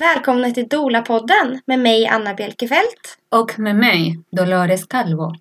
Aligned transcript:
Välkomna 0.00 0.50
till 0.50 0.68
Dola-podden 0.68 1.60
med 1.66 1.78
mig 1.78 2.06
Anna 2.06 2.34
Bjelkefelt. 2.34 3.18
Och 3.28 3.58
med 3.58 3.76
mig, 3.76 4.20
Dolores 4.30 4.86
Calvo. 4.86 5.34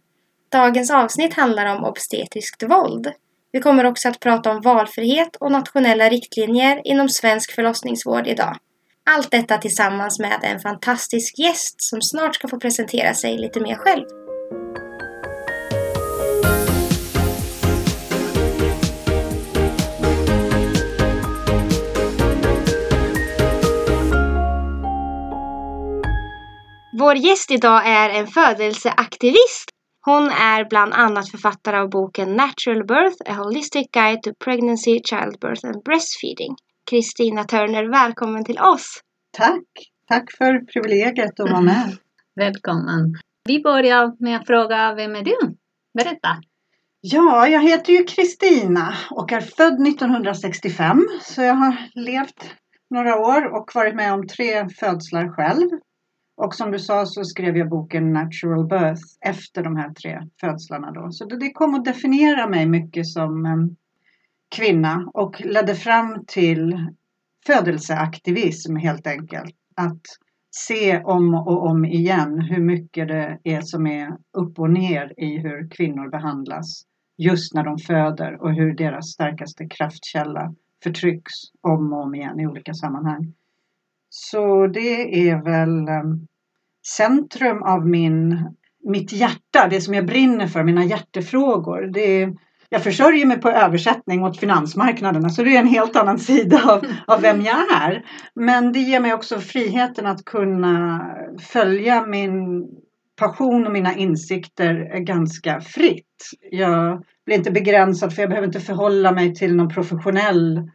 Dagens 0.52 0.92
avsnitt 0.92 1.34
handlar 1.34 1.76
om 1.76 1.84
obstetriskt 1.84 2.64
våld. 2.64 3.12
Vi 3.52 3.60
kommer 3.60 3.84
också 3.84 4.10
att 4.10 4.20
prata 4.20 4.52
om 4.52 4.62
valfrihet 4.62 5.36
och 5.36 5.52
nationella 5.52 6.10
riktlinjer 6.10 6.82
inom 6.84 7.10
svensk 7.10 7.52
förlossningsvård 7.56 8.28
idag. 8.28 8.58
Allt 9.04 9.32
detta 9.32 9.58
tillsammans 9.58 10.20
med 10.20 10.40
en 10.44 10.60
fantastisk 10.60 11.40
gäst 11.40 11.82
som 11.82 12.02
snart 12.02 12.36
ska 12.36 12.48
få 12.48 12.60
presentera 12.60 13.14
sig 13.14 13.38
lite 13.38 13.60
mer 13.60 13.76
själv. 13.76 14.06
Vår 27.00 27.16
gäst 27.16 27.52
idag 27.52 27.82
är 27.86 28.10
en 28.10 28.28
födelseaktivist. 28.28 29.70
Hon 30.06 30.24
är 30.24 30.70
bland 30.70 30.94
annat 30.94 31.32
författare 31.32 31.78
av 31.78 31.90
boken 31.90 32.36
Natural 32.36 32.86
Birth, 32.88 33.18
A 33.26 33.34
Holistic 33.34 33.88
Guide 33.92 34.24
to 34.24 34.32
Pregnancy, 34.44 35.02
Childbirth 35.10 35.66
and 35.68 35.84
Breastfeeding. 35.84 36.56
Kristina 36.90 37.44
Törner, 37.44 37.92
välkommen 37.92 38.46
till 38.46 38.60
oss! 38.60 39.02
Tack! 39.38 39.68
Tack 40.08 40.32
för 40.38 40.66
privilegiet 40.66 41.40
att 41.40 41.50
vara 41.50 41.62
med. 41.62 41.98
Välkommen! 42.36 43.14
Vi 43.44 43.62
börjar 43.62 44.24
med 44.24 44.38
att 44.38 44.48
fråga, 44.48 44.94
vem 44.96 45.16
är 45.16 45.24
du? 45.24 45.38
Berätta! 45.94 46.30
Ja, 47.02 47.48
jag 47.48 47.64
heter 47.64 47.94
ju 47.94 48.04
Kristina 48.04 48.94
och 49.12 49.32
är 49.32 49.42
född 49.42 49.88
1965 49.88 51.08
så 51.22 51.42
jag 51.42 51.56
har 51.56 51.76
levt 51.96 52.56
några 52.90 53.18
år 53.18 53.58
och 53.58 53.72
varit 53.76 53.96
med 53.96 54.14
om 54.14 54.28
tre 54.28 54.70
födslar 54.80 55.36
själv. 55.36 55.70
Och 56.40 56.56
som 56.56 56.72
du 56.72 56.80
sa 56.80 57.06
så 57.06 57.24
skrev 57.24 57.58
jag 57.58 57.70
boken 57.70 58.14
Natural 58.14 58.68
Birth 58.68 59.04
efter 59.22 59.64
de 59.64 59.76
här 59.76 59.94
tre 59.94 60.20
födslarna 60.42 60.92
då. 60.92 61.12
Så 61.12 61.26
det, 61.26 61.52
kom 61.52 61.76
att 61.76 61.86
definiera 61.86 62.50
mig 62.50 62.66
mycket 62.66 63.08
som 63.08 63.46
ehm, 63.46 63.76
kvinna 64.56 65.10
och 65.14 65.42
ledde 65.46 65.76
fram 65.76 66.26
till 66.28 66.88
födelseaktivism 67.46 68.76
helt 68.76 69.08
enkelt. 69.08 69.56
Att 69.76 70.02
se 70.52 71.04
om 71.04 71.34
och 71.34 71.66
om 71.66 71.86
igen 71.86 72.42
hur 72.42 72.62
mycket 72.62 73.08
det 73.08 73.40
är 73.44 73.62
som 73.62 73.88
är 73.88 74.18
upp 74.34 74.60
och 74.60 74.70
ner 74.70 75.14
i 75.18 75.38
hur 75.38 75.70
kvinnor 75.70 76.10
behandlas 76.10 76.84
just 77.18 77.54
när 77.54 77.64
de 77.64 77.78
föder 77.78 78.42
och 78.42 78.54
hur 78.54 78.76
deras 78.76 79.06
starkaste 79.10 79.68
kraftkälla 79.68 80.54
förtrycks 80.84 81.34
om 81.62 81.94
och 81.94 82.04
om 82.04 82.16
igen 82.16 82.40
i 82.40 82.48
olika 82.48 82.74
sammanhang. 82.74 83.34
Så 84.10 84.68
det 84.68 85.30
är 85.30 85.44
väl 85.44 85.90
um, 85.90 86.28
centrum 86.88 87.64
av 87.64 87.88
min, 87.88 88.46
mitt 88.90 89.14
hjärta, 89.14 89.68
det 89.70 89.82
som 89.82 89.94
jag 89.94 90.06
brinner 90.06 90.48
för, 90.48 90.64
mina 90.64 90.86
hjärtefrågor. 90.86 91.92
Det 91.94 92.22
är, 92.22 92.34
jag 92.70 92.84
försörjer 92.84 93.26
mig 93.26 93.42
på 93.42 93.50
översättning 93.50 94.24
åt 94.24 94.40
finansmarknaderna 94.40 95.30
så 95.30 95.44
det 95.44 95.56
är 95.56 95.60
en 95.60 95.68
helt 95.68 95.96
annan 95.96 96.20
sida 96.30 96.62
av, 96.66 96.86
av 97.16 97.22
vem 97.22 97.42
jag 97.42 97.72
är. 97.72 98.06
Men 98.36 98.72
det 98.72 98.80
ger 98.80 99.00
mig 99.00 99.14
också 99.14 99.40
friheten 99.40 100.06
att 100.06 100.26
kunna 100.26 101.06
följa 101.40 102.06
min 102.06 102.68
passion 103.20 103.66
och 103.66 103.74
mina 103.74 103.96
insikter 103.96 105.00
ganska 105.00 105.62
fritt. 105.62 106.06
Jag 106.52 107.04
blir 107.26 107.38
inte 107.38 107.52
begränsad 107.52 108.14
för 108.14 108.22
jag 108.22 108.30
behöver 108.30 108.48
inte 108.48 108.60
förhålla 108.60 109.12
mig 109.12 109.36
till 109.36 109.56
någon 109.56 109.70
professionell 109.70 110.70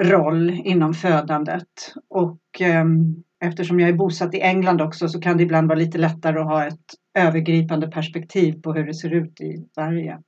roll 0.00 0.50
inom 0.50 0.94
födandet. 0.94 1.94
Och 2.10 2.40
um, 2.82 3.22
eftersom 3.42 3.80
jag 3.80 3.88
är 3.88 3.94
bosatt 3.94 4.34
i 4.34 4.40
England 4.40 4.80
också 4.80 5.08
så 5.08 5.20
kan 5.20 5.36
det 5.36 5.42
ibland 5.42 5.68
vara 5.68 5.78
lite 5.78 5.98
lättare 5.98 6.38
att 6.38 6.46
ha 6.46 6.66
ett 6.66 6.94
övergripande 7.18 7.88
perspektiv 7.88 8.62
på 8.62 8.72
hur 8.72 8.86
det 8.86 8.94
ser 8.94 9.10
ut 9.10 9.40
i 9.40 9.68
Sverige. 9.74 10.18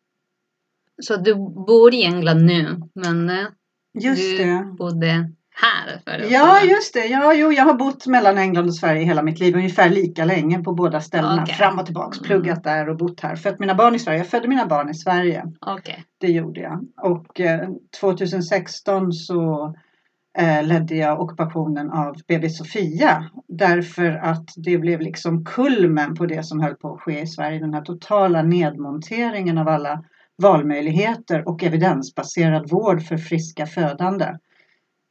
Så 1.03 1.17
du 1.17 1.35
bor 1.67 1.95
i 1.95 2.05
England 2.05 2.45
nu 2.45 2.81
men 2.95 3.31
eh, 3.31 3.47
just 4.01 4.39
du 4.39 4.45
det. 4.45 4.75
bodde 4.79 5.31
här 5.55 5.99
förut? 6.05 6.31
Ja, 6.31 6.61
just 6.63 6.95
det. 6.95 7.07
Ja, 7.07 7.35
jo, 7.35 7.53
jag 7.53 7.65
har 7.65 7.75
bott 7.75 8.07
mellan 8.07 8.39
England 8.39 8.67
och 8.67 8.75
Sverige 8.75 9.05
hela 9.05 9.23
mitt 9.23 9.41
liv, 9.41 9.57
ungefär 9.57 9.91
lika 9.91 10.25
länge 10.25 10.63
på 10.63 10.73
båda 10.73 11.01
ställena. 11.01 11.43
Okay. 11.43 11.55
Fram 11.55 11.79
och 11.79 11.87
tillbaks, 11.87 12.19
pluggat 12.19 12.65
där 12.65 12.89
och 12.89 12.97
bott 12.97 13.21
här. 13.21 13.37
Fött 13.37 13.59
mina 13.59 13.75
barn 13.75 13.95
i 13.95 13.99
Sverige. 13.99 14.19
Jag 14.19 14.29
födde 14.29 14.49
mina 14.49 14.67
barn 14.67 14.91
i 14.91 14.95
Sverige. 14.95 15.45
Okay. 15.79 15.97
Det 16.21 16.29
gjorde 16.29 16.61
jag. 16.61 16.87
Och 17.03 17.41
eh, 17.41 17.69
2016 18.01 19.13
så 19.13 19.75
Eh, 20.39 20.67
ledde 20.67 20.95
jag 20.95 21.21
ockupationen 21.21 21.91
av 21.91 22.17
BB 22.29 22.51
Sofia. 22.51 23.31
Därför 23.49 24.11
att 24.11 24.51
det 24.57 24.79
blev 24.79 25.01
liksom 25.01 25.45
kulmen 25.45 26.15
på 26.15 26.27
det 26.27 26.43
som 26.43 26.61
höll 26.61 26.75
på 26.75 26.95
att 26.95 27.01
ske 27.01 27.21
i 27.21 27.27
Sverige. 27.27 27.59
Den 27.59 27.75
här 27.75 27.83
totala 27.83 28.43
nedmonteringen 28.43 29.59
av 29.59 29.69
alla 29.69 30.05
valmöjligheter 30.37 31.49
och 31.49 31.63
evidensbaserad 31.63 32.71
vård 32.71 33.03
för 33.03 33.17
friska 33.17 33.67
födande. 33.67 34.39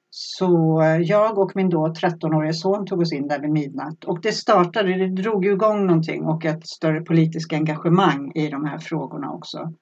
Så 0.10 0.82
eh, 0.82 0.98
jag 0.98 1.38
och 1.38 1.56
min 1.56 1.70
då 1.70 1.88
13-årige 1.88 2.54
son 2.54 2.86
tog 2.86 3.02
oss 3.02 3.14
in 3.14 3.28
där 3.28 3.40
vid 3.40 3.52
midnatt 3.52 4.04
och 4.04 4.22
det 4.22 4.32
startade, 4.32 4.94
det 4.94 5.22
drog 5.22 5.46
igång 5.46 5.88
någonting 5.88 6.24
och 6.26 6.46
ett 6.46 6.68
större 6.68 7.02
politiskt 7.02 7.54
engagemang 7.54 8.32
i 8.36 8.50
de 8.50 8.66
här 8.66 8.78
frågorna 8.78 9.32
också. 9.32 9.74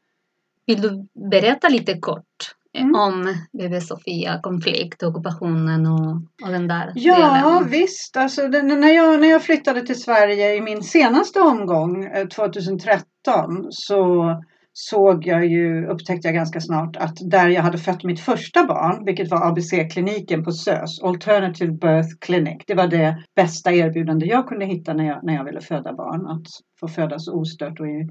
Vill 0.65 0.81
du 0.81 1.07
berätta 1.29 1.69
lite 1.69 1.99
kort 1.99 2.55
mm. 2.77 2.95
om 2.95 3.35
BB 3.59 3.81
Sofia, 3.81 4.39
konflikt, 4.41 5.03
ockupationen 5.03 5.85
och, 5.85 6.15
och 6.45 6.51
den 6.51 6.67
där 6.67 6.91
Ja 6.95 7.15
delen? 7.15 7.69
visst, 7.69 8.17
alltså 8.17 8.47
den, 8.47 8.67
när, 8.67 8.93
jag, 8.93 9.21
när 9.21 9.27
jag 9.27 9.43
flyttade 9.43 9.81
till 9.81 10.01
Sverige 10.01 10.55
i 10.55 10.61
min 10.61 10.83
senaste 10.83 11.39
omgång 11.39 12.07
2013 12.35 13.05
så 13.69 14.35
såg 14.73 15.25
jag 15.27 15.45
ju, 15.45 15.87
upptäckte 15.87 16.27
jag 16.27 16.35
ganska 16.35 16.61
snart 16.61 16.95
att 16.95 17.17
där 17.29 17.49
jag 17.49 17.61
hade 17.61 17.77
fött 17.77 18.03
mitt 18.03 18.19
första 18.19 18.65
barn, 18.65 19.05
vilket 19.05 19.31
var 19.31 19.47
ABC-kliniken 19.47 20.43
på 20.43 20.51
SÖS, 20.51 21.01
Alternative 21.03 21.71
Birth 21.71 22.09
Clinic. 22.19 22.63
Det 22.67 22.75
var 22.75 22.87
det 22.87 23.23
bästa 23.35 23.71
erbjudande 23.71 24.25
jag 24.25 24.47
kunde 24.47 24.65
hitta 24.65 24.93
när 24.93 25.07
jag, 25.07 25.23
när 25.23 25.33
jag 25.33 25.43
ville 25.43 25.61
föda 25.61 25.93
barn. 25.93 26.27
Att 26.27 26.47
få 26.79 26.87
födas 26.87 27.27
ostört 27.27 27.79
och 27.79 27.87
i, 27.87 28.07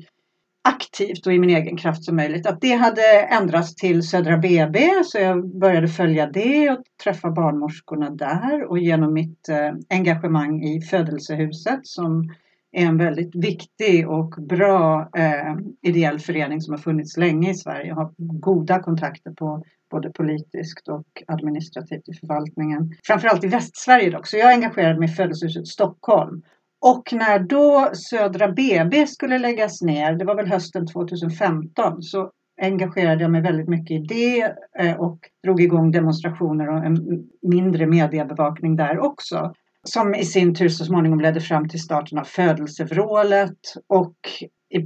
aktivt 0.62 1.26
och 1.26 1.32
i 1.32 1.38
min 1.38 1.50
egen 1.50 1.76
kraft 1.76 2.04
som 2.04 2.16
möjligt. 2.16 2.46
Att 2.46 2.60
det 2.60 2.72
hade 2.72 3.20
ändrats 3.20 3.74
till 3.74 4.02
Södra 4.02 4.38
BB 4.38 4.90
så 5.04 5.18
jag 5.18 5.58
började 5.58 5.88
följa 5.88 6.26
det 6.26 6.70
och 6.70 6.82
träffa 7.04 7.30
barnmorskorna 7.30 8.10
där 8.10 8.64
och 8.70 8.78
genom 8.78 9.12
mitt 9.12 9.48
eh, 9.48 9.72
engagemang 9.88 10.62
i 10.64 10.80
födelsehuset 10.80 11.80
som 11.86 12.34
är 12.72 12.86
en 12.86 12.98
väldigt 12.98 13.34
viktig 13.34 14.08
och 14.08 14.30
bra 14.30 15.10
eh, 15.16 15.56
ideell 15.82 16.18
förening 16.18 16.60
som 16.60 16.72
har 16.72 16.78
funnits 16.78 17.16
länge 17.16 17.50
i 17.50 17.54
Sverige 17.54 17.92
och 17.92 17.96
har 17.96 18.12
goda 18.18 18.82
kontakter 18.82 19.30
på 19.30 19.64
både 19.90 20.10
politiskt 20.10 20.88
och 20.88 21.06
administrativt 21.26 22.08
i 22.08 22.14
förvaltningen. 22.14 22.94
Framförallt 23.04 23.44
i 23.44 23.46
Västsverige 23.46 24.10
dock, 24.10 24.26
så 24.26 24.36
jag 24.36 24.52
engagerade 24.52 24.98
mig 24.98 25.08
i 25.08 25.12
Födelsehuset 25.12 25.66
Stockholm. 25.66 26.42
Och 26.80 27.12
när 27.12 27.38
då 27.38 27.90
Södra 27.94 28.48
BB 28.48 29.06
skulle 29.06 29.38
läggas 29.38 29.82
ner, 29.82 30.12
det 30.12 30.24
var 30.24 30.34
väl 30.34 30.48
hösten 30.48 30.86
2015, 30.86 32.02
så 32.02 32.30
engagerade 32.62 33.22
jag 33.22 33.30
mig 33.30 33.42
väldigt 33.42 33.68
mycket 33.68 33.90
i 33.90 33.98
det 33.98 34.54
eh, 34.78 35.00
och 35.00 35.18
drog 35.44 35.60
igång 35.60 35.90
demonstrationer 35.90 36.68
och 36.68 36.84
en 36.84 37.24
mindre 37.42 37.86
mediebevakning 37.86 38.76
där 38.76 38.98
också 38.98 39.52
som 39.84 40.14
i 40.14 40.24
sin 40.24 40.54
tur 40.54 40.68
så 40.68 40.84
småningom 40.84 41.20
ledde 41.20 41.40
fram 41.40 41.68
till 41.68 41.82
starten 41.82 42.18
av 42.18 42.24
födelsevrålet 42.24 43.58
och 43.86 44.14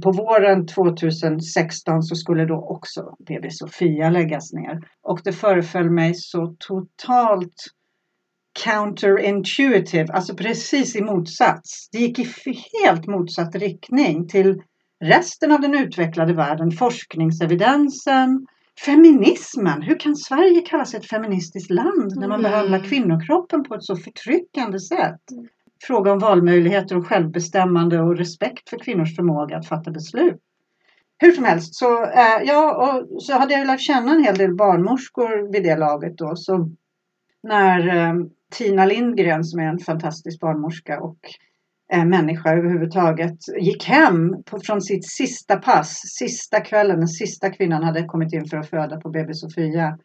på 0.03 0.11
våren 0.11 0.67
2016 0.67 2.03
så 2.03 2.15
skulle 2.15 2.45
då 2.45 2.55
också 2.55 3.15
BB 3.27 3.51
Sofia 3.51 4.09
läggas 4.09 4.53
ner. 4.53 4.81
Och 5.01 5.21
det 5.23 5.31
föreföll 5.31 5.89
mig 5.89 6.13
så 6.15 6.55
totalt 6.59 7.63
counterintuitive, 8.63 10.13
alltså 10.13 10.35
precis 10.35 10.95
i 10.95 11.01
motsats. 11.01 11.89
Det 11.91 11.97
gick 11.97 12.19
i 12.19 12.27
helt 12.83 13.07
motsatt 13.07 13.55
riktning 13.55 14.27
till 14.27 14.61
resten 15.03 15.51
av 15.51 15.61
den 15.61 15.75
utvecklade 15.75 16.33
världen, 16.33 16.71
forskningsevidensen, 16.71 18.45
Feminismen, 18.79 19.81
hur 19.81 19.99
kan 19.99 20.15
Sverige 20.15 20.61
kalla 20.61 20.85
sig 20.85 20.99
ett 20.99 21.09
feministiskt 21.09 21.71
land 21.71 22.13
när 22.15 22.27
man 22.27 22.39
mm. 22.39 22.51
behandlar 22.51 22.79
kvinnokroppen 22.79 23.63
på 23.63 23.75
ett 23.75 23.83
så 23.83 23.95
förtryckande 23.95 24.79
sätt? 24.79 25.21
Fråga 25.83 26.11
om 26.11 26.19
valmöjligheter 26.19 26.97
och 26.97 27.07
självbestämmande 27.07 28.01
och 28.01 28.17
respekt 28.17 28.69
för 28.69 28.79
kvinnors 28.79 29.15
förmåga 29.15 29.57
att 29.57 29.67
fatta 29.67 29.91
beslut. 29.91 30.41
Hur 31.17 31.31
som 31.31 31.43
helst 31.43 31.75
så, 31.75 32.03
äh, 32.03 32.43
ja, 32.43 32.75
och 32.75 33.23
så 33.23 33.33
hade 33.33 33.53
jag 33.53 33.67
lärt 33.67 33.81
känna 33.81 34.11
en 34.11 34.23
hel 34.23 34.37
del 34.37 34.55
barnmorskor 34.55 35.51
vid 35.51 35.63
det 35.63 35.75
laget 35.75 36.17
då. 36.17 36.35
Så 36.35 36.69
när 37.43 37.87
äh, 37.87 38.13
Tina 38.51 38.85
Lindgren 38.85 39.43
som 39.43 39.59
är 39.59 39.67
en 39.67 39.79
fantastisk 39.79 40.39
barnmorska 40.39 40.99
och 40.99 41.17
eh, 41.93 42.05
människa 42.05 42.53
överhuvudtaget 42.53 43.37
gick 43.61 43.85
hem 43.85 44.43
på, 44.45 44.59
från 44.59 44.81
sitt 44.81 45.09
sista 45.09 45.57
pass, 45.57 46.01
sista 46.19 46.61
kvällen, 46.61 46.97
den 46.99 47.07
sista 47.07 47.49
kvinnan 47.49 47.83
hade 47.83 48.03
kommit 48.03 48.33
in 48.33 48.45
för 48.45 48.57
att 48.57 48.69
föda 48.69 48.99
på 49.01 49.09
BB 49.09 49.33
Sofia. 49.33 49.97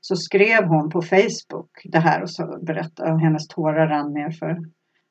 så 0.00 0.16
skrev 0.16 0.64
hon 0.64 0.90
på 0.90 1.02
Facebook 1.02 1.70
det 1.84 1.98
här 1.98 2.22
och 2.22 2.30
så 2.30 2.58
berättade 2.66 3.12
om 3.12 3.18
hennes 3.20 3.48
tårar 3.48 3.88
rann 3.88 4.12
ner 4.12 4.30
för 4.30 4.56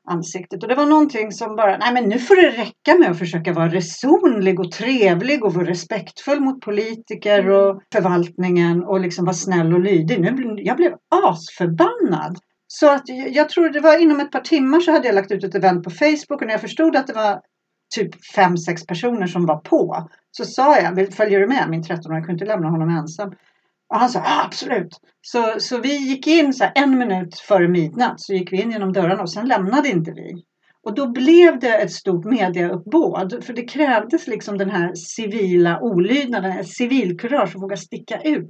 ansiktet. 0.08 0.64
Och 0.64 0.70
det 0.70 0.76
var 0.76 0.86
någonting 0.86 1.32
som 1.32 1.56
bara, 1.56 1.78
nej 1.78 1.94
men 1.94 2.04
nu 2.04 2.20
får 2.20 2.36
det 2.36 2.62
räcka 2.62 3.00
med 3.00 3.12
att 3.12 3.20
försöka 3.20 3.54
vara 3.54 3.68
resonlig 3.70 4.60
och 4.60 4.72
trevlig 4.72 5.44
och 5.44 5.54
vara 5.54 5.66
respektfull 5.66 6.40
mot 6.40 6.62
politiker 6.62 7.40
Mm. 7.40 7.54
och 7.54 7.82
förvaltningen 7.94 8.84
och 8.84 9.00
liksom 9.00 9.26
vara 9.26 9.34
snäll 9.34 9.74
och 9.74 9.80
lydig. 9.80 10.22
Nu, 10.22 10.56
jag 10.58 10.78
blev 10.78 10.94
asförbannad. 11.26 12.38
Så 12.80 12.90
att 12.92 13.04
jag, 13.08 13.50
tror 13.50 13.70
det 13.70 13.80
var 13.80 14.02
inom 14.02 14.20
ett 14.20 14.32
par 14.32 14.40
timmar 14.40 14.80
så 14.80 14.92
hade 14.92 15.08
jag 15.08 15.16
lagt 15.16 15.32
ut 15.32 15.44
ett 15.44 15.56
event 15.56 15.84
på 15.84 15.90
Facebook 15.90 16.42
och 16.42 16.46
när 16.46 16.54
jag 16.54 16.62
förstod 16.62 16.96
att 16.96 17.08
det 17.08 17.14
var 17.14 17.42
typ 17.96 18.26
fem, 18.36 18.58
sex 18.58 18.86
personer 18.86 19.28
som 19.28 19.46
var 19.46 19.58
på 19.58 20.10
så 20.32 20.46
sa 20.46 20.80
jag, 20.80 21.14
följer 21.14 21.40
du 21.40 21.48
med 21.48 21.70
min 21.70 21.84
13-åring? 21.84 22.24
Kunde 22.24 22.32
inte 22.32 22.46
lämna 22.46 22.70
honom 22.70 22.90
ensam. 22.90 23.30
Och 23.90 24.00
han 24.00 24.10
sa 24.10 24.20
ja, 24.20 24.46
absolut. 24.46 25.00
Så, 25.22 25.56
så 25.58 25.78
vi 25.78 25.96
gick 25.96 26.28
in 26.28 26.54
så 26.54 26.64
här, 26.64 26.74
en 26.76 26.98
minut 26.98 27.40
före 27.40 27.68
midnatt 27.68 28.22
så 28.22 28.34
gick 28.34 28.54
vi 28.54 28.62
in 28.62 28.72
genom 28.72 28.94
dörrarna 28.94 29.22
och 29.22 29.32
sen 29.32 29.48
lämnade 29.48 29.90
inte 29.90 30.12
vi. 30.12 30.44
Och 30.84 30.96
då 30.96 31.12
blev 31.12 31.60
det 31.60 31.78
ett 31.78 31.92
stort 31.92 32.26
mediauppbåd 32.26 33.44
för 33.44 33.54
det 33.54 33.64
krävdes 33.64 34.28
liksom 34.28 34.58
den 34.58 34.70
här 34.70 34.96
civila 34.96 35.80
olydnaden, 35.82 36.52
ett 36.52 36.70
civilkurage 36.70 37.56
att 37.56 37.62
våga 37.62 37.78
sticka 37.78 38.22
ut. 38.22 38.48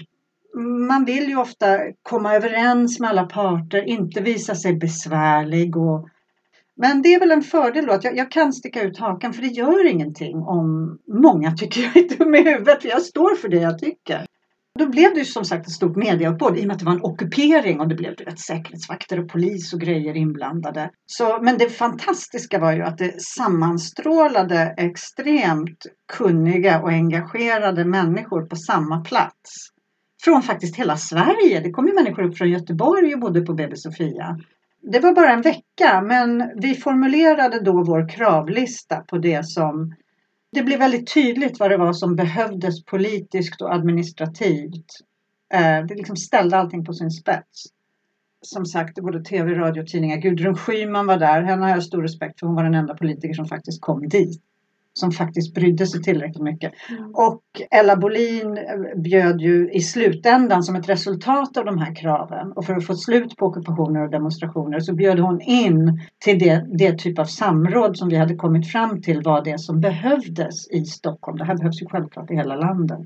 Man 0.87 1.05
vill 1.05 1.29
ju 1.29 1.35
ofta 1.35 1.79
komma 2.03 2.35
överens 2.35 2.99
med 2.99 3.09
alla 3.09 3.25
parter, 3.25 3.89
inte 3.89 4.21
visa 4.21 4.55
sig 4.55 4.75
besvärlig 4.75 5.77
och 5.77 6.09
men 6.77 7.01
det 7.01 7.13
är 7.13 7.19
väl 7.19 7.31
en 7.31 7.41
fördel 7.41 7.85
då 7.85 7.93
att 7.93 8.03
jag, 8.03 8.17
jag 8.17 8.31
kan 8.31 8.53
sticka 8.53 8.83
ut 8.83 8.99
hakan 8.99 9.33
för 9.33 9.41
det 9.41 9.47
gör 9.47 9.85
ingenting 9.85 10.37
om 10.37 10.97
många 11.07 11.51
tycker 11.51 11.81
jag 11.81 11.97
är 11.97 12.17
dum 12.17 12.35
i 12.35 12.43
huvudet 12.43 12.81
för 12.81 12.89
jag 12.89 13.01
står 13.01 13.35
för 13.35 13.49
det 13.49 13.57
jag 13.57 13.79
tycker. 13.79 14.25
Då 14.79 14.89
blev 14.89 15.13
det 15.13 15.19
ju 15.19 15.25
som 15.25 15.45
sagt 15.45 15.67
ett 15.67 15.73
stort 15.73 15.95
mediauppbåd 15.95 16.57
i 16.57 16.61
och 16.61 16.67
med 16.67 16.73
att 16.73 16.79
det 16.79 16.85
var 16.85 16.93
en 16.93 17.03
ockupering 17.03 17.79
och 17.79 17.87
det 17.87 17.95
blev 17.95 18.15
du 18.15 18.23
vet, 18.23 18.39
säkerhetsvakter 18.39 19.19
och 19.19 19.29
polis 19.29 19.73
och 19.73 19.79
grejer 19.79 20.17
inblandade. 20.17 20.89
Så, 21.05 21.39
men 21.41 21.57
det 21.57 21.69
fantastiska 21.69 22.59
var 22.59 22.73
ju 22.73 22.81
att 22.81 22.97
det 22.97 23.21
sammanstrålade 23.21 24.73
extremt 24.77 25.85
kunniga 26.13 26.81
och 26.81 26.89
engagerade 26.89 27.85
människor 27.85 28.45
på 28.45 28.55
samma 28.55 29.03
plats. 29.03 29.74
Från 30.25 30.41
faktiskt 30.41 30.75
hela 30.75 30.97
Sverige. 30.97 31.59
Det 31.59 31.71
kom 31.71 31.87
ju 31.87 31.93
människor 31.93 32.23
upp 32.23 32.37
från 32.37 32.49
Göteborg 32.49 33.13
och 33.13 33.19
bodde 33.19 33.41
på 33.41 33.53
BB 33.53 33.75
Sofia. 33.75 34.39
Det 34.81 34.99
var 34.99 35.15
bara 35.15 35.33
en 35.33 35.41
vecka 35.41 36.01
men 36.01 36.51
vi 36.55 36.75
formulerade 36.75 37.63
då 37.63 37.83
vår 37.83 38.09
kravlista 38.09 38.95
på 38.95 39.17
det 39.17 39.45
som 39.45 39.95
det 40.51 40.63
blev 40.63 40.79
väldigt 40.79 41.13
tydligt 41.13 41.59
vad 41.59 41.71
det 41.71 41.77
var 41.77 41.93
som 41.93 42.15
behövdes 42.15 42.85
politiskt 42.85 43.61
och 43.61 43.73
administrativt. 43.73 44.85
Eh, 45.53 45.85
det 45.87 45.95
liksom 45.95 46.15
ställde 46.15 46.57
allting 46.57 46.85
på 46.85 46.93
sin 46.93 47.11
spets. 47.11 47.63
Som 48.41 48.65
sagt, 48.65 49.01
både 49.01 49.23
tv, 49.23 49.53
radio 49.53 49.81
och 49.81 49.87
tidningar. 49.87 50.17
Gudrun 50.17 50.55
Schyman 50.55 51.07
var 51.07 51.17
där. 51.17 51.41
Henne 51.41 51.63
har 51.63 51.69
jag 51.69 51.83
stor 51.83 52.01
respekt 52.01 52.39
för. 52.39 52.47
Hon 52.47 52.55
var 52.55 52.63
den 52.63 52.75
enda 52.75 52.95
politiker 52.95 53.33
som 53.33 53.45
faktiskt 53.45 53.81
kom 53.81 54.09
dit. 54.09 54.41
Som 54.99 55.11
faktiskt 55.11 55.53
brydde 55.53 55.87
sig 55.87 56.01
tillräckligt 56.01 56.43
mycket. 56.43 56.73
Och 57.13 57.41
Ella 57.71 57.95
Bolin 57.95 58.57
eh, 58.57 59.01
bjöd 59.01 59.41
ju 59.41 59.71
i 59.71 59.79
slutändan 59.79 60.63
som 60.63 60.75
ett 60.75 60.89
resultat 60.89 61.57
av 61.57 61.65
de 61.65 61.77
här 61.77 61.95
kraven 61.95 62.51
och 62.51 62.65
för 62.65 62.73
att 62.73 62.85
få 62.85 62.95
slut 62.95 63.35
på 63.37 63.45
ockupationer 63.45 64.03
och 64.03 64.11
demonstrationer 64.11 64.79
så 64.79 64.93
bjöd 64.93 65.19
hon 65.19 65.41
in 65.41 65.99
till 66.25 66.39
det, 66.39 66.65
det 66.77 66.97
typ 66.97 67.19
av 67.19 67.25
samråd 67.25 67.97
som 67.97 68.09
vi 68.09 68.15
hade 68.15 68.35
kommit 68.35 68.71
fram 68.71 69.01
till 69.01 69.21
var 69.21 69.43
det 69.43 69.59
som 69.59 69.81
behövdes 69.81 70.67
i 70.71 70.85
Stockholm. 70.85 71.37
Det 71.37 71.45
här 71.45 71.57
behövs 71.57 71.81
ju 71.81 71.85
självklart 71.85 72.31
i 72.31 72.35
hela 72.35 72.55
landet. 72.55 72.99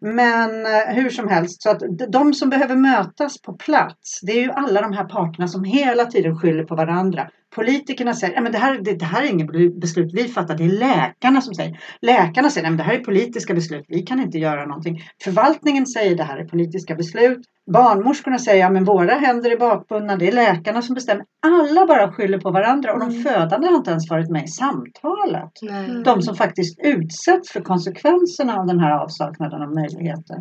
Men 0.00 0.66
eh, 0.66 0.94
hur 0.94 1.10
som 1.10 1.28
helst, 1.28 1.62
så 1.62 1.70
att 1.70 1.82
de 2.08 2.34
som 2.34 2.50
behöver 2.50 2.76
mötas 2.76 3.42
på 3.42 3.52
plats, 3.52 4.20
det 4.22 4.32
är 4.32 4.42
ju 4.42 4.50
alla 4.50 4.82
de 4.82 4.92
här 4.92 5.04
parterna 5.04 5.48
som 5.48 5.64
hela 5.64 6.04
tiden 6.04 6.38
skyller 6.38 6.64
på 6.64 6.74
varandra. 6.74 7.30
Politikerna 7.54 8.14
säger 8.14 8.46
att 8.46 8.52
det, 8.52 8.58
här, 8.58 8.78
det, 8.78 8.94
det 8.98 9.04
här 9.04 9.22
är 9.22 9.30
inget 9.30 9.80
beslut 9.80 10.10
vi 10.14 10.28
fattar, 10.28 10.56
det 10.56 10.64
är 10.64 10.68
läkarna 10.68 11.40
som 11.40 11.54
säger. 11.54 11.80
Läkarna 12.02 12.50
säger 12.50 12.70
att 12.70 12.76
det 12.78 12.82
här 12.82 12.94
är 12.94 13.04
politiska 13.04 13.54
beslut, 13.54 13.84
vi 13.88 14.02
kan 14.02 14.20
inte 14.20 14.38
göra 14.38 14.66
någonting. 14.66 15.00
Förvaltningen 15.24 15.86
säger 15.86 16.10
att 16.10 16.16
det 16.16 16.24
här 16.24 16.38
är 16.38 16.44
politiska 16.44 16.94
beslut. 16.94 17.38
Barnmorskorna 17.72 18.38
säger 18.38 18.76
att 18.76 18.88
våra 18.88 19.14
händer 19.14 19.50
är 19.50 19.58
bakbundna, 19.58 20.16
det 20.16 20.28
är 20.28 20.32
läkarna 20.32 20.82
som 20.82 20.94
bestämmer. 20.94 21.24
Alla 21.46 21.86
bara 21.86 22.12
skyller 22.12 22.38
på 22.38 22.50
varandra 22.50 22.92
och 22.92 23.00
de 23.00 23.10
Mm. 23.10 23.22
födande 23.22 23.68
har 23.68 23.76
inte 23.76 23.90
ens 23.90 24.10
varit 24.10 24.30
med 24.30 24.44
i 24.44 24.48
samtalet 24.48 25.52
Nej. 25.62 26.02
de 26.04 26.22
som 26.22 26.34
faktiskt 26.36 26.78
utsätts 26.82 27.52
för 27.52 27.60
konsekvenserna 27.60 28.56
av 28.56 28.66
den 28.66 28.80
här 28.80 28.90
avsaknaden 28.90 29.62
av 29.62 29.74
möjligheter. 29.74 30.36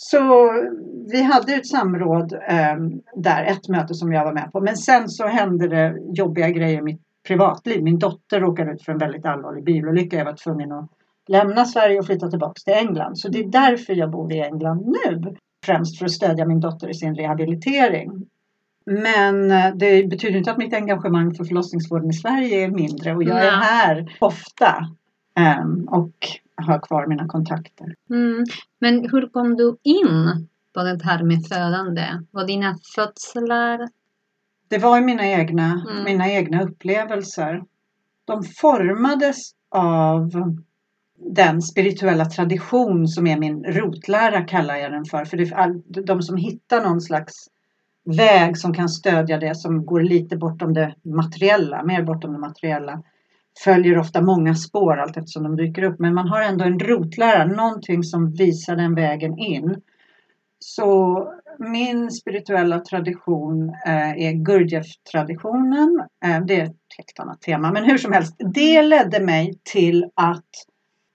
Så 0.00 0.52
vi 1.12 1.22
hade 1.22 1.54
ett 1.54 1.66
samråd 1.66 2.32
eh, 2.32 2.76
där, 3.14 3.44
ett 3.44 3.68
möte 3.68 3.94
som 3.94 4.12
jag 4.12 4.24
var 4.24 4.32
med 4.32 4.52
på. 4.52 4.60
Men 4.60 4.76
sen 4.76 5.08
så 5.08 5.26
hände 5.26 5.68
det 5.68 5.96
jobbiga 6.12 6.50
grejer 6.50 6.78
i 6.78 6.82
mitt 6.82 7.00
privatliv. 7.28 7.82
Min 7.82 7.98
dotter 7.98 8.40
råkade 8.40 8.72
ut 8.72 8.82
för 8.82 8.92
en 8.92 8.98
väldigt 8.98 9.26
allvarlig 9.26 9.64
bilolycka. 9.64 10.16
Jag 10.16 10.24
var 10.24 10.32
tvungen 10.32 10.72
att 10.72 10.90
lämna 11.28 11.64
Sverige 11.64 11.98
och 11.98 12.06
flytta 12.06 12.30
tillbaka 12.30 12.60
till 12.64 12.74
England. 12.74 13.18
Så 13.18 13.28
det 13.28 13.38
är 13.38 13.48
därför 13.48 13.94
jag 13.94 14.10
bor 14.10 14.32
i 14.32 14.40
England 14.40 14.86
nu. 14.86 15.36
Främst 15.66 15.98
för 15.98 16.04
att 16.04 16.12
stödja 16.12 16.46
min 16.46 16.60
dotter 16.60 16.88
i 16.88 16.94
sin 16.94 17.14
rehabilitering. 17.14 18.26
Men 18.86 19.50
eh, 19.50 19.74
det 19.74 20.10
betyder 20.10 20.38
inte 20.38 20.50
att 20.50 20.58
mitt 20.58 20.74
engagemang 20.74 21.34
för 21.34 21.44
förlossningsvården 21.44 22.10
i 22.10 22.12
Sverige 22.14 22.64
är 22.64 22.68
mindre 22.68 23.14
och 23.14 23.22
jag 23.22 23.44
är 23.44 23.50
här 23.50 24.16
ofta 24.20 24.88
ehm, 25.38 25.88
och 25.88 26.12
har 26.56 26.78
kvar 26.78 27.06
mina 27.06 27.28
kontakter. 27.28 27.94
Mm. 28.10 28.44
Men 28.78 28.94
hur 29.10 29.28
kom 29.28 29.56
du 29.56 29.76
in 29.82 30.46
på 30.74 30.82
det 30.82 31.04
här 31.04 31.22
med 31.22 31.46
födande? 31.46 32.06
Var 32.30 32.46
dina 32.46 32.78
födslar? 32.94 33.88
Det 34.68 34.78
var 34.78 35.00
mina 35.00 35.26
egna, 35.26 35.86
Mm. 35.90 36.04
mina 36.04 36.28
egna 36.30 36.62
upplevelser. 36.62 37.62
De 38.24 38.42
formades 38.44 39.36
av 39.70 40.30
den 41.20 41.62
spirituella 41.62 42.24
tradition 42.24 43.08
som 43.08 43.26
är 43.26 43.38
min 43.38 43.64
rotlära 43.64 44.44
kallar 44.44 44.76
jag 44.76 44.92
den 44.92 45.04
för. 45.04 45.24
För 45.24 45.36
det 45.36 45.42
är 45.42 45.54
all- 45.54 45.82
de 45.86 46.22
som 46.22 46.36
hittar 46.36 46.82
någon 46.82 47.00
slags 47.00 47.34
väg 48.04 48.58
som 48.58 48.74
kan 48.74 48.88
stödja 48.88 49.38
det 49.38 49.54
som 49.54 49.86
går 49.86 50.00
lite 50.00 50.36
bortom 50.36 50.74
det 50.74 50.94
materiella, 51.02 51.84
mer 51.84 52.02
bortom 52.02 52.32
det 52.32 52.38
materiella 52.38 53.02
följer 53.64 53.98
ofta 53.98 54.22
många 54.22 54.54
spår 54.54 54.96
allt 54.96 55.16
eftersom 55.16 55.42
de 55.42 55.56
dyker 55.56 55.82
upp. 55.82 55.98
Men 55.98 56.14
man 56.14 56.28
har 56.28 56.42
ändå 56.42 56.64
en 56.64 56.78
rotlära, 56.78 57.44
någonting 57.44 58.02
som 58.02 58.32
visar 58.32 58.76
den 58.76 58.94
vägen 58.94 59.38
in. 59.38 59.82
Så 60.58 61.24
min 61.58 62.10
spirituella 62.10 62.80
tradition 62.80 63.68
eh, 63.86 64.26
är 64.26 64.32
Gurdjieff-traditionen. 64.32 66.04
Eh, 66.24 66.40
det 66.46 66.60
är 66.60 66.64
ett 66.64 66.76
helt 66.96 67.18
annat 67.18 67.40
tema. 67.40 67.72
Men 67.72 67.84
hur 67.84 67.98
som 67.98 68.12
helst, 68.12 68.36
det 68.54 68.82
ledde 68.82 69.20
mig 69.20 69.58
till 69.64 70.10
att 70.14 70.46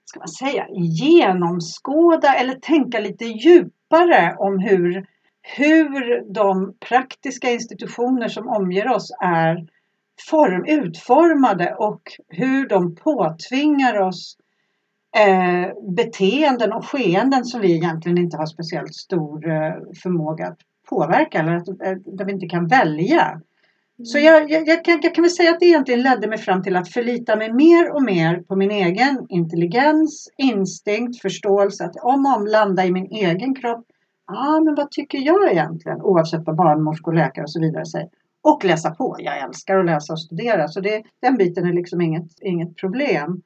ska 0.04 0.18
man 0.18 0.28
säga, 0.28 0.66
genomskåda 0.70 2.34
eller 2.34 2.54
tänka 2.54 3.00
lite 3.00 3.24
djupare 3.24 4.34
om 4.38 4.58
hur, 4.58 5.06
hur 5.42 6.22
de 6.34 6.74
praktiska 6.88 7.50
institutioner 7.50 8.28
som 8.28 8.48
omger 8.48 8.88
oss 8.88 9.10
är 9.20 9.66
form, 10.30 10.64
utformade 10.64 11.74
och 11.74 12.02
hur 12.28 12.68
de 12.68 12.94
påtvingar 12.94 14.00
oss 14.00 14.36
eh, 15.16 15.92
beteenden 15.96 16.72
och 16.72 16.86
skeenden 16.86 17.44
som 17.44 17.60
vi 17.60 17.74
egentligen 17.74 18.18
inte 18.18 18.36
har 18.36 18.46
speciellt 18.46 18.94
stor 18.94 19.48
eh, 19.48 19.72
förmåga 20.02 20.46
att 20.46 20.58
påverka 20.88 21.38
eller 21.38 21.56
att, 21.56 21.68
eh, 21.68 22.14
där 22.16 22.24
vi 22.24 22.32
inte 22.32 22.46
kan 22.46 22.66
välja. 22.66 23.40
Så 24.02 24.18
jag, 24.18 24.50
jag, 24.50 24.68
jag, 24.68 24.84
kan, 24.84 25.00
jag 25.02 25.14
kan 25.14 25.22
väl 25.22 25.30
säga 25.30 25.50
att 25.50 25.60
det 25.60 25.66
egentligen 25.66 26.02
ledde 26.02 26.28
mig 26.28 26.38
fram 26.38 26.62
till 26.62 26.76
att 26.76 26.88
förlita 26.88 27.36
mig 27.36 27.52
mer 27.52 27.94
och 27.94 28.02
mer 28.02 28.36
på 28.40 28.56
min 28.56 28.70
egen 28.70 29.26
intelligens, 29.28 30.28
instinkt, 30.36 31.22
förståelse. 31.22 31.84
Att 31.84 31.96
om 31.96 32.26
och 32.26 32.36
om 32.36 32.46
landa 32.46 32.84
i 32.84 32.92
min 32.92 33.06
egen 33.06 33.54
kropp. 33.54 33.86
Ja, 34.26 34.56
ah, 34.56 34.60
men 34.60 34.74
vad 34.74 34.90
tycker 34.90 35.18
jag 35.18 35.52
egentligen? 35.52 36.02
Oavsett 36.02 36.46
vad 36.46 36.56
barnmorskor, 36.56 37.12
läkare 37.12 37.42
och 37.42 37.50
så 37.50 37.60
vidare 37.60 37.86
säger. 37.86 38.08
Och 38.44 38.64
läsa 38.64 38.90
på. 38.90 39.16
Jag 39.18 39.38
älskar 39.38 39.78
att 39.78 39.86
läsa 39.86 40.12
och 40.12 40.20
studera. 40.20 40.68
Så 40.68 40.80
det, 40.80 41.02
den 41.22 41.36
biten 41.36 41.66
är 41.66 41.72
liksom 41.72 42.00
inget, 42.00 42.28
inget 42.40 42.76
problem. 42.76 43.42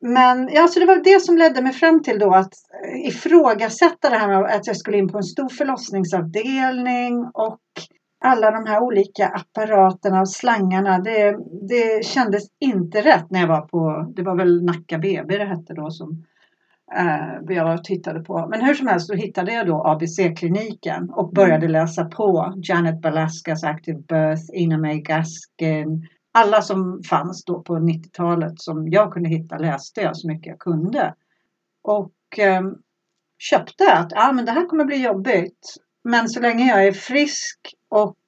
Men 0.00 0.48
ja, 0.52 0.68
så 0.68 0.80
det 0.80 0.86
var 0.86 1.04
det 1.04 1.22
som 1.22 1.36
ledde 1.36 1.62
mig 1.62 1.72
fram 1.72 2.02
till 2.02 2.18
då 2.18 2.34
att 2.34 2.52
eh, 2.84 3.08
ifrågasätta 3.08 4.10
det 4.10 4.16
här 4.16 4.28
med 4.28 4.38
att 4.38 4.66
jag 4.66 4.76
skulle 4.76 4.98
in 4.98 5.08
på 5.08 5.18
en 5.18 5.24
stor 5.24 5.48
förlossningsavdelning 5.48 7.30
och 7.34 7.60
alla 8.20 8.50
de 8.50 8.66
här 8.66 8.82
olika 8.82 9.28
apparaterna 9.28 10.20
och 10.20 10.30
slangarna. 10.30 10.98
Det, 10.98 11.36
det 11.68 12.04
kändes 12.04 12.42
inte 12.60 13.02
rätt 13.02 13.30
när 13.30 13.40
jag 13.40 13.48
var 13.48 13.60
på, 13.60 14.12
det 14.16 14.22
var 14.22 14.36
väl 14.36 14.64
Nacka 14.64 14.98
BB 14.98 15.38
det 15.38 15.44
hette 15.44 15.74
då 15.74 15.90
som 15.90 16.24
eh, 16.96 17.56
jag 17.56 17.84
tittade 17.84 18.20
på. 18.20 18.46
Men 18.50 18.64
hur 18.64 18.74
som 18.74 18.86
helst 18.86 19.06
så 19.06 19.14
hittade 19.14 19.52
jag 19.52 19.66
då 19.66 19.86
ABC-kliniken 19.86 21.10
och 21.10 21.32
började 21.32 21.68
läsa 21.68 22.04
på 22.04 22.54
Janet 22.56 23.00
Balaskas 23.00 23.64
Active 23.64 23.98
Birth, 23.98 24.42
Ina 24.52 24.78
May 24.78 25.00
Gaskin. 25.00 26.08
Alla 26.32 26.62
som 26.62 27.02
fanns 27.10 27.44
då 27.44 27.62
på 27.62 27.74
90-talet 27.74 28.52
som 28.56 28.88
jag 28.88 29.12
kunde 29.12 29.28
hitta 29.28 29.58
läste 29.58 30.00
jag 30.00 30.16
så 30.16 30.28
mycket 30.28 30.46
jag 30.46 30.58
kunde. 30.58 31.14
Och 31.82 32.38
eh, 32.38 32.62
köpte 33.38 33.92
att 33.92 34.12
ah, 34.16 34.32
men 34.32 34.44
det 34.44 34.52
här 34.52 34.66
kommer 34.66 34.84
bli 34.84 35.04
jobbigt. 35.04 35.76
Men 36.04 36.28
så 36.28 36.40
länge 36.40 36.68
jag 36.68 36.86
är 36.86 36.92
frisk 36.92 37.58
och 37.88 38.18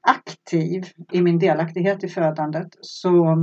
aktiv 0.00 0.84
i 1.12 1.22
min 1.22 1.38
delaktighet 1.38 2.04
i 2.04 2.08
födandet 2.08 2.68
så 2.80 3.38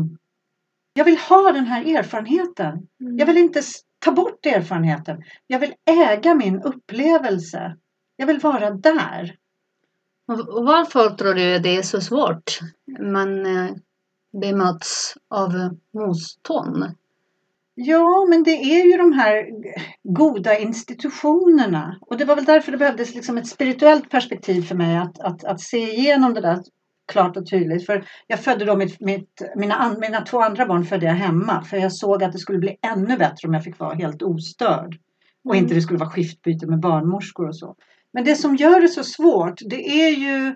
jag 0.94 1.06
vill 1.06 1.18
ha 1.18 1.52
den 1.52 1.66
här 1.66 1.98
erfarenheten. 1.98 2.88
Jag 2.98 3.26
vill 3.26 3.38
inte 3.38 3.62
ta 4.08 4.12
bort 4.14 4.46
erfarenheten. 4.46 5.24
Jag 5.48 5.60
vill 5.60 5.74
äga 5.86 6.36
min 6.36 6.62
upplevelse. 6.62 7.76
Jag 8.16 8.28
vill 8.28 8.40
vara 8.40 8.72
där. 8.72 9.36
Och 10.28 10.66
varför 10.66 11.10
tror 11.10 11.34
du 11.34 11.60
det 11.60 11.78
är 11.78 11.82
så 11.82 12.02
svårt? 12.02 12.60
Man 13.00 13.46
eh, 13.46 13.72
bemöts 14.42 15.18
av 15.30 15.52
motstånd. 15.94 16.96
Ja, 17.76 18.26
men 18.30 18.44
det 18.44 18.52
är 18.52 18.86
ju 18.86 18.98
de 18.98 19.14
här 19.14 19.46
goda 20.04 20.58
institutionerna. 20.58 21.98
Och 22.02 22.18
det 22.18 22.26
var 22.26 22.36
väl 22.36 22.46
därför 22.46 22.72
det 22.72 22.78
behövdes 22.78 23.16
liksom 23.16 23.38
ett 23.38 23.48
spirituellt 23.48 24.10
perspektiv 24.10 24.62
för 24.62 24.76
mig 24.76 24.98
att, 24.98 25.20
att, 25.20 25.44
att 25.44 25.62
se 25.62 25.78
igenom 25.78 26.34
det 26.34 26.42
där 26.42 26.64
klart 27.08 27.38
och 27.38 27.50
tydligt. 27.50 27.86
För 27.86 28.06
jag 28.28 28.40
födde 28.40 28.66
då 28.66 28.76
mitt, 28.76 29.00
mitt, 29.00 29.42
mina, 29.56 29.96
mina 30.00 30.22
två 30.22 30.42
andra 30.42 30.66
barn 30.66 30.86
födde 30.86 31.06
jag 31.06 31.14
hemma. 31.14 31.64
För 31.64 31.78
jag 31.78 31.94
såg 31.94 32.24
att 32.24 32.32
det 32.32 32.40
skulle 32.40 32.60
bli 32.60 32.78
ännu 32.82 33.18
bättre 33.18 33.48
om 33.48 33.54
jag 33.54 33.64
fick 33.64 33.80
vara 33.80 33.96
helt 33.96 34.22
ostörd. 34.22 34.98
Och 35.50 35.56
inte 35.56 35.74
det 35.74 35.82
skulle 35.82 36.00
vara 36.00 36.10
skiftbyte 36.10 36.68
med 36.68 36.80
barnmorskor 36.80 37.48
och 37.48 37.58
så. 37.58 37.76
Men 38.14 38.24
det 38.24 38.36
som 38.36 38.56
gör 38.56 38.82
det 38.82 38.88
så 38.88 39.04
svårt 39.04 39.60
det 39.70 39.90
är 39.90 40.10
ju 40.10 40.56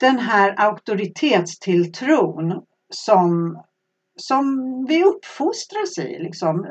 den 0.00 0.18
här 0.18 0.54
auktoritetstilltron 0.56 2.62
som, 2.94 3.58
som 4.16 4.56
vi 4.88 5.04
uppfostras 5.04 5.98
i. 5.98 6.18
Liksom. 6.18 6.66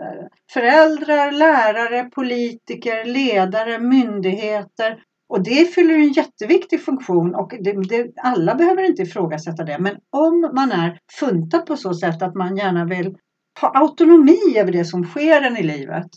Föräldrar, 0.54 1.32
lärare, 1.32 2.04
politiker, 2.04 3.06
ledare, 3.06 3.80
myndigheter. 3.80 5.04
Och 5.32 5.44
det 5.44 5.74
fyller 5.74 5.94
en 5.94 6.12
jätteviktig 6.12 6.82
funktion 6.82 7.36
och 7.36 7.54
det, 7.60 7.72
det, 7.90 8.12
alla 8.16 8.56
behöver 8.56 8.84
inte 8.84 9.02
ifrågasätta 9.02 9.64
det. 9.64 9.78
Men 9.80 9.96
om 10.10 10.52
man 10.56 10.72
är 10.72 11.00
funtad 11.20 11.66
på 11.66 11.76
så 11.78 11.94
sätt 11.94 12.22
att 12.22 12.36
man 12.36 12.58
gärna 12.58 12.86
vill 12.86 13.16
ha 13.62 13.70
autonomi 13.70 14.58
över 14.58 14.72
det 14.72 14.86
som 14.86 15.04
sker 15.04 15.42
en 15.42 15.58
i 15.58 15.64
livet 15.64 16.08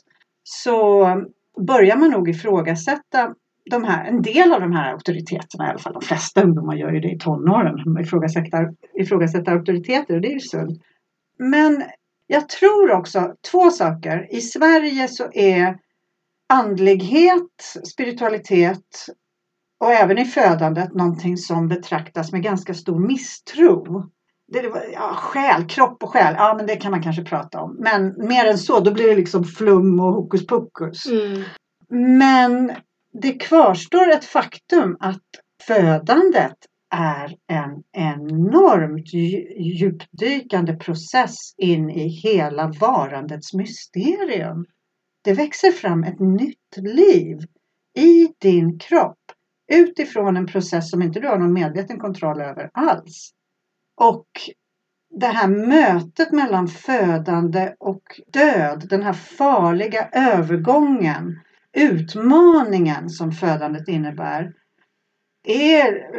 så 0.42 1.06
börjar 1.66 1.96
man 1.96 2.10
nog 2.10 2.28
ifrågasätta 2.28 3.34
de 3.70 3.84
här, 3.84 4.04
en 4.04 4.22
del 4.22 4.52
av 4.52 4.60
de 4.60 4.72
här 4.72 4.92
auktoriteterna 4.92 5.66
i 5.66 5.70
alla 5.70 5.78
fall. 5.78 5.92
De 5.92 6.02
flesta 6.02 6.42
ungdomar 6.42 6.74
gör 6.74 6.92
ju 6.92 7.00
det 7.00 7.10
i 7.10 7.18
tonåren. 7.18 7.76
De 7.84 7.98
ifrågasätter, 7.98 8.70
ifrågasätter 9.00 9.52
auktoriteter 9.52 10.14
och 10.14 10.20
det 10.20 10.28
är 10.28 10.34
ju 10.34 10.40
sunt. 10.40 10.82
Men 11.38 11.82
jag 12.26 12.48
tror 12.48 12.90
också 12.90 13.34
två 13.50 13.70
saker. 13.70 14.34
I 14.34 14.40
Sverige 14.40 15.08
så 15.08 15.24
är 15.32 15.83
andlighet, 16.52 17.76
spiritualitet 17.92 19.06
och 19.80 19.92
även 19.92 20.18
i 20.18 20.24
födandet 20.24 20.94
någonting 20.94 21.36
som 21.36 21.68
betraktas 21.68 22.32
med 22.32 22.42
ganska 22.42 22.74
stor 22.74 22.98
misstro. 22.98 24.02
Det, 24.52 24.68
var- 24.68 24.84
ja, 24.92 25.14
själ, 25.14 25.64
kropp 25.68 26.02
och 26.02 26.10
själ, 26.10 26.34
ja 26.38 26.54
men 26.56 26.66
det 26.66 26.76
kan 26.76 26.90
man 26.90 27.02
kanske 27.02 27.24
prata 27.24 27.60
om. 27.60 27.76
Men 27.78 28.14
mer 28.28 28.44
än 28.44 28.58
så, 28.58 28.80
då 28.80 28.92
blir 28.92 29.08
det 29.08 29.16
liksom 29.16 29.44
flum 29.44 30.00
och 30.00 30.12
hokus 30.12 30.46
pokus. 30.46 31.06
Mm. 31.06 31.42
Men 32.18 32.72
det 33.22 33.32
kvarstår 33.32 34.10
ett 34.10 34.24
faktum 34.24 34.96
att 35.00 35.22
födandet 35.66 36.56
är 36.94 37.36
en 37.52 37.82
enormt 37.92 39.12
dju- 39.14 39.58
djupdykande 39.58 40.76
process 40.76 41.36
in 41.56 41.90
i 41.90 42.08
hela 42.08 42.72
varandets 42.80 43.54
mysterium. 43.54 44.66
Det 45.24 45.32
växer 45.32 45.70
fram 45.70 46.04
ett 46.04 46.20
nytt 46.20 46.76
liv 46.76 47.38
i 47.94 48.28
din 48.38 48.78
kropp 48.78 49.18
utifrån 49.72 50.36
en 50.36 50.46
process 50.46 50.90
som 50.90 51.02
inte 51.02 51.20
du 51.20 51.28
har 51.28 51.38
någon 51.38 51.52
medveten 51.52 51.98
kontroll 51.98 52.40
över 52.40 52.70
alls. 52.72 53.30
Och 54.00 54.26
det 55.10 55.26
här 55.26 55.48
mötet 55.48 56.32
mellan 56.32 56.68
födande 56.68 57.74
och 57.78 58.20
död, 58.32 58.86
den 58.90 59.02
här 59.02 59.12
farliga 59.12 60.08
övergången, 60.12 61.40
utmaningen 61.72 63.10
som 63.10 63.32
födandet 63.32 63.88
innebär, 63.88 64.52
är 65.44 66.10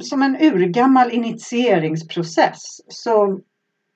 som 0.00 0.22
en 0.22 0.36
urgammal 0.36 1.12
initieringsprocess. 1.12 2.80
Så 2.88 3.40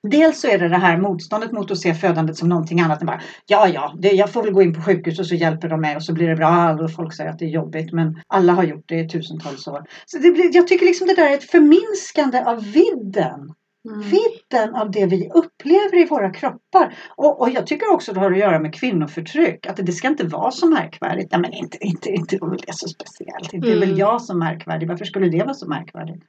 dels 0.07 0.41
så 0.41 0.47
är 0.47 0.59
det 0.59 0.69
det 0.69 0.77
här 0.77 0.97
motståndet 0.97 1.51
mot 1.51 1.71
att 1.71 1.77
se 1.77 1.93
födandet 1.93 2.37
som 2.37 2.49
någonting 2.49 2.79
annat 2.81 3.01
än 3.01 3.07
bara 3.07 3.21
ja, 3.45 3.67
ja, 3.67 3.95
det, 3.99 4.11
jag 4.11 4.29
får 4.33 4.43
väl 4.43 4.53
gå 4.53 4.61
in 4.61 4.73
på 4.73 4.81
sjukhus 4.81 5.19
och 5.19 5.25
så 5.25 5.35
hjälper 5.35 5.69
de 5.69 5.81
mig 5.81 5.95
och 5.95 6.03
så 6.03 6.13
blir 6.13 6.27
det 6.27 6.35
bra. 6.35 6.73
Och 6.73 6.93
folk 6.93 7.13
säger 7.13 7.29
att 7.29 7.39
det 7.39 7.45
är 7.45 7.49
jobbigt, 7.49 7.91
men 7.91 8.21
alla 8.27 8.53
har 8.53 8.63
gjort 8.63 8.83
det 8.87 8.99
i 8.99 9.09
tusentals 9.09 9.67
år. 9.67 9.83
Så 10.05 10.17
det 10.17 10.31
blir, 10.31 10.55
jag 10.55 10.67
tycker 10.67 10.85
liksom 10.85 11.07
det 11.07 11.15
där 11.15 11.29
är 11.29 11.33
ett 11.33 11.51
förminskande 11.51 12.43
av 12.45 12.63
vidden 12.63 13.53
Mm. 13.89 14.01
vidden 14.01 14.75
av 14.75 14.91
det 14.91 15.05
vi 15.05 15.29
upplever 15.33 16.01
i 16.01 16.05
våra 16.05 16.29
kroppar. 16.29 16.95
Och, 17.15 17.41
och 17.41 17.49
jag 17.49 17.67
tycker 17.67 17.91
också 17.93 18.13
det 18.13 18.19
har 18.19 18.31
att 18.31 18.37
göra 18.37 18.59
med 18.59 18.73
kvinnoförtryck. 18.75 19.67
Att 19.67 19.75
det 19.77 19.91
ska 19.91 20.07
inte 20.07 20.23
vara 20.27 20.51
så 20.51 20.67
märkvärdigt. 20.67 21.31
Nej, 21.31 21.41
men 21.41 21.53
inte, 21.53 21.77
inte, 21.81 22.09
inte 22.09 22.37
var 22.41 22.49
väl 22.49 22.59
det 22.67 22.73
så 22.75 22.87
speciellt. 22.87 23.53
Inte 23.53 23.67
är 23.67 23.79
väl 23.79 23.83
Mm. 23.83 23.97
jag 23.97 24.21
så 24.21 24.33
märkvärdig. 24.37 24.87
Varför 24.87 25.05
skulle 25.05 25.29
det 25.29 25.43
vara 25.43 25.53
så 25.53 25.67
märkvärdigt? 25.67 26.23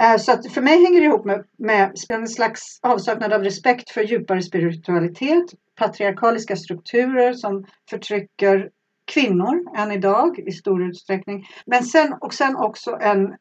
Eh, 0.00 0.16
så 0.16 0.32
att 0.32 0.52
för 0.52 0.62
mig 0.62 0.84
hänger 0.84 1.00
det 1.00 1.06
ihop 1.06 1.24
med, 1.24 1.44
med 1.58 1.92
en 2.08 2.28
slags 2.28 2.80
avsaknad 2.82 3.32
av 3.32 3.42
respekt 3.42 3.90
för 3.90 4.00
djupare 4.00 4.42
spiritualitet, 4.42 5.44
patriarkaliska 5.78 6.56
strukturer 6.56 7.32
som 7.32 7.66
förtrycker 7.90 8.70
kvinnor 9.12 9.76
än 9.76 9.92
idag 9.92 10.38
i 10.38 10.52
stor 10.52 10.82
utsträckning. 10.82 11.46
Men 11.66 11.82
sen, 11.82 12.14
och 12.20 12.34
sen 12.34 12.56
också 12.56 12.98
en 13.00 13.34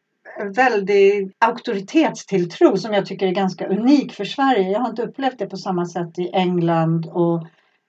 väldig 0.56 1.32
auktoritetstilltro 1.40 2.78
som 2.78 2.94
jag 2.94 3.06
tycker 3.06 3.28
är 3.28 3.32
ganska 3.32 3.68
unik 3.68 4.14
för 4.14 4.26
Sverige. 4.26 4.70
Jag 4.70 4.80
har 4.80 4.90
inte 4.90 5.04
upplevt 5.04 5.40
det 5.40 5.46
på 5.46 5.58
samma 5.58 5.86
sätt 5.86 6.20
i 6.20 6.30
England 6.34 7.06
och 7.06 7.48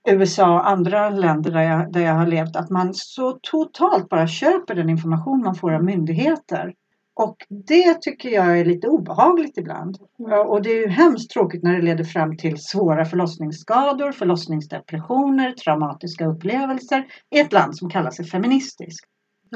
USA 0.09 0.54
och 0.54 0.68
andra 0.68 1.11
länder 1.11 1.50
där 1.50 1.62
jag, 1.62 1.92
där 1.92 2.00
jag 2.00 2.14
har 2.14 2.26
levt. 2.26 2.56
Att 2.56 2.71
man 2.71 2.94
så 2.94 3.38
totalt 3.42 4.09
bara 4.09 4.26
köper 4.26 4.75
den 4.75 4.90
information 4.90 5.42
man 5.44 5.54
får 5.54 5.73
av 5.73 5.85
myndigheter. 5.85 6.75
Och 7.16 7.37
det 7.49 8.02
tycker 8.02 8.28
jag 8.28 8.59
är 8.59 8.64
lite 8.64 8.88
obehagligt 8.88 9.59
ibland. 9.59 9.99
Ja, 10.16 10.44
Och 10.44 10.62
det 10.62 10.71
är 10.71 10.80
ju 10.80 10.88
hemskt 10.88 11.30
tråkigt 11.30 11.62
när 11.62 11.73
det 11.73 11.83
leder 11.83 12.04
fram 12.04 12.37
till 12.37 12.56
svåra 12.59 13.04
förlossningsskador, 13.04 14.12
förlossningsdepressioner, 14.12 15.52
traumatiska 15.52 16.26
upplevelser 16.26 17.06
i 17.30 17.38
ett 17.40 17.52
land 17.52 17.76
som 17.76 17.90
kallar 17.90 18.11
sig 18.11 18.25
feministiskt. 18.25 19.09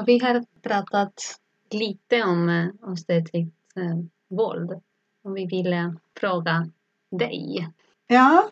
Vi 0.07 0.19
har 0.19 0.45
pratat 0.63 1.15
lite 1.71 2.23
om 2.23 2.49
eh, 2.49 2.91
obstetriskt 2.91 3.77
eh, 3.77 4.37
våld. 4.37 4.71
Och 5.25 5.37
vi 5.37 5.47
ville 5.47 5.95
fråga 6.21 6.71
dig. 7.11 7.69
Ja, 8.07 8.49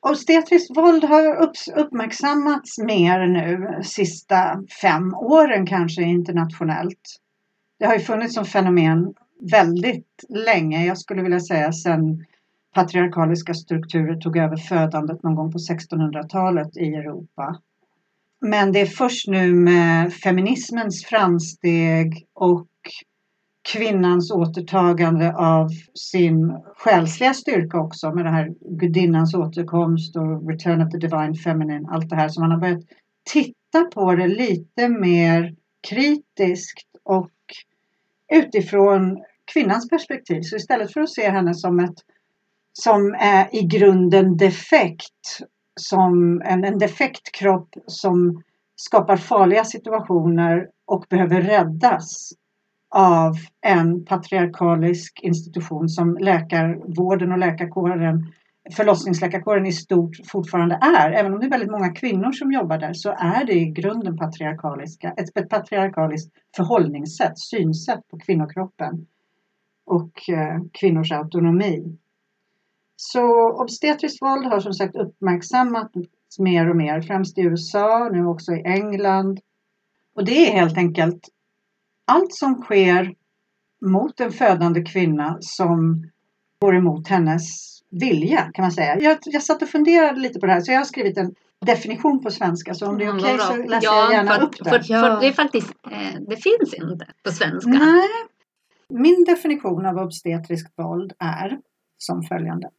obstetriskt 0.00 0.76
våld 0.76 1.04
har 1.04 1.50
uppmärksammats 1.76 2.78
mer 2.78 3.26
nu 3.26 3.82
sista 3.82 4.62
fem 4.82 5.14
åren 5.14 5.66
kanske 5.66 6.02
internationellt. 6.02 7.20
Det 7.78 7.86
har 7.86 7.94
ju 7.94 8.00
funnits 8.00 8.34
som 8.34 8.44
fenomen 8.44 9.14
väldigt 9.40 10.24
länge. 10.28 10.86
Jag 10.86 10.98
skulle 10.98 11.22
vilja 11.22 11.40
säga 11.40 11.72
sedan 11.72 12.24
patriarkaliska 12.74 13.54
strukturer 13.54 14.16
tog 14.16 14.36
över 14.36 14.56
födandet 14.56 15.22
någon 15.22 15.34
gång 15.34 15.52
på 15.52 15.58
1600-talet 15.58 16.76
i 16.76 16.94
Europa. 16.94 17.60
Men 18.40 18.72
det 18.72 18.80
är 18.80 18.86
först 18.86 19.28
nu 19.28 19.54
med 19.54 20.12
feminismens 20.12 21.04
framsteg 21.04 22.26
och 22.34 22.68
kvinnans 23.72 24.30
återtagande 24.30 25.34
av 25.36 25.68
sin 25.94 26.52
själsliga 26.76 27.34
styrka 27.34 27.78
också 27.78 28.14
med 28.14 28.24
det 28.24 28.30
här 28.30 28.54
gudinnans 28.60 29.34
återkomst 29.34 30.16
och 30.16 30.48
return 30.48 30.82
of 30.82 30.90
the 30.90 30.98
divine 30.98 31.34
feminine, 31.34 31.88
allt 31.90 32.10
det 32.10 32.16
här 32.16 32.28
som 32.28 32.42
man 32.42 32.50
har 32.50 32.58
börjat 32.58 32.84
titta 33.32 33.84
på 33.94 34.14
det 34.14 34.28
lite 34.28 34.88
mer 34.88 35.54
kritiskt 35.88 36.88
och 37.04 37.30
utifrån 38.32 39.24
kvinnans 39.52 39.88
perspektiv. 39.88 40.42
Så 40.42 40.56
istället 40.56 40.92
för 40.92 41.00
att 41.00 41.10
se 41.10 41.30
henne 41.30 41.54
som 41.54 41.80
ett 41.80 41.94
som 42.72 43.14
är 43.18 43.56
i 43.56 43.62
grunden 43.62 44.36
defekt, 44.36 45.38
som 45.80 46.42
en, 46.44 46.64
en 46.64 46.78
defekt 46.78 47.32
kropp 47.32 47.68
som 47.86 48.42
skapar 48.76 49.16
farliga 49.16 49.64
situationer 49.64 50.68
och 50.86 51.04
behöver 51.08 51.40
räddas 51.42 52.32
av 52.90 53.34
en 53.60 54.04
patriarkalisk 54.04 55.20
institution 55.22 55.88
som 55.88 56.18
läkarvården 56.20 57.32
och 57.32 57.38
läkarkåren, 57.38 58.32
förlossningsläkarkåren 58.76 59.66
i 59.66 59.72
stort 59.72 60.16
fortfarande 60.26 60.78
är. 60.82 61.12
Även 61.12 61.34
om 61.34 61.40
det 61.40 61.46
är 61.46 61.50
väldigt 61.50 61.70
många 61.70 61.92
kvinnor 61.92 62.32
som 62.32 62.52
jobbar 62.52 62.78
där 62.78 62.92
så 62.92 63.10
är 63.10 63.44
det 63.44 63.52
i 63.52 63.64
grunden 63.64 64.16
patriarkaliska, 64.16 65.14
ett, 65.16 65.36
ett 65.38 65.48
patriarkaliskt 65.48 66.32
förhållningssätt, 66.56 67.38
synsätt 67.38 68.08
på 68.10 68.18
kvinnokroppen 68.18 69.06
och 69.86 70.30
eh, 70.30 70.60
kvinnors 70.72 71.12
autonomi. 71.12 71.98
Så 72.96 73.52
obstetriskt 73.62 74.22
våld 74.22 74.46
har 74.46 74.60
som 74.60 74.72
sagt 74.72 74.96
uppmärksammats 74.96 76.38
mer 76.38 76.70
och 76.70 76.76
mer, 76.76 77.00
främst 77.00 77.38
i 77.38 77.40
USA, 77.40 78.08
nu 78.12 78.26
också 78.26 78.52
i 78.52 78.62
England. 78.64 79.40
Och 80.14 80.24
det 80.24 80.48
är 80.48 80.52
helt 80.52 80.76
enkelt 80.76 81.28
allt 82.04 82.34
som 82.34 82.54
sker 82.54 83.14
mot 83.80 84.20
en 84.20 84.30
födande 84.30 84.82
kvinna 84.82 85.36
som 85.40 86.04
går 86.60 86.76
emot 86.76 87.08
hennes 87.08 87.77
vilja 87.90 88.50
kan 88.54 88.62
man 88.62 88.72
säga. 88.72 89.00
Jag, 89.00 89.18
jag 89.24 89.42
satt 89.42 89.62
och 89.62 89.68
funderade 89.68 90.20
lite 90.20 90.40
på 90.40 90.46
det 90.46 90.52
här 90.52 90.60
så 90.60 90.72
jag 90.72 90.78
har 90.78 90.84
skrivit 90.84 91.18
en 91.18 91.34
definition 91.66 92.22
på 92.22 92.30
svenska 92.30 92.74
så 92.74 92.86
om 92.86 92.98
det 92.98 93.04
är 93.04 93.08
Mm, 93.10 93.22
okej 93.22 93.36
vad 93.36 93.46
så 93.46 93.56
läser 93.56 93.86
ja, 93.86 94.04
jag 94.04 94.12
gärna 94.12 94.34
för, 94.34 94.42
upp 94.42 94.56
det. 94.58 94.70
För, 94.70 94.80
för 94.80 95.20
det 95.20 95.26
är 95.26 95.32
faktiskt, 95.32 95.74
eh, 95.90 96.20
det 96.28 96.36
finns 96.36 96.74
inte 96.74 97.06
på 97.24 97.30
svenska. 97.30 97.70
Nej. 97.70 98.08
Min 98.88 99.24
definition 99.24 99.86
av 99.86 99.96
obstetriskt 99.96 100.72
våld 100.78 101.12
är 101.18 101.58
som 101.98 102.22
följande. 102.22 102.70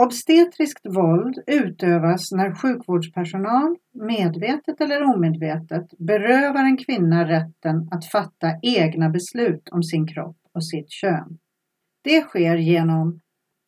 Obstetriskt 0.00 0.86
våld 0.86 1.38
utövas 1.46 2.32
när 2.32 2.54
sjukvårdspersonal 2.54 3.76
medvetet 3.92 4.80
eller 4.80 5.02
omedvetet 5.02 5.86
berövar 5.98 6.64
en 6.64 6.76
kvinna 6.76 7.28
rätten 7.28 7.88
att 7.90 8.06
fatta 8.06 8.52
egna 8.62 9.08
beslut 9.10 9.68
om 9.72 9.82
sin 9.82 10.06
kropp 10.06 10.36
och 10.54 10.66
sitt 10.66 10.90
kön. 10.90 11.38
Det 12.04 12.20
sker 12.20 12.56
genom 12.56 13.20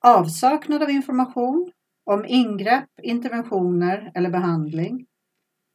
avsaknad 0.04 0.82
av 0.82 0.90
information 0.90 1.72
om 2.04 2.24
ingrepp, 2.26 2.88
interventioner 3.02 4.12
eller 4.14 4.30
behandling, 4.30 5.06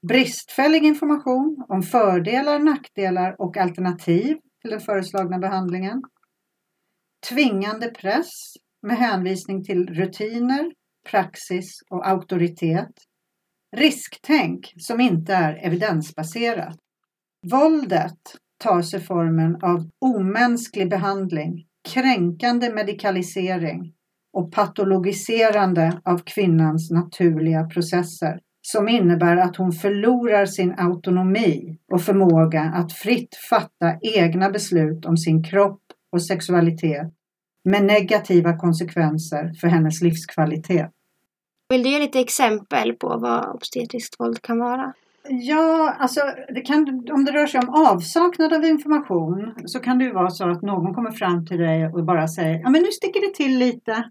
bristfällig 0.08 0.84
information 0.84 1.66
om 1.68 1.84
fördelar, 1.84 2.60
nackdelar 2.60 3.36
och 3.42 3.58
alternativ 3.58 4.38
till 4.62 4.72
den 4.72 4.80
föreslagna 4.80 5.40
behandlingen, 5.40 6.02
tvingande 7.30 7.90
press 7.90 8.30
med 8.82 8.98
hänvisning 8.98 9.64
till 9.64 9.88
rutiner, 9.88 10.72
praxis 11.10 11.82
och 11.90 12.08
auktoritet, 12.08 12.92
risktänk 13.76 14.74
som 14.78 15.00
inte 15.00 15.34
är 15.34 15.66
evidensbaserat. 15.66 16.78
Våldet 17.52 18.36
tar 18.58 18.82
sig 18.82 19.02
formen 19.02 19.56
av 19.64 19.90
omänsklig 20.00 20.90
behandling, 20.90 21.68
kränkande 21.94 22.74
medikalisering 22.74 23.94
och 24.34 24.52
patologiserande 24.52 26.02
av 26.04 26.18
kvinnans 26.18 26.92
naturliga 26.92 27.64
processer 27.64 28.40
som 28.62 28.90
innebär 28.90 29.38
att 29.38 29.56
hon 29.56 29.72
förlorar 29.72 30.46
sin 30.46 30.74
autonomi 30.78 31.78
och 31.92 32.02
förmåga 32.02 32.62
att 32.62 32.94
fritt 32.94 33.36
fatta 33.50 33.96
egna 34.02 34.50
beslut 34.50 35.06
om 35.06 35.18
sin 35.18 35.44
kropp 35.44 35.82
och 36.12 36.24
sexualitet 36.24 37.08
med 37.64 37.84
negativa 37.86 38.58
konsekvenser 38.58 39.54
för 39.62 39.68
hennes 39.68 40.02
livskvalitet. 40.02 40.92
Vill 41.70 41.84
du 41.84 41.90
ge 41.90 42.00
lite 42.00 42.20
exempel 42.20 42.94
på 42.94 43.18
vad 43.18 43.56
obstetriskt 43.56 44.20
våld 44.20 44.42
kan 44.42 44.60
vara? 44.60 44.94
Ja, 45.30 45.96
alltså 46.00 46.20
det 46.54 46.62
kan, 46.62 47.08
om 47.12 47.26
det 47.26 47.32
rör 47.32 47.48
sig 47.48 47.60
om 47.60 47.70
avsaknad 47.70 48.54
av 48.54 48.66
information 48.66 49.54
så 49.66 49.80
kan 49.80 49.98
det 49.98 50.06
ju 50.06 50.14
vara 50.14 50.30
så 50.30 50.50
att 50.50 50.62
någon 50.62 50.94
kommer 50.94 51.12
fram 51.12 51.46
till 51.46 51.58
dig 51.58 51.88
och 51.88 52.06
bara 52.06 52.28
säger 52.28 52.60
ja 52.60 52.70
men 52.70 52.82
nu 52.82 52.92
sticker 52.92 53.22
det 53.22 53.34
till 53.34 53.58
lite 53.58 54.10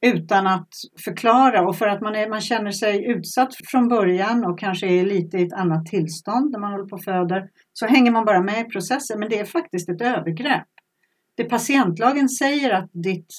utan 0.00 0.46
att 0.46 0.68
förklara 1.04 1.68
och 1.68 1.76
för 1.76 1.86
att 1.86 2.00
man, 2.00 2.14
är, 2.14 2.28
man 2.28 2.40
känner 2.40 2.70
sig 2.70 3.04
utsatt 3.04 3.54
från 3.64 3.88
början 3.88 4.44
och 4.44 4.58
kanske 4.58 4.86
är 4.86 5.04
lite 5.04 5.38
i 5.38 5.42
ett 5.42 5.52
annat 5.52 5.86
tillstånd 5.86 6.50
när 6.50 6.58
man 6.58 6.72
håller 6.72 6.84
på 6.84 6.96
och 6.96 7.04
föder 7.04 7.48
så 7.72 7.86
hänger 7.86 8.10
man 8.10 8.24
bara 8.24 8.42
med 8.42 8.60
i 8.60 8.64
processen 8.64 9.20
men 9.20 9.28
det 9.28 9.38
är 9.38 9.44
faktiskt 9.44 9.88
ett 9.88 10.00
övergrepp. 10.00 10.68
Det 11.34 11.44
patientlagen 11.44 12.28
säger 12.28 12.70
att 12.70 12.90
ditt 12.92 13.34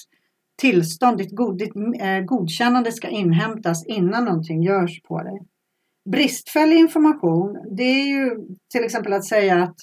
tillstånd, 0.60 1.18
ditt, 1.18 1.36
god, 1.36 1.58
ditt 1.58 1.76
eh, 2.00 2.20
godkännande 2.20 2.92
ska 2.92 3.08
inhämtas 3.08 3.86
innan 3.86 4.24
någonting 4.24 4.62
görs 4.62 5.02
på 5.02 5.22
dig. 5.22 5.40
Bristfällig 6.10 6.76
information, 6.76 7.76
det 7.76 7.82
är 7.82 8.06
ju 8.06 8.30
till 8.72 8.84
exempel 8.84 9.12
att 9.12 9.24
säga 9.24 9.62
att 9.62 9.76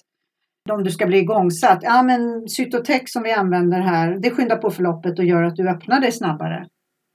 om 0.73 0.83
du 0.83 0.91
ska 0.91 1.05
bli 1.05 1.17
igångsatt, 1.17 1.79
ja 1.81 2.03
men 2.03 2.49
Cytotec 2.49 3.01
som 3.05 3.23
vi 3.23 3.31
använder 3.31 3.79
här, 3.79 4.17
det 4.21 4.31
skyndar 4.31 4.57
på 4.57 4.71
förloppet 4.71 5.19
och 5.19 5.25
gör 5.25 5.43
att 5.43 5.55
du 5.55 5.69
öppnar 5.69 5.99
dig 5.99 6.11
snabbare. 6.11 6.67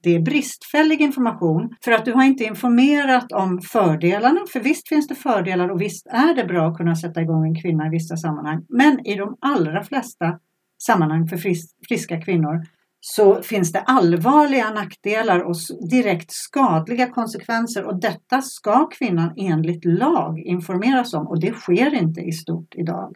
Det 0.03 0.15
är 0.15 0.19
bristfällig 0.19 1.01
information 1.01 1.75
för 1.83 1.91
att 1.91 2.05
du 2.05 2.13
har 2.13 2.23
inte 2.23 2.43
informerat 2.43 3.31
om 3.31 3.61
fördelarna. 3.61 4.39
För 4.53 4.59
visst 4.59 4.89
finns 4.89 5.07
det 5.07 5.15
fördelar 5.15 5.69
och 5.69 5.81
visst 5.81 6.07
är 6.07 6.35
det 6.35 6.43
bra 6.43 6.67
att 6.67 6.77
kunna 6.77 6.95
sätta 6.95 7.21
igång 7.21 7.45
en 7.45 7.61
kvinna 7.61 7.87
i 7.87 7.89
vissa 7.89 8.17
sammanhang. 8.17 8.65
Men 8.69 9.07
i 9.07 9.15
de 9.15 9.37
allra 9.41 9.83
flesta 9.83 10.39
sammanhang 10.81 11.27
för 11.27 11.37
friska 11.87 12.21
kvinnor 12.21 12.61
så 12.99 13.41
finns 13.41 13.71
det 13.71 13.79
allvarliga 13.79 14.69
nackdelar 14.69 15.39
och 15.39 15.55
direkt 15.89 16.31
skadliga 16.31 17.09
konsekvenser 17.09 17.83
och 17.83 17.99
detta 17.99 18.41
ska 18.41 18.89
kvinnan 18.89 19.33
enligt 19.37 19.85
lag 19.85 20.39
informeras 20.39 21.13
om 21.13 21.27
och 21.27 21.39
det 21.39 21.53
sker 21.53 21.93
inte 21.93 22.21
i 22.21 22.31
stort 22.31 22.75
idag. 22.75 23.15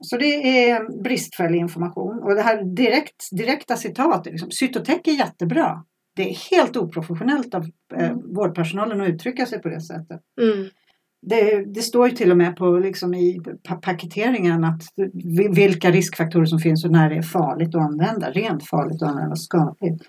Så 0.00 0.16
det 0.16 0.68
är 0.68 1.02
bristfällig 1.02 1.58
information 1.58 2.22
och 2.22 2.34
det 2.34 2.42
här 2.42 2.64
direkt, 2.64 3.28
direkta 3.32 3.76
citatet, 3.76 4.32
liksom, 4.32 4.50
Cytotec 4.50 5.00
är 5.04 5.18
jättebra. 5.18 5.84
Det 6.16 6.30
är 6.30 6.50
helt 6.50 6.76
oprofessionellt 6.76 7.54
av 7.54 7.64
eh, 7.96 8.12
vårdpersonalen 8.24 9.00
att 9.00 9.08
uttrycka 9.08 9.46
sig 9.46 9.62
på 9.62 9.68
det 9.68 9.80
sättet. 9.80 10.20
Mm. 10.40 10.68
Det, 11.22 11.64
det, 11.74 11.82
står 11.82 12.08
ju 12.08 12.16
till 12.16 12.30
och 12.30 12.36
med 12.36 12.56
på, 12.56 12.78
liksom 12.78 13.14
i 13.14 13.40
paketeringen 13.82 14.64
att 14.64 14.82
vilka 15.54 15.90
riskfaktorer 15.90 16.44
som 16.44 16.58
finns 16.58 16.84
och 16.84 16.90
när 16.90 17.10
det 17.10 17.16
är 17.16 17.22
farligt 17.22 17.74
att 17.74 17.82
använda. 17.82 18.30
Rent 18.30 18.68
farligt 18.68 19.02
att 19.02 19.08
använda, 19.08 19.36
skadligt. 19.36 20.02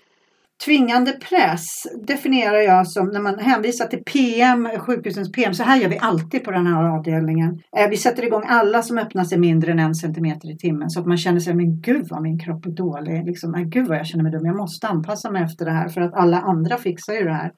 Tvingande 0.64 1.12
press 1.12 1.86
definierar 2.06 2.60
jag 2.60 2.86
som 2.86 3.08
när 3.08 3.20
man 3.20 3.38
hänvisar 3.38 3.86
till 3.86 4.04
PM, 4.04 4.68
sjukhusens 4.78 5.32
PM. 5.32 5.54
Så 5.54 5.62
här 5.62 5.80
gör 5.80 5.88
vi 5.88 5.98
alltid 5.98 6.44
på 6.44 6.50
den 6.50 6.66
här 6.66 6.84
avdelningen. 6.84 7.62
Vi 7.90 7.96
sätter 7.96 8.24
igång 8.24 8.42
alla 8.46 8.82
som 8.82 8.98
öppnar 8.98 9.24
sig 9.24 9.38
mindre 9.38 9.72
än 9.72 9.78
en 9.78 9.94
centimeter 9.94 10.50
i 10.50 10.56
timmen. 10.56 10.90
Så 10.90 11.00
att 11.00 11.06
man 11.06 11.16
känner 11.16 11.40
sig, 11.40 11.54
men 11.54 11.80
gud 11.80 12.06
vad 12.10 12.22
min 12.22 12.38
kropp 12.38 12.66
är 12.66 12.70
dålig. 12.70 13.26
Liksom, 13.26 13.70
gud 13.70 13.88
vad 13.88 13.98
jag 13.98 14.06
känner 14.06 14.22
mig 14.22 14.32
dum. 14.32 14.46
Jag 14.46 14.56
måste 14.56 14.88
anpassa 14.88 15.30
mig 15.30 15.42
efter 15.42 15.64
det 15.64 15.70
här 15.70 15.88
för 15.88 16.00
att 16.00 16.14
alla 16.14 16.40
andra 16.40 16.76
fixar 16.76 17.14
ju 17.14 17.24
det 17.24 17.32
här. 17.32 17.52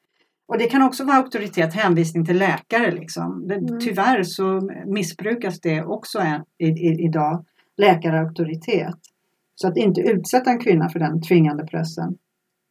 Och 0.49 0.59
det 0.59 0.67
kan 0.67 0.83
också 0.83 1.05
vara 1.05 1.17
auktoritet, 1.17 1.75
hänvisning 1.75 2.27
till 2.27 2.39
läkare. 2.39 2.91
Liksom. 2.91 3.51
Mm. 3.51 3.81
Tyvärr 3.81 4.23
så 4.23 4.71
missbrukas 4.87 5.61
det 5.61 5.83
också 5.83 6.19
än, 6.19 6.43
i, 6.59 6.67
i, 6.67 7.05
idag, 7.05 7.45
läkarauktoritet. 7.77 8.99
Så 9.55 9.69
att 9.69 9.77
inte 9.77 10.01
utsätta 10.01 10.51
en 10.51 10.59
kvinna 10.59 10.89
för 10.89 10.99
den 10.99 11.23
tvingande 11.23 11.67
pressen. 11.67 12.17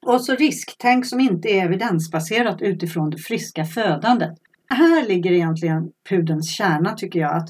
Och 0.09 0.21
så 0.21 0.35
risktänk 0.35 1.05
som 1.05 1.19
inte 1.19 1.49
är 1.49 1.65
evidensbaserat 1.65 2.61
utifrån 2.61 3.09
det 3.09 3.17
friska 3.17 3.65
födandet. 3.65 4.37
Här 4.69 5.07
ligger 5.07 5.31
egentligen 5.31 5.91
pudelns 6.09 6.51
kärna 6.51 6.93
tycker 6.93 7.19
jag. 7.19 7.37
att 7.37 7.49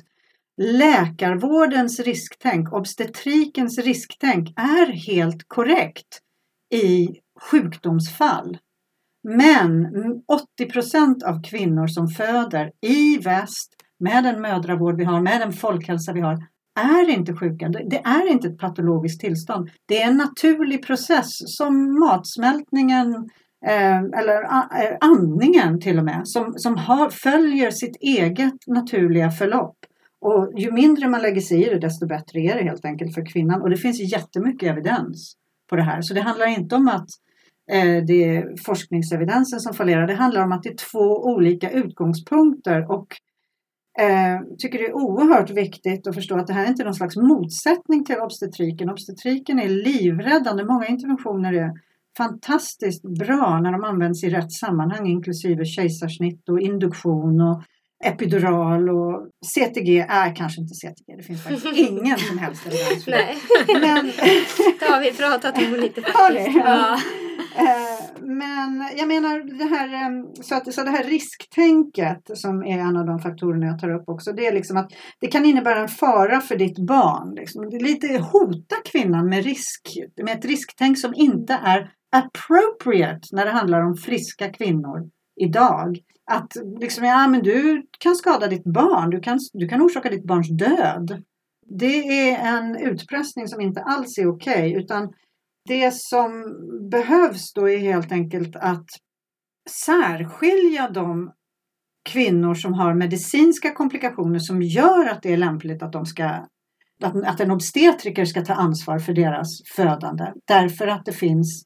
Läkarvårdens 0.57 1.99
risktänk, 1.99 2.73
obstetrikens 2.73 3.79
risktänk 3.79 4.53
är 4.55 4.91
helt 4.91 5.47
korrekt 5.47 6.19
i 6.73 7.07
sjukdomsfall. 7.41 8.57
Men 9.23 9.85
80 10.27 11.25
av 11.25 11.43
kvinnor 11.43 11.87
som 11.87 12.07
föder 12.07 12.71
i 12.81 13.17
väst 13.17 13.73
med 13.99 14.23
den 14.23 14.41
mödravård 14.41 14.97
vi 14.97 15.03
har, 15.03 15.21
med 15.21 15.41
den 15.41 15.53
folkhälsa 15.53 16.13
vi 16.13 16.21
har, 16.21 16.45
är 16.79 17.09
inte 17.09 17.33
sjuka. 17.33 17.69
Det 17.69 17.97
är 17.97 18.31
inte 18.31 18.47
ett 18.47 18.57
patologiskt 18.57 19.21
tillstånd. 19.21 19.69
Det 19.85 20.01
är 20.01 20.07
en 20.07 20.17
naturlig 20.17 20.85
process 20.85 21.57
som 21.57 21.99
matsmältningen 21.99 23.29
eh, 23.65 23.97
eller 23.97 24.43
eh, 24.43 24.97
andningen 25.01 25.79
till 25.79 25.97
och 25.97 26.05
med 26.05 26.21
som, 26.23 26.53
som 26.57 26.77
har, 26.77 27.09
följer 27.09 27.71
sitt 27.71 27.95
eget 28.01 28.67
naturliga 28.67 29.31
förlopp. 29.31 29.75
Och 30.21 30.53
ju 30.57 30.71
mindre 30.71 31.07
man 31.07 31.21
lägger 31.21 31.41
sig 31.41 31.65
i 31.65 31.69
det 31.69 31.79
desto 31.79 32.07
bättre 32.07 32.39
är 32.39 32.55
det 32.55 32.63
helt 32.63 32.85
enkelt 32.85 33.13
för 33.13 33.25
kvinnan. 33.25 33.61
Och 33.61 33.69
det 33.69 33.77
finns 33.77 34.11
jättemycket 34.11 34.69
evidens 34.71 35.35
på 35.69 35.75
det 35.75 35.83
här. 35.83 36.01
Så 36.01 36.13
det 36.13 36.21
handlar 36.21 36.47
inte 36.47 36.75
om 36.75 36.87
att 36.87 37.07
eh, 37.71 38.03
det 38.07 38.23
är 38.23 38.63
forskningsevidensen 38.65 39.59
som 39.59 39.73
fallerar. 39.73 40.07
Det 40.07 40.13
handlar 40.13 40.43
om 40.43 40.51
att 40.51 40.63
det 40.63 40.69
är 40.69 40.91
två 40.91 41.23
olika 41.23 41.69
utgångspunkter 41.69 42.91
och 42.91 43.07
eh, 43.99 44.39
tycker 44.57 44.79
det 44.79 44.85
är 44.85 44.93
oerhört 44.93 45.49
viktigt 45.49 46.07
att 46.07 46.15
förstå 46.15 46.37
att 46.37 46.47
det 46.47 46.53
här 46.53 46.65
är 46.65 46.69
inte 46.69 46.83
någon 46.83 46.93
slags 46.93 47.15
motsättning 47.15 48.05
till 48.05 48.19
obstetriken. 48.19 48.89
Obstetriken 48.89 49.59
är 49.59 49.69
livräddande. 49.69 50.63
Många 50.63 50.87
interventioner 50.87 51.53
är 51.53 51.71
fantastiskt 52.17 53.03
bra 53.03 53.59
när 53.59 53.71
de 53.71 53.83
används 53.83 54.23
i 54.23 54.29
rätt 54.29 54.51
sammanhang 54.51 55.07
inklusive 55.07 55.65
kejsarsnitt 55.65 56.49
och 56.49 56.59
induktion 56.59 57.41
och 57.41 57.63
epidural 58.05 58.89
och 58.89 59.27
CTG 59.45 59.99
är 59.99 60.35
kanske 60.35 60.61
inte 60.61 60.73
CTG. 60.73 61.15
Det 61.17 61.23
finns 61.23 61.43
faktiskt 61.43 61.65
ingen 61.89 62.17
som 62.17 62.37
helst 62.37 62.67
evidens 62.67 63.03
för 63.03 63.11
det. 63.11 63.17
Nej, 63.17 63.37
Men, 63.81 64.05
det 64.79 64.85
har 64.85 65.01
vi 65.01 65.11
pratat 65.11 65.57
om 65.57 65.75
lite 65.81 66.01
faktiskt. 66.11 66.57
Ja. 66.57 66.99
Men 68.19 68.89
jag 68.97 69.07
menar 69.07 69.57
det 69.57 69.65
här, 69.75 70.43
så, 70.43 70.55
att, 70.55 70.73
så 70.73 70.83
det 70.83 70.89
här 70.89 71.03
risktänket 71.03 72.21
som 72.33 72.63
är 72.63 72.79
en 72.79 72.97
av 72.97 73.05
de 73.05 73.19
faktorerna 73.19 73.65
jag 73.65 73.79
tar 73.79 73.95
upp 73.95 74.09
också. 74.09 74.33
Det 74.33 74.47
är 74.47 74.53
liksom 74.53 74.77
att 74.77 74.91
det 75.19 75.27
kan 75.27 75.45
innebära 75.45 75.79
en 75.79 75.87
fara 75.87 76.41
för 76.41 76.55
ditt 76.55 76.79
barn. 76.79 77.35
Liksom. 77.35 77.69
Det 77.69 77.75
är 77.77 77.83
lite 77.83 78.07
hota 78.17 78.75
kvinnan 78.91 79.29
med, 79.29 79.43
risk, 79.43 79.97
med 80.23 80.37
ett 80.37 80.45
risktänk 80.45 80.99
som 80.99 81.13
inte 81.15 81.53
är 81.53 81.91
appropriate 82.11 83.27
när 83.31 83.45
det 83.45 83.51
handlar 83.51 83.81
om 83.81 83.95
friska 83.95 84.49
kvinnor 84.49 85.09
idag. 85.41 85.99
Att 86.31 86.53
liksom, 86.79 87.03
ja 87.03 87.27
men 87.27 87.41
du 87.43 87.87
kan 87.99 88.15
skada 88.15 88.47
ditt 88.47 88.63
barn, 88.63 89.09
du 89.09 89.19
kan, 89.19 89.39
du 89.53 89.67
kan 89.67 89.81
orsaka 89.81 90.09
ditt 90.09 90.27
barns 90.27 90.49
död. 90.49 91.23
Det 91.79 92.29
är 92.29 92.57
en 92.57 92.75
utpressning 92.75 93.47
som 93.47 93.61
inte 93.61 93.81
alls 93.81 94.17
är 94.17 94.29
okej 94.29 94.73
utan 94.73 95.13
det 95.69 95.93
som 95.93 96.31
behövs 96.91 97.53
då 97.53 97.69
är 97.69 97.77
helt 97.77 98.11
enkelt 98.11 98.55
att 98.55 98.87
särskilja 99.69 100.89
de 100.89 101.31
kvinnor 102.09 102.53
som 102.53 102.73
har 102.73 102.93
medicinska 102.93 103.73
komplikationer 103.73 104.39
som 104.39 104.61
gör 104.61 105.09
att 105.09 105.21
det 105.21 105.33
är 105.33 105.37
lämpligt 105.37 105.83
att 105.83 105.93
de 105.93 106.05
ska 106.05 106.25
att, 107.03 107.15
att 107.25 107.39
en 107.39 107.51
obstetriker 107.51 108.25
ska 108.25 108.45
ta 108.45 108.53
ansvar 108.53 108.99
för 108.99 109.13
deras 109.13 109.49
födande 109.75 110.33
därför 110.47 110.87
att 110.87 111.05
det 111.05 111.13
finns 111.13 111.63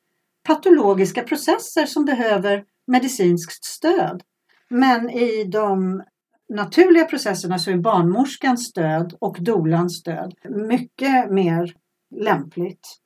patologiska 0.47 1.23
processer 1.23 1.85
som 1.85 2.05
behöver 2.05 2.63
medicinskt 2.87 3.65
stöd. 3.65 4.21
Men 4.69 5.09
i 5.09 5.43
de 5.43 6.03
naturliga 6.49 7.05
processerna 7.05 7.59
så 7.59 7.71
är 7.71 7.77
barnmorskans 7.77 8.65
stöd 8.65 9.15
och 9.19 9.37
dolans 9.39 9.97
stöd 9.99 10.33
mycket 10.69 11.31
mer 11.31 11.73
lämpligt. 12.15 13.02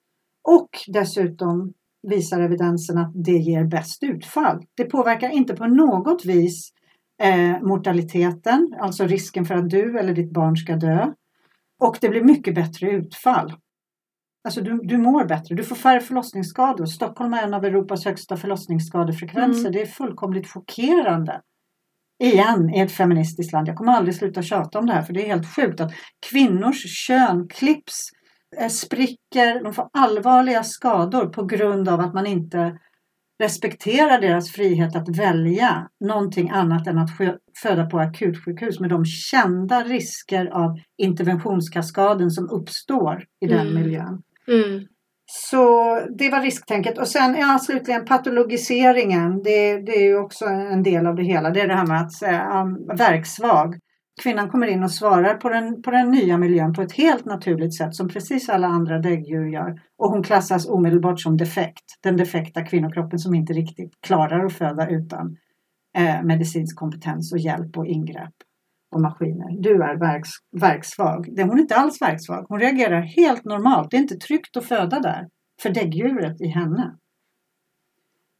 Och 0.47 0.69
dessutom 0.87 1.73
visar 2.07 2.41
evidensen 2.41 2.97
att 2.97 3.11
det 3.15 3.37
ger 3.37 3.63
bäst 3.63 4.03
utfall. 4.03 4.65
Det 4.75 4.83
påverkar 4.85 5.29
inte 5.29 5.55
på 5.55 5.67
något 5.67 6.25
vis 6.25 6.71
eh, 7.21 7.61
mortaliteten, 7.61 8.75
alltså 8.79 9.05
risken 9.05 9.45
för 9.45 9.55
att 9.55 9.69
du 9.69 9.99
eller 9.99 10.13
ditt 10.13 10.31
barn 10.31 10.57
ska 10.57 10.75
dö. 10.75 11.13
Och 11.79 11.97
det 12.01 12.09
blir 12.09 12.23
mycket 12.23 12.55
bättre 12.55 12.91
utfall. 12.91 13.53
Alltså 14.43 14.61
du, 14.61 14.79
du 14.83 14.97
mår 14.97 15.25
bättre, 15.25 15.55
du 15.55 15.63
får 15.63 15.75
färre 15.75 15.99
förlossningsskador. 15.99 16.85
Stockholm 16.85 17.33
är 17.33 17.43
en 17.43 17.53
av 17.53 17.65
Europas 17.65 18.05
högsta 18.05 18.37
förlossningsskadefrekvenser. 18.37 19.59
Mm. 19.61 19.71
Det 19.71 19.81
är 19.81 19.85
fullkomligt 19.85 20.49
chockerande. 20.49 21.41
Igen 22.23 22.69
i 22.69 22.79
ett 22.79 22.91
feministiskt 22.91 23.53
land. 23.53 23.67
Jag 23.67 23.75
kommer 23.75 23.91
aldrig 23.91 24.15
sluta 24.15 24.41
tjata 24.41 24.79
om 24.79 24.85
det 24.85 24.93
här 24.93 25.01
för 25.01 25.13
det 25.13 25.23
är 25.23 25.27
helt 25.27 25.55
sjukt 25.55 25.79
att 25.79 25.91
kvinnors 26.29 27.07
kön 27.07 27.47
klipps, 27.47 28.09
spricker, 28.69 29.63
de 29.63 29.73
får 29.73 29.89
allvarliga 29.93 30.63
skador 30.63 31.25
på 31.25 31.45
grund 31.45 31.89
av 31.89 31.99
att 31.99 32.13
man 32.13 32.27
inte 32.27 32.79
respekterar 33.43 34.21
deras 34.21 34.51
frihet 34.51 34.95
att 34.95 35.17
välja 35.17 35.87
någonting 35.99 36.49
annat 36.49 36.87
än 36.87 36.97
att 36.97 37.09
föda 37.61 37.85
på 37.85 37.99
akutsjukhus 37.99 38.79
med 38.79 38.89
de 38.89 39.05
kända 39.05 39.83
risker 39.83 40.45
av 40.45 40.79
interventionskaskaden 40.97 42.31
som 42.31 42.49
uppstår 42.49 43.23
i 43.41 43.47
den 43.47 43.67
mm. 43.67 43.75
miljön. 43.75 44.21
Mm. 44.47 44.87
Så 45.31 45.99
det 46.17 46.29
var 46.29 46.41
risktänket. 46.41 46.97
Och 46.97 47.07
sen 47.07 47.35
ja, 47.39 47.59
slutligen 47.59 48.05
patologiseringen. 48.05 49.43
Det, 49.43 49.77
det 49.77 49.91
är 49.91 50.03
ju 50.03 50.17
också 50.17 50.45
en 50.45 50.83
del 50.83 51.07
av 51.07 51.15
det 51.15 51.23
hela. 51.23 51.49
Det 51.49 51.61
är 51.61 51.67
det 51.67 51.75
här 51.75 51.87
med 51.87 52.01
att 52.01 52.13
säga 52.13 52.61
um, 52.61 52.97
verksvag. 52.97 53.75
Kvinnan 54.21 54.49
kommer 54.49 54.67
in 54.67 54.83
och 54.83 54.91
svarar 54.91 55.33
på 55.33 55.49
den, 55.49 55.81
på 55.81 55.91
den 55.91 56.11
nya 56.11 56.37
miljön 56.37 56.73
på 56.73 56.81
ett 56.81 56.91
helt 56.91 57.25
naturligt 57.25 57.77
sätt 57.77 57.95
som 57.95 58.07
precis 58.07 58.49
alla 58.49 58.67
andra 58.67 58.99
däggdjur 58.99 59.47
gör. 59.47 59.81
Och 59.97 60.09
hon 60.09 60.23
klassas 60.23 60.67
omedelbart 60.67 61.19
som 61.19 61.37
defekt. 61.37 61.83
Den 62.01 62.17
defekta 62.17 62.63
kvinnokroppen 62.63 63.19
som 63.19 63.35
inte 63.35 63.53
riktigt 63.53 64.01
klarar 64.01 64.45
att 64.45 64.53
föda 64.53 64.89
utan 64.89 65.37
eh, 65.97 66.23
medicinsk 66.23 66.75
kompetens 66.75 67.33
och 67.33 67.39
hjälp 67.39 67.77
och 67.77 67.87
ingrepp 67.87 68.33
och 68.91 69.01
maskiner. 69.01 69.61
Du 69.61 69.83
är 69.83 69.95
verks, 69.95 70.29
verksvag. 70.51 71.27
Hon 71.27 71.57
är 71.57 71.61
inte 71.61 71.75
alls 71.75 72.01
verksvag. 72.01 72.45
Hon 72.49 72.59
reagerar 72.59 73.01
helt 73.01 73.45
normalt. 73.45 73.91
Det 73.91 73.97
är 73.97 74.01
inte 74.01 74.17
tryggt 74.17 74.57
att 74.57 74.65
föda 74.65 74.99
där 74.99 75.27
för 75.61 75.69
däggdjuret 75.69 76.41
i 76.41 76.47
henne. 76.47 76.97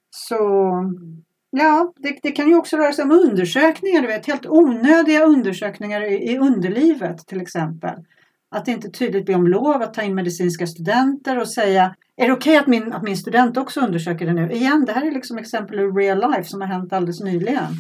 Så 0.10 0.38
ja, 1.64 1.94
det, 1.98 2.20
det, 2.24 2.32
kan 2.32 2.48
ju 2.50 2.56
också 2.56 2.78
röra 2.78 2.94
sig 2.94 3.04
om 3.04 3.12
undersökningar, 3.12 4.02
du 4.02 4.08
vet, 4.08 4.26
helt 4.26 4.46
onödiga 4.46 5.24
undersökningar 5.24 6.02
i, 6.02 6.32
i 6.32 6.38
underlivet 6.38 7.28
till 7.28 7.42
exempel. 7.42 7.96
Att 8.52 8.68
inte 8.68 8.90
tydligt 8.90 9.26
be 9.26 9.36
om 9.36 9.48
lov 9.48 9.82
att 9.82 9.94
ta 9.94 10.02
in 10.02 10.16
medicinska 10.16 10.68
studenter 10.68 11.40
och 11.40 11.50
säga 11.50 11.96
är 12.18 12.28
det 12.28 12.34
okej 12.34 12.52
okay 12.52 12.58
att, 12.58 12.68
min, 12.68 12.94
att 12.94 13.04
min 13.04 13.18
student 13.18 13.58
också 13.58 13.82
undersöker 13.82 14.26
det 14.26 14.34
nu? 14.34 14.52
Igen, 14.52 14.86
det 14.86 14.92
här 14.92 15.08
är 15.08 15.12
liksom 15.12 15.38
exempel 15.38 15.80
ur 15.80 15.96
real 15.96 16.32
life 16.32 16.44
som 16.44 16.62
har 16.62 16.68
hänt 16.68 16.94
alldeles 16.94 17.20
nyligen. 17.20 17.74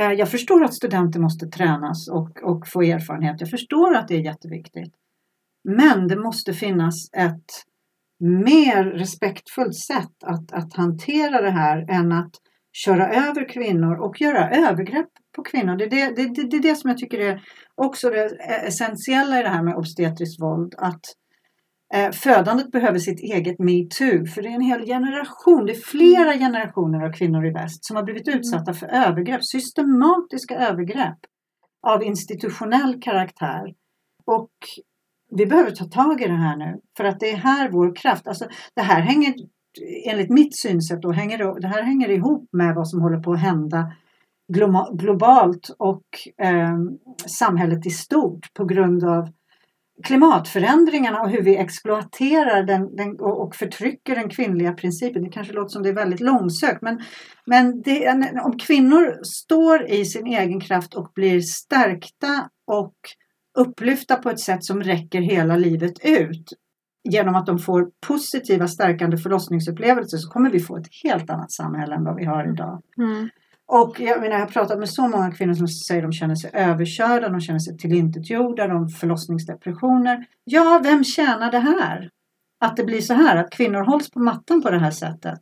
Eh, 0.00 0.12
jag 0.12 0.30
förstår 0.30 0.64
att 0.64 0.74
studenter 0.74 1.20
måste 1.20 1.46
tränas 1.46 2.08
och, 2.08 2.42
och 2.42 2.68
få 2.68 2.82
erfarenhet. 2.82 3.40
Jag 3.40 3.50
förstår 3.50 3.94
att 3.96 4.08
det 4.08 4.14
är 4.14 4.24
jätteviktigt. 4.24 4.94
Men 5.64 6.08
det 6.08 6.16
måste 6.16 6.52
finnas 6.54 7.10
ett 7.12 7.64
mer 8.20 8.84
respektfullt 8.84 9.76
sätt 9.76 10.24
att, 10.24 10.52
att 10.52 10.74
hantera 10.74 11.40
det 11.40 11.50
här 11.50 11.86
än 11.90 12.12
att 12.12 12.30
köra 12.72 13.08
över 13.08 13.48
kvinnor 13.48 14.00
och 14.00 14.20
göra 14.20 14.50
övergrepp 14.50 15.08
på 15.36 15.42
kvinnor. 15.42 15.76
Det 15.76 15.84
är 15.84 15.90
det, 15.90 16.06
det, 16.16 16.34
det, 16.34 16.50
det, 16.50 16.56
är 16.56 16.62
det 16.62 16.74
som 16.74 16.90
jag 16.90 16.98
tycker 16.98 17.18
är 17.18 17.42
också 17.74 18.10
det 18.10 18.24
essentiella 18.66 19.40
i 19.40 19.42
det 19.42 19.48
här 19.48 19.62
med 19.62 19.76
obstetriskt 19.76 20.42
våld. 20.42 20.74
Att 20.78 21.04
Eh, 21.94 22.10
födandet 22.10 22.70
behöver 22.70 22.98
sitt 22.98 23.20
eget 23.20 23.58
metoo 23.58 24.26
för 24.26 24.42
det 24.42 24.48
är 24.48 24.54
en 24.54 24.60
hel 24.60 24.86
generation, 24.86 25.66
det 25.66 25.72
är 25.72 25.80
flera 25.80 26.32
generationer 26.32 27.06
av 27.06 27.12
kvinnor 27.12 27.46
i 27.46 27.50
väst 27.50 27.84
som 27.84 27.96
har 27.96 28.02
blivit 28.02 28.28
mm. 28.28 28.38
utsatta 28.38 28.74
för 28.74 28.86
övergrepp, 28.86 29.44
systematiska 29.44 30.54
övergrepp 30.54 31.18
av 31.86 32.04
institutionell 32.04 33.00
karaktär. 33.02 33.74
Och 34.24 34.50
vi 35.36 35.46
behöver 35.46 35.70
ta 35.70 35.84
tag 35.84 36.22
i 36.22 36.24
det 36.24 36.36
här 36.36 36.56
nu 36.56 36.80
för 36.96 37.04
att 37.04 37.20
det 37.20 37.30
är 37.30 37.36
här 37.36 37.70
vår 37.70 37.96
kraft, 37.96 38.26
alltså 38.26 38.48
det 38.74 38.82
här 38.82 39.00
hänger 39.00 39.34
enligt 40.04 40.30
mitt 40.30 40.56
synsätt 40.56 41.02
då, 41.02 41.12
hänger 41.12 41.60
det, 41.60 41.68
här 41.68 41.82
hänger 41.82 42.08
ihop 42.08 42.48
med 42.52 42.74
vad 42.74 42.88
som 42.88 43.00
håller 43.00 43.20
på 43.20 43.32
att 43.32 43.40
hända 43.40 43.92
globalt 44.92 45.70
och 45.78 46.04
eh, 46.42 46.78
samhället 47.26 47.86
i 47.86 47.90
stort 47.90 48.54
på 48.54 48.64
grund 48.64 49.04
av 49.04 49.28
klimatförändringarna 50.04 51.20
och 51.20 51.30
hur 51.30 51.42
vi 51.42 51.56
exploaterar 51.56 52.62
den, 52.62 52.96
den, 52.96 53.20
och 53.20 53.56
förtrycker 53.56 54.14
den 54.14 54.28
kvinnliga 54.28 54.72
principen. 54.72 55.24
Det 55.24 55.30
kanske 55.30 55.52
låter 55.52 55.68
som 55.68 55.82
det 55.82 55.88
är 55.88 55.94
väldigt 55.94 56.20
långsökt 56.20 56.82
men, 56.82 57.00
men 57.44 57.82
det, 57.82 58.08
om 58.44 58.58
kvinnor 58.58 59.24
står 59.24 59.90
i 59.90 60.04
sin 60.04 60.26
egen 60.26 60.60
kraft 60.60 60.94
och 60.94 61.12
blir 61.14 61.40
stärkta 61.40 62.48
och 62.66 62.94
upplyfta 63.58 64.16
på 64.16 64.30
ett 64.30 64.40
sätt 64.40 64.64
som 64.64 64.82
räcker 64.82 65.20
hela 65.20 65.56
livet 65.56 66.04
ut 66.04 66.52
genom 67.04 67.34
att 67.34 67.46
de 67.46 67.58
får 67.58 67.90
positiva 68.06 68.68
stärkande 68.68 69.16
förlossningsupplevelser 69.16 70.18
så 70.18 70.30
kommer 70.30 70.50
vi 70.50 70.60
få 70.60 70.76
ett 70.76 70.88
helt 71.04 71.30
annat 71.30 71.52
samhälle 71.52 71.94
än 71.94 72.04
vad 72.04 72.16
vi 72.16 72.24
har 72.24 72.52
idag. 72.52 72.82
Mm. 72.98 73.28
Och 73.66 74.00
jag 74.00 74.20
menar, 74.20 74.32
jag 74.32 74.46
har 74.46 74.52
pratat 74.52 74.78
med 74.78 74.88
så 74.88 75.08
många 75.08 75.32
kvinnor 75.32 75.54
som 75.54 75.68
säger 75.68 76.02
att 76.02 76.10
de 76.10 76.12
känner 76.12 76.34
sig 76.34 76.50
överkörda, 76.54 77.28
de 77.28 77.40
känner 77.40 77.58
sig 77.58 77.76
tillintetgjorda, 77.78 78.66
de 78.66 78.76
har 78.76 78.88
förlossningsdepressioner. 78.88 80.26
Ja, 80.44 80.80
vem 80.82 81.04
tjänar 81.04 81.50
det 81.50 81.58
här? 81.58 82.10
Att 82.60 82.76
det 82.76 82.84
blir 82.84 83.00
så 83.00 83.14
här, 83.14 83.36
att 83.36 83.50
kvinnor 83.50 83.80
hålls 83.80 84.10
på 84.10 84.20
mattan 84.20 84.62
på 84.62 84.70
det 84.70 84.78
här 84.78 84.90
sättet. 84.90 85.40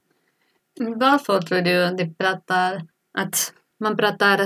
Varför 0.80 1.40
tror 1.40 1.60
du 1.60 1.96
det 1.96 2.18
pratar, 2.18 2.82
att 3.18 3.52
man 3.80 3.96
pratar 3.96 4.40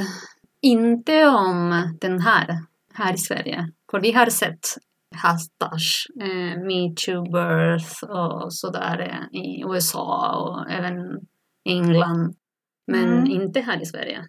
inte 0.61 1.27
om 1.27 1.89
den 2.01 2.21
här, 2.21 2.59
här 2.95 3.15
i 3.15 3.19
Sverige? 3.19 3.69
För 3.91 4.01
vi 4.01 4.13
har 4.13 4.27
sett 4.27 4.67
hashtags, 5.15 6.07
eh, 6.21 6.59
metoo 6.61 7.23
birth 7.23 8.03
och 8.05 8.55
sådär 8.55 9.01
eh, 9.01 9.41
i 9.41 9.63
USA 9.67 10.37
och 10.37 10.71
även 10.71 10.95
England. 11.69 12.35
Men 12.87 13.13
mm. 13.13 13.27
inte 13.27 13.61
här 13.61 13.83
i 13.83 13.87
Sverige. 13.87 14.25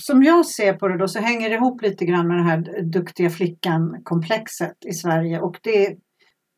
Som 0.00 0.22
jag 0.22 0.46
ser 0.46 0.72
på 0.72 0.88
det 0.88 0.98
då 0.98 1.08
så 1.08 1.18
hänger 1.18 1.48
det 1.50 1.54
ihop 1.54 1.82
lite 1.82 2.04
grann 2.04 2.28
med 2.28 2.36
det 2.36 2.42
här 2.42 2.82
duktiga 2.92 3.30
flickan-komplexet 3.30 4.76
i 4.86 4.92
Sverige. 4.92 5.40
Och 5.40 5.58
det 5.62 5.86
är 5.86 5.96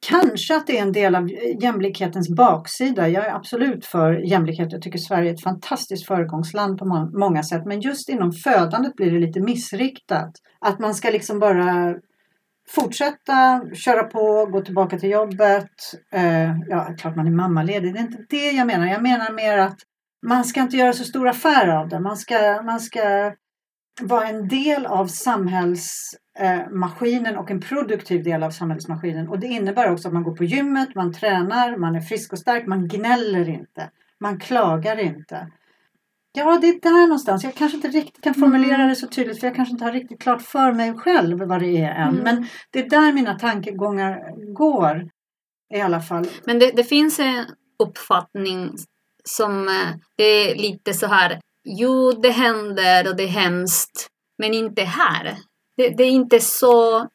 kanske 0.08 0.56
att 0.56 0.66
det 0.66 0.78
är 0.78 0.82
en 0.82 0.92
del 0.92 1.14
av 1.14 1.30
jämlikhetens 1.62 2.28
baksida. 2.28 3.08
Jag 3.08 3.26
är 3.26 3.34
absolut 3.34 3.86
för 3.86 4.12
jämlikhet. 4.12 4.72
Jag 4.72 4.82
tycker 4.82 4.98
Sverige 4.98 5.30
är 5.30 5.34
ett 5.34 5.42
fantastiskt 5.42 6.06
föregångsland 6.06 6.78
på 6.78 7.10
många 7.18 7.42
sätt. 7.42 7.62
Men 7.66 7.80
just 7.80 8.08
inom 8.08 8.32
födandet 8.32 8.96
blir 8.96 9.10
det 9.10 9.18
lite 9.18 9.40
missriktat. 9.40 10.30
Att 10.60 10.78
man 10.78 10.94
ska 10.94 11.10
liksom 11.10 11.38
bara 11.38 11.94
fortsätta 12.70 13.62
köra 13.74 14.02
på, 14.02 14.46
gå 14.46 14.60
tillbaka 14.60 14.98
till 14.98 15.10
jobbet. 15.10 15.70
Eh, 16.12 16.58
ja, 16.68 16.94
klart 16.98 17.16
man 17.16 17.26
är 17.26 17.30
mammaledig. 17.30 17.94
Det 17.94 17.98
är 17.98 18.02
inte 18.02 18.24
det 18.28 18.50
jag 18.50 18.66
menar. 18.66 18.86
Jag 18.86 19.02
menar 19.02 19.32
mer 19.32 19.58
att 19.58 19.78
man 20.26 20.44
ska 20.44 20.60
inte 20.60 20.76
göra 20.76 20.92
så 20.92 21.04
stor 21.04 21.28
affär 21.28 21.68
av 21.68 21.88
det. 21.88 22.00
Man 22.00 22.16
ska, 22.16 22.62
man 22.62 22.80
ska 22.80 23.32
vara 24.00 24.28
en 24.28 24.48
del 24.48 24.86
av 24.86 25.06
samhällsmaskinen 25.06 27.36
och 27.36 27.50
en 27.50 27.60
produktiv 27.60 28.22
del 28.22 28.42
av 28.42 28.50
samhällsmaskinen. 28.50 29.28
Och 29.28 29.40
det 29.40 29.46
innebär 29.46 29.92
också 29.92 30.08
att 30.08 30.14
man 30.14 30.22
går 30.22 30.36
på 30.36 30.44
gymmet, 30.44 30.94
man 30.94 31.12
tränar, 31.12 31.76
man 31.76 31.96
är 31.96 32.00
frisk 32.00 32.32
och 32.32 32.38
stark, 32.38 32.66
man 32.66 32.88
gnäller 32.88 33.48
inte, 33.48 33.90
man 34.20 34.40
klagar 34.40 35.00
inte. 35.00 35.50
Ja, 36.38 36.58
det 36.60 36.68
är 36.68 36.80
där 36.80 37.06
någonstans. 37.06 37.44
Jag 37.44 37.54
kanske 37.54 37.76
inte 37.76 37.88
riktigt 37.88 38.24
kan 38.24 38.34
formulera 38.34 38.74
mm. 38.74 38.88
det 38.88 38.96
så 38.96 39.06
tydligt 39.06 39.40
för 39.40 39.46
jag 39.46 39.56
kanske 39.56 39.72
inte 39.72 39.84
har 39.84 39.92
riktigt 39.92 40.20
klart 40.20 40.42
för 40.42 40.72
mig 40.72 40.94
själv 40.94 41.38
vad 41.38 41.60
det 41.60 41.78
är 41.78 41.90
än. 41.90 42.08
Mm. 42.08 42.24
Men 42.24 42.46
det 42.70 42.78
är 42.78 42.90
där 42.90 43.12
mina 43.12 43.38
tankegångar 43.38 44.20
går 44.54 45.10
i 45.74 45.80
alla 45.80 46.00
fall. 46.00 46.26
Men 46.44 46.58
det, 46.58 46.70
det 46.70 46.84
finns 46.84 47.20
en 47.20 47.44
uppfattning 47.82 48.70
som 49.24 49.68
eh, 49.68 49.96
det 50.16 50.24
är 50.24 50.54
lite 50.56 50.94
så 50.94 51.06
här, 51.06 51.40
jo 51.64 52.12
det 52.12 52.30
händer 52.30 53.08
och 53.08 53.16
det 53.16 53.22
är 53.22 53.28
hemskt, 53.28 54.06
men 54.38 54.54
inte 54.54 54.82
här. 54.82 55.36
Det, 55.76 55.88
det 55.88 56.04
är 56.04 56.10
inte 56.10 56.40
så 56.40 57.08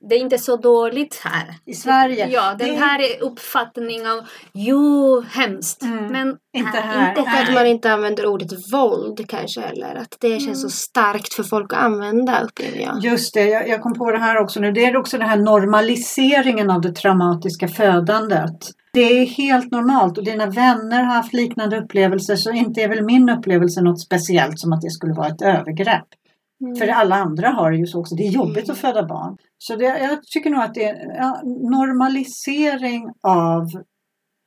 det 0.00 0.14
är 0.14 0.20
inte 0.20 0.38
så 0.38 0.56
dåligt 0.56 1.20
här. 1.24 1.54
I 1.64 1.74
Sverige. 1.74 2.28
Ja, 2.28 2.54
den 2.58 2.68
Det- 2.68 2.74
här 2.74 2.98
är 3.00 3.22
uppfattningen 3.22 4.06
av 4.06 4.20
jo, 4.52 5.20
hemskt. 5.30 5.82
Mm. 5.82 6.06
Men 6.06 6.36
Inte 6.52 6.78
här. 6.78 7.18
Och 7.18 7.28
att 7.28 7.54
man 7.54 7.66
inte 7.66 7.92
använder 7.92 8.26
ordet 8.26 8.72
våld 8.72 9.28
kanske 9.28 9.60
heller. 9.60 9.94
Att 9.94 10.16
det 10.20 10.40
känns 10.40 10.62
så 10.62 10.70
starkt 10.70 11.34
för 11.34 11.42
folk 11.42 11.72
att 11.72 11.78
använda 11.78 12.40
upplever 12.40 12.78
jag. 12.78 12.98
Just 13.04 13.34
det, 13.34 13.44
jag, 13.44 13.68
jag 13.68 13.82
kom 13.82 13.94
på 13.94 14.10
det 14.12 14.18
här 14.18 14.36
också 14.36 14.60
nu. 14.60 14.72
Det 14.72 14.84
är 14.86 14.96
också 14.96 15.18
den 15.18 15.28
här 15.28 15.36
normaliseringen 15.36 16.70
av 16.70 16.80
det 16.80 16.92
traumatiska 16.92 17.68
födandet. 17.68 18.70
Det 18.92 19.00
är 19.00 19.26
helt 19.26 19.70
normalt 19.70 20.18
och 20.18 20.24
dina 20.24 20.46
vänner 20.46 21.02
har 21.02 21.14
haft 21.14 21.32
liknande 21.32 21.78
upplevelser 21.78 22.36
så 22.36 22.50
inte 22.50 22.80
är 22.80 22.88
väl 22.88 23.04
min 23.04 23.28
upplevelse 23.28 23.80
något 23.80 24.00
speciellt 24.00 24.58
som 24.58 24.72
att 24.72 24.80
det 24.80 24.90
skulle 24.90 25.12
vara 25.12 25.28
ett 25.28 25.42
övergrepp. 25.42 26.06
För 26.78 26.88
alla 26.88 27.16
andra 27.16 27.48
har 27.48 27.70
det 27.70 27.76
ju 27.76 27.86
så 27.86 28.00
också. 28.00 28.14
Det 28.14 28.22
är 28.22 28.30
jobbigt 28.30 28.70
att 28.70 28.78
föda 28.78 29.02
barn. 29.02 29.36
Så 29.58 29.76
det, 29.76 29.84
jag 29.84 30.22
tycker 30.22 30.50
nog 30.50 30.60
att 30.60 30.74
det 30.74 30.84
är 30.84 31.16
ja, 31.16 31.42
normalisering 31.44 33.10
av 33.22 33.66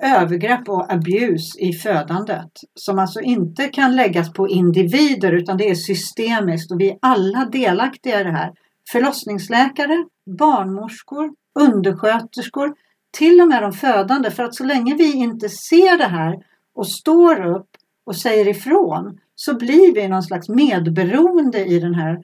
övergrepp 0.03 0.69
och 0.69 0.93
abuse 0.93 1.59
i 1.59 1.73
födandet. 1.73 2.51
Som 2.75 2.99
alltså 2.99 3.21
inte 3.21 3.67
kan 3.67 3.95
läggas 3.95 4.33
på 4.33 4.47
individer 4.47 5.31
utan 5.31 5.57
det 5.57 5.69
är 5.69 5.75
systemiskt 5.75 6.71
och 6.71 6.81
vi 6.81 6.89
är 6.89 6.97
alla 7.01 7.45
delaktiga 7.45 8.21
i 8.21 8.23
det 8.23 8.31
här. 8.31 8.51
Förlossningsläkare, 8.91 10.05
barnmorskor, 10.39 11.31
undersköterskor, 11.59 12.73
till 13.17 13.41
och 13.41 13.47
med 13.47 13.63
de 13.63 13.73
födande. 13.73 14.31
För 14.31 14.43
att 14.43 14.55
så 14.55 14.63
länge 14.63 14.95
vi 14.95 15.13
inte 15.13 15.49
ser 15.49 15.97
det 15.97 16.07
här 16.07 16.35
och 16.75 16.87
står 16.87 17.45
upp 17.45 17.69
och 18.05 18.15
säger 18.15 18.47
ifrån 18.47 19.19
så 19.35 19.55
blir 19.55 19.93
vi 19.93 20.07
någon 20.07 20.23
slags 20.23 20.49
medberoende 20.49 21.65
i 21.65 21.79
den 21.79 21.95
här 21.95 22.21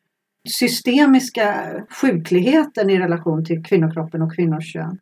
systemiska 0.47 1.73
sjukligheten 1.89 2.89
i 2.89 2.99
relation 2.99 3.45
till 3.45 3.63
kvinnokroppen 3.63 4.21
och 4.21 4.35
kvinnors 4.35 4.73
kön. 4.73 4.99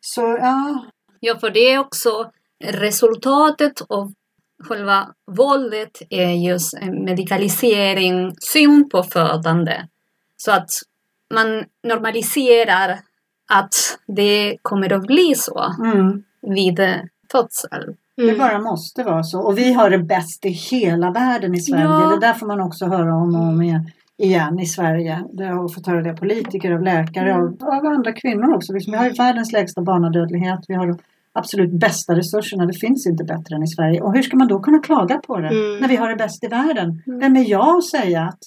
Så 0.00 0.20
ja, 0.40 0.84
Ja, 1.20 1.38
för 1.38 1.50
det 1.50 1.72
är 1.72 1.78
också 1.78 2.30
resultatet 2.64 3.80
av 3.88 4.12
själva 4.64 5.08
våldet 5.36 6.02
är 6.10 6.30
just 6.30 6.74
en 6.74 7.04
medikalisering, 7.04 8.36
syn 8.40 8.88
på 8.88 9.02
födande. 9.02 9.86
Så 10.36 10.52
att 10.52 10.70
man 11.34 11.64
normaliserar 11.88 12.98
att 13.52 13.74
det 14.06 14.56
kommer 14.62 14.92
att 14.92 15.06
bli 15.06 15.34
så 15.34 15.74
mm, 15.84 16.22
vid 16.42 16.80
födsel. 17.32 17.96
det 18.16 18.22
Mm. 18.22 18.38
bara 18.38 18.58
måste 18.58 19.02
vara 19.02 19.22
så. 19.22 19.40
Och 19.40 19.58
vi 19.58 19.72
har 19.72 19.90
det 19.90 19.98
bäst 19.98 20.44
i 20.44 20.48
hela 20.48 21.10
världen 21.10 21.54
i 21.54 21.60
Sverige. 21.60 21.84
Ja. 21.84 22.10
Det 22.20 22.26
där 22.26 22.34
får 22.34 22.46
man 22.46 22.60
också 22.60 22.86
höra 22.86 23.14
om 23.14 23.34
och 23.34 23.42
om 23.42 23.62
igen, 23.62 23.90
igen 24.22 24.60
i 24.60 24.66
Sverige. 24.66 25.24
Det 25.32 25.44
har 25.44 25.52
jag 25.54 25.74
fått 25.74 25.86
höra 25.86 26.02
det 26.02 26.10
av 26.10 26.16
politiker, 26.16 26.72
av 26.72 26.82
läkare 26.82 27.30
Mm. 27.32 27.42
och 27.46 27.62
av 27.74 27.86
andra 27.86 28.12
kvinnor 28.12 28.54
också. 28.54 28.72
Vi 28.72 28.96
har 28.96 29.04
ju 29.04 29.10
världens 29.12 29.52
lägsta 29.52 29.82
barnadödlighet. 29.82 30.60
Vi 30.68 30.74
har 30.74 30.86
de 30.86 30.98
absolut 31.32 31.72
bästa 31.72 32.14
resurserna. 32.14 32.66
Det 32.66 32.72
finns 32.78 33.06
inte 33.06 33.24
bättre 33.24 33.56
än 33.56 33.62
i 33.62 33.66
Sverige. 33.66 34.00
Och 34.00 34.14
hur 34.14 34.22
ska 34.22 34.36
man 34.36 34.48
då 34.48 34.60
kunna 34.60 34.78
klaga 34.78 35.16
på 35.18 35.38
det 35.40 35.48
Mm. 35.48 35.78
när 35.80 35.88
vi 35.88 35.96
har 35.96 36.08
det 36.08 36.16
bäst 36.16 36.44
i 36.44 36.46
världen? 36.48 37.02
Mm. 37.06 37.18
Vem 37.20 37.36
är 37.36 37.50
jag 37.50 37.76
att 37.78 37.84
säga 37.84 38.22
att 38.22 38.38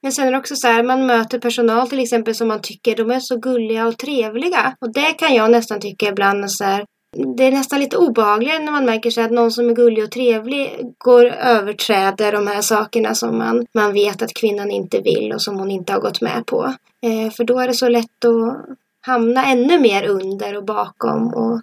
Jag 0.00 0.14
känner 0.14 0.36
också 0.36 0.54
så 0.56 0.66
här, 0.68 0.82
man 0.82 1.06
möter 1.06 1.38
personal 1.38 1.88
till 1.88 1.98
exempel 2.00 2.34
som 2.34 2.48
man 2.48 2.60
tycker 2.62 2.96
de 2.96 3.10
är 3.10 3.20
så 3.20 3.36
gulliga 3.38 3.86
och 3.86 3.98
trevliga. 3.98 4.74
Och 4.80 4.92
det 4.92 5.12
kan 5.18 5.34
jag 5.34 5.50
nästan 5.50 5.80
tycka 5.80 6.06
ibland 6.08 6.50
så 6.50 6.64
här, 6.64 6.84
det 7.16 7.44
är 7.44 7.52
nästan 7.52 7.80
lite 7.80 7.96
obehagligare 7.96 8.58
när 8.58 8.72
man 8.72 8.84
märker 8.84 9.10
sig 9.10 9.24
att 9.24 9.30
någon 9.30 9.50
som 9.50 9.70
är 9.70 9.74
gullig 9.74 10.04
och 10.04 10.10
trevlig 10.10 10.94
går 10.98 11.24
överträder 11.26 12.32
de 12.32 12.46
här 12.46 12.60
sakerna 12.60 13.14
som 13.14 13.38
man, 13.38 13.66
man 13.72 13.92
vet 13.92 14.22
att 14.22 14.34
kvinnan 14.34 14.70
inte 14.70 15.00
vill 15.00 15.32
och 15.32 15.42
som 15.42 15.58
hon 15.58 15.70
inte 15.70 15.92
har 15.92 16.00
gått 16.00 16.20
med 16.20 16.46
på. 16.46 16.74
Eh, 17.02 17.30
för 17.32 17.44
då 17.44 17.58
är 17.58 17.68
det 17.68 17.74
så 17.74 17.88
lätt 17.88 18.24
att 18.24 18.56
hamna 19.00 19.46
ännu 19.46 19.80
mer 19.80 20.06
under 20.06 20.56
och 20.56 20.64
bakom 20.64 21.34
och 21.34 21.54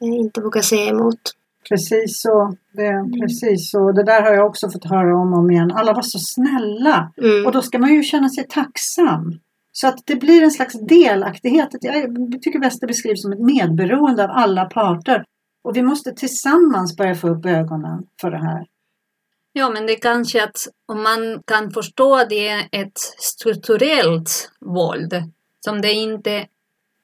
eh, 0.00 0.18
inte 0.18 0.40
våga 0.40 0.62
säga 0.62 0.90
emot. 0.90 1.20
Precis 1.68 2.20
så. 2.22 2.56
Det, 2.72 3.20
precis 3.20 3.70
så. 3.70 3.92
Det 3.92 4.04
där 4.04 4.22
har 4.22 4.32
jag 4.32 4.46
också 4.46 4.70
fått 4.70 4.84
höra 4.84 5.16
om 5.16 5.32
och 5.32 5.38
om 5.38 5.50
igen. 5.50 5.72
Alla 5.72 5.92
var 5.92 6.02
så 6.02 6.18
snälla. 6.18 7.12
Mm. 7.16 7.46
Och 7.46 7.52
då 7.52 7.62
ska 7.62 7.78
man 7.78 7.94
ju 7.94 8.02
känna 8.02 8.28
sig 8.28 8.46
tacksam. 8.48 9.38
Så 9.78 9.88
att 9.88 9.98
det 10.06 10.16
blir 10.16 10.42
en 10.42 10.50
slags 10.50 10.74
delaktighet. 10.80 11.68
Jag 11.80 12.42
tycker 12.42 12.58
bäst 12.58 12.80
det 12.80 12.86
beskrivs 12.86 13.22
som 13.22 13.32
ett 13.32 13.40
medberoende 13.40 14.24
av 14.24 14.30
alla 14.30 14.64
parter. 14.64 15.24
Och 15.64 15.76
vi 15.76 15.82
måste 15.82 16.12
tillsammans 16.12 16.96
börja 16.96 17.14
få 17.14 17.28
upp 17.28 17.46
ögonen 17.46 18.02
för 18.20 18.30
det 18.30 18.38
här. 18.38 18.66
Ja, 19.52 19.70
men 19.70 19.86
det 19.86 19.92
är 19.92 20.00
kanske 20.00 20.44
att 20.44 20.56
om 20.92 21.02
man 21.02 21.42
kan 21.46 21.70
förstå 21.70 22.24
det 22.28 22.48
är 22.48 22.68
ett 22.72 22.98
strukturellt 23.18 24.50
våld 24.60 25.22
som 25.64 25.80
det 25.80 25.88
är 25.88 25.94
inte 25.94 26.46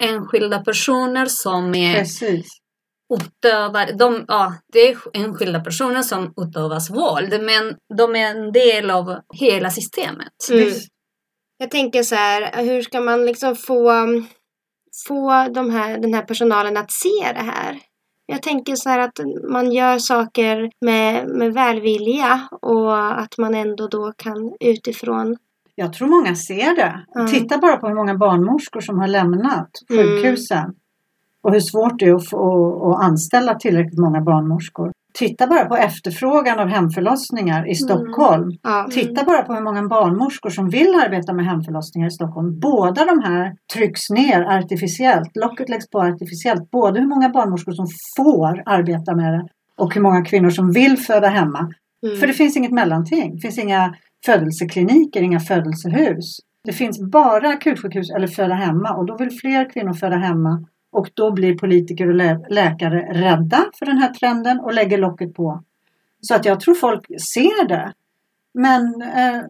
enskilda 0.02 0.58
personer 0.58 1.26
som 1.26 1.74
är 1.74 1.94
Precis. 1.98 2.46
utövar, 3.14 3.92
de, 3.98 4.24
ja, 4.28 4.54
det 4.72 4.78
är 4.78 4.98
enskilda 5.12 5.60
personer 5.60 6.02
som 6.02 6.34
utövas 6.36 6.90
våld, 6.90 7.42
men 7.42 7.76
de 7.98 8.16
är 8.16 8.30
en 8.30 8.52
del 8.52 8.90
av 8.90 9.20
hela 9.34 9.70
systemet. 9.70 10.32
Mm. 10.50 10.72
Jag 11.62 11.70
tänker 11.70 12.02
så 12.02 12.14
här, 12.14 12.64
hur 12.64 12.82
ska 12.82 13.00
man 13.00 13.26
liksom 13.26 13.56
få, 13.56 14.06
få 15.06 15.48
de 15.54 15.70
här, 15.70 15.98
den 15.98 16.14
här 16.14 16.22
personalen 16.22 16.76
att 16.76 16.90
se 16.92 17.32
det 17.34 17.50
här? 17.52 17.78
Jag 18.26 18.42
tänker 18.42 18.74
så 18.74 18.88
här 18.88 18.98
att 18.98 19.20
man 19.50 19.72
gör 19.72 19.98
saker 19.98 20.70
med, 20.80 21.28
med 21.28 21.54
välvilja 21.54 22.48
och 22.62 23.20
att 23.20 23.38
man 23.38 23.54
ändå 23.54 23.86
då 23.86 24.12
kan 24.16 24.52
utifrån 24.60 25.36
Jag 25.74 25.92
tror 25.92 26.08
många 26.08 26.34
ser 26.34 26.76
det. 26.76 27.04
Ja. 27.14 27.28
Titta 27.28 27.58
bara 27.58 27.76
på 27.76 27.88
hur 27.88 27.94
många 27.94 28.14
barnmorskor 28.14 28.80
som 28.80 28.98
har 28.98 29.08
lämnat 29.08 29.70
Mm. 29.90 30.04
sjukhusen. 30.04 30.74
Och 31.42 31.52
hur 31.52 31.60
svårt 31.60 31.98
det 31.98 32.04
är 32.04 32.14
att, 32.14 32.28
få, 32.28 32.92
att 32.92 33.04
anställa 33.04 33.54
tillräckligt 33.54 34.00
många 34.00 34.20
barnmorskor. 34.20 34.91
Titta 35.14 35.46
bara 35.46 35.64
på 35.64 35.76
efterfrågan 35.76 36.58
av 36.58 36.68
hemförlossningar 36.68 37.70
i 37.70 37.74
Stockholm. 37.74 38.50
ja, 38.62 38.88
Titta 38.90 39.24
bara 39.24 39.42
på 39.42 39.54
hur 39.54 39.60
många 39.60 39.88
barnmorskor 39.88 40.50
som 40.50 40.68
vill 40.68 40.94
arbeta 41.04 41.32
med 41.32 41.46
hemförlossningar 41.46 42.08
i 42.08 42.10
Stockholm. 42.10 42.60
Båda 42.60 43.04
de 43.04 43.22
här 43.22 43.56
trycks 43.74 44.10
ner 44.10 44.42
artificiellt. 44.42 45.36
Locket 45.36 45.68
läggs 45.68 45.90
på 45.90 46.00
artificiellt. 46.00 46.70
Både 46.70 47.00
hur 47.00 47.06
många 47.06 47.28
barnmorskor 47.28 47.72
som 47.72 47.86
får 48.16 48.62
arbeta 48.66 49.14
med 49.14 49.32
det 49.32 49.46
och 49.76 49.94
hur 49.94 50.00
många 50.00 50.24
kvinnor 50.24 50.50
som 50.50 50.72
vill 50.72 50.98
föda 50.98 51.28
hemma. 51.28 51.72
mm. 52.06 52.16
För 52.18 52.26
det 52.26 52.32
finns 52.32 52.56
inget 52.56 52.72
mellanting. 52.72 53.34
Det 53.34 53.40
finns 53.40 53.58
inga 53.58 53.94
födelsekliniker, 54.26 55.22
inga 55.22 55.40
födelsehus. 55.40 56.36
Det 56.64 56.72
finns 56.72 57.00
bara 57.00 57.48
akutsjukhus 57.48 58.10
eller 58.10 58.26
föda 58.26 58.54
hemma 58.54 58.94
och 58.94 59.06
då 59.06 59.16
vill 59.16 59.30
fler 59.30 59.70
kvinnor 59.70 59.92
föda 59.92 60.16
hemma. 60.16 60.64
Och 60.92 61.10
då 61.14 61.30
blir 61.30 61.58
politiker 61.58 62.08
och 62.08 62.14
lä- 62.14 62.46
läkare 62.50 63.00
rädda 63.12 63.64
för 63.78 63.86
den 63.86 63.98
här 63.98 64.14
trenden 64.14 64.60
och 64.60 64.74
lägger 64.74 64.98
locket 64.98 65.34
på. 65.34 65.62
Så 66.20 66.34
att 66.34 66.44
jag 66.44 66.60
tror 66.60 66.74
folk 66.74 67.06
ser 67.06 67.68
det. 67.68 67.92
Men 68.54 69.02
eh, 69.02 69.42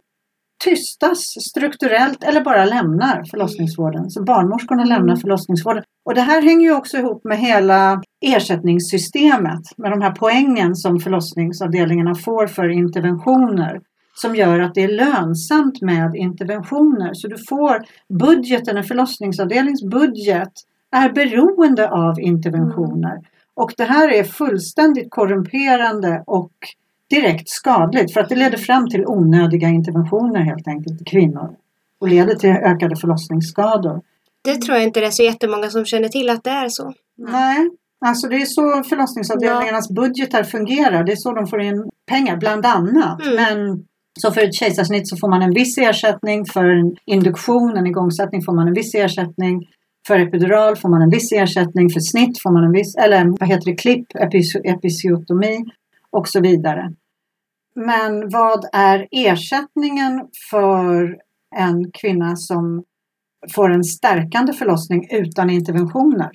tystas 0.64 1.18
strukturellt 1.50 2.24
eller 2.24 2.40
bara 2.40 2.64
lämnar 2.64 3.24
förlossningsvården. 3.31 4.11
Så 4.11 4.22
barnmorskorna 4.22 4.85
lämnar 4.85 5.16
förlossningsvården. 5.16 5.85
Och 6.05 6.14
det 6.14 6.20
här 6.20 6.42
hänger 6.42 6.66
ju 6.66 6.76
också 6.76 6.96
ihop 6.96 7.24
med 7.24 7.38
hela 7.38 8.02
ersättningssystemet. 8.20 9.61
Med 9.76 9.90
de 9.90 10.02
här 10.02 10.11
poängen 10.11 10.76
som 10.76 11.00
förlossningsavdelningarna 11.00 12.14
får 12.14 12.46
för 12.46 12.68
interventioner. 12.68 13.81
Som 14.14 14.37
gör 14.37 14.61
att 14.61 14.74
det 14.74 14.83
är 14.83 14.88
lönsamt 14.88 15.83
med 15.83 16.14
interventioner. 16.14 17.14
Så 17.14 17.28
du 17.28 17.37
får 17.48 17.85
budgeten, 18.09 18.76
en 18.76 18.85
förlossningsavdelnings 18.85 19.83
budget 19.83 20.52
är 20.92 21.12
beroende 21.12 21.90
av 21.90 22.20
interventioner. 22.20 23.20
Och 23.55 23.74
det 23.76 23.85
här 23.85 24.12
är 24.12 24.24
fullständigt 24.24 25.11
korrumperande 25.11 26.22
och 26.26 26.52
direkt 27.11 27.48
skadligt 27.48 28.12
för 28.12 28.20
att 28.20 28.28
det 28.28 28.37
leder 28.37 28.59
fram 28.59 28.88
till 28.88 29.07
onödiga 29.07 29.68
interventioner 29.68 30.40
helt 30.40 30.68
enkelt 30.68 30.98
till 30.98 31.07
kvinnor 31.07 31.57
och 32.00 32.09
leder 32.09 32.35
till 32.35 32.50
ökade 32.50 32.96
förlossningsskador. 32.96 34.00
Det 34.44 34.55
tror 34.55 34.76
jag 34.76 34.87
inte 34.87 35.00
det 35.00 35.07
är 35.07 35.11
så 35.11 35.22
jättemånga 35.22 35.70
som 35.70 35.85
känner 35.85 36.09
till 36.09 36.31
att 36.31 36.44
det 36.44 36.50
är 36.50 36.68
så. 36.68 36.92
Nej, 37.16 37.70
alltså 38.07 38.28
det 38.28 38.37
är 38.37 38.46
så 38.46 38.83
förlossningsavdelningarnas 38.83 39.90
budgetar 39.90 40.42
fungerar. 40.42 41.05
Det 41.05 41.12
är 41.12 41.16
så 41.16 41.33
de 41.33 41.46
får 41.46 41.61
in 41.61 41.90
pengar, 42.07 42.37
bland 42.37 42.66
annat. 42.66 43.22
Mm. 43.22 43.35
Men 43.35 43.85
så 44.20 44.31
för 44.31 44.40
ett 44.40 44.55
kejsarsnitt 44.55 45.09
så 45.09 45.16
får 45.16 45.28
man 45.28 45.42
en 45.42 45.55
viss 45.55 45.78
ersättning, 45.78 46.46
för 46.46 46.64
en 46.64 46.96
induktion, 47.05 47.76
en 47.76 47.87
igångsättning 47.87 48.42
får 48.42 48.52
man 48.52 48.68
en 48.68 48.74
viss 48.74 48.94
ersättning. 48.94 49.68
För 50.07 50.19
epidural 50.19 50.77
får 50.77 50.88
man 50.88 51.03
en 51.03 51.11
viss 51.11 51.33
ersättning, 51.33 51.91
för 51.91 52.01
snitt 52.01 52.43
får 52.43 52.51
man 52.51 52.65
en 52.65 52.73
viss, 52.73 52.97
eller 52.97 53.25
vad 53.41 53.49
heter 53.49 53.65
det, 53.65 53.77
klipp, 53.77 54.07
episiotomi 54.65 55.65
och 56.11 56.29
så 56.29 56.41
vidare. 56.41 56.93
Men 57.75 58.29
vad 58.29 58.65
är 58.73 59.09
ersättningen 59.11 60.23
för 60.51 61.17
en 61.57 61.91
kvinna 61.93 62.37
som 62.37 62.85
får 63.55 63.71
en 63.71 63.85
stärkande 63.85 64.53
förlossning 64.53 65.09
utan 65.11 65.51
interventioner? 65.51 66.31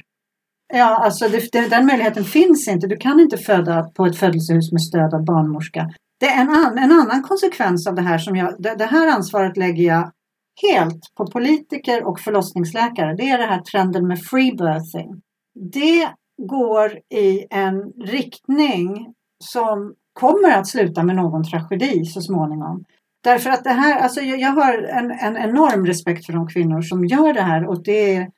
Ja, 0.73 1.03
alltså 1.03 1.27
det, 1.30 1.51
det, 1.51 1.67
den 1.67 1.86
möjligheten 1.86 2.23
finns 2.23 2.67
inte. 2.67 2.88
Du 2.88 2.97
kan 2.97 3.19
inte 3.19 3.38
föda 3.38 3.84
på 3.84 4.06
ett 4.06 4.17
födelsehus 4.17 4.71
med 4.71 4.82
stöd 4.82 5.13
av 5.13 5.25
barnmorska. 5.25 5.89
Det 6.19 6.25
är 6.25 6.41
en, 6.41 6.49
an, 6.49 6.77
en 6.77 6.91
annan 6.91 7.23
konsekvens 7.23 7.88
av 7.88 7.95
det 7.95 8.01
här 8.01 8.17
som 8.17 8.36
jag, 8.36 8.56
det, 8.60 8.75
det 8.75 8.86
här 8.86 9.08
ansvaret 9.08 9.58
lägger 9.58 9.84
jag 9.84 10.12
helt 10.61 11.15
på 11.15 11.27
politiker 11.27 12.07
och 12.07 12.19
förlossningsläkare, 12.19 13.15
det 13.15 13.29
är 13.29 13.37
den 13.37 13.49
här 13.49 13.61
trenden 13.61 14.07
med 14.07 14.21
free 14.21 14.51
birthing. 14.51 15.21
Det 15.55 16.09
går 16.37 16.99
i 17.09 17.45
en 17.49 17.91
riktning 18.05 19.13
som 19.43 19.93
kommer 20.13 20.51
att 20.51 20.67
sluta 20.67 21.03
med 21.03 21.15
någon 21.15 21.43
tragedi 21.43 22.05
så 22.05 22.21
småningom. 22.21 22.83
Därför 23.23 23.49
att 23.49 23.63
det 23.63 23.69
här, 23.69 23.99
alltså 23.99 24.21
jag, 24.21 24.51
har 24.51 24.73
en, 24.83 25.11
en 25.11 25.37
enorm 25.37 25.85
respekt 25.85 26.25
för 26.25 26.33
de 26.33 26.47
kvinnor 26.47 26.81
som 26.81 27.05
gör 27.05 27.33
det 27.33 27.41
här 27.41 27.67
och 27.67 27.83
det 27.83 28.15
är, 28.15 28.31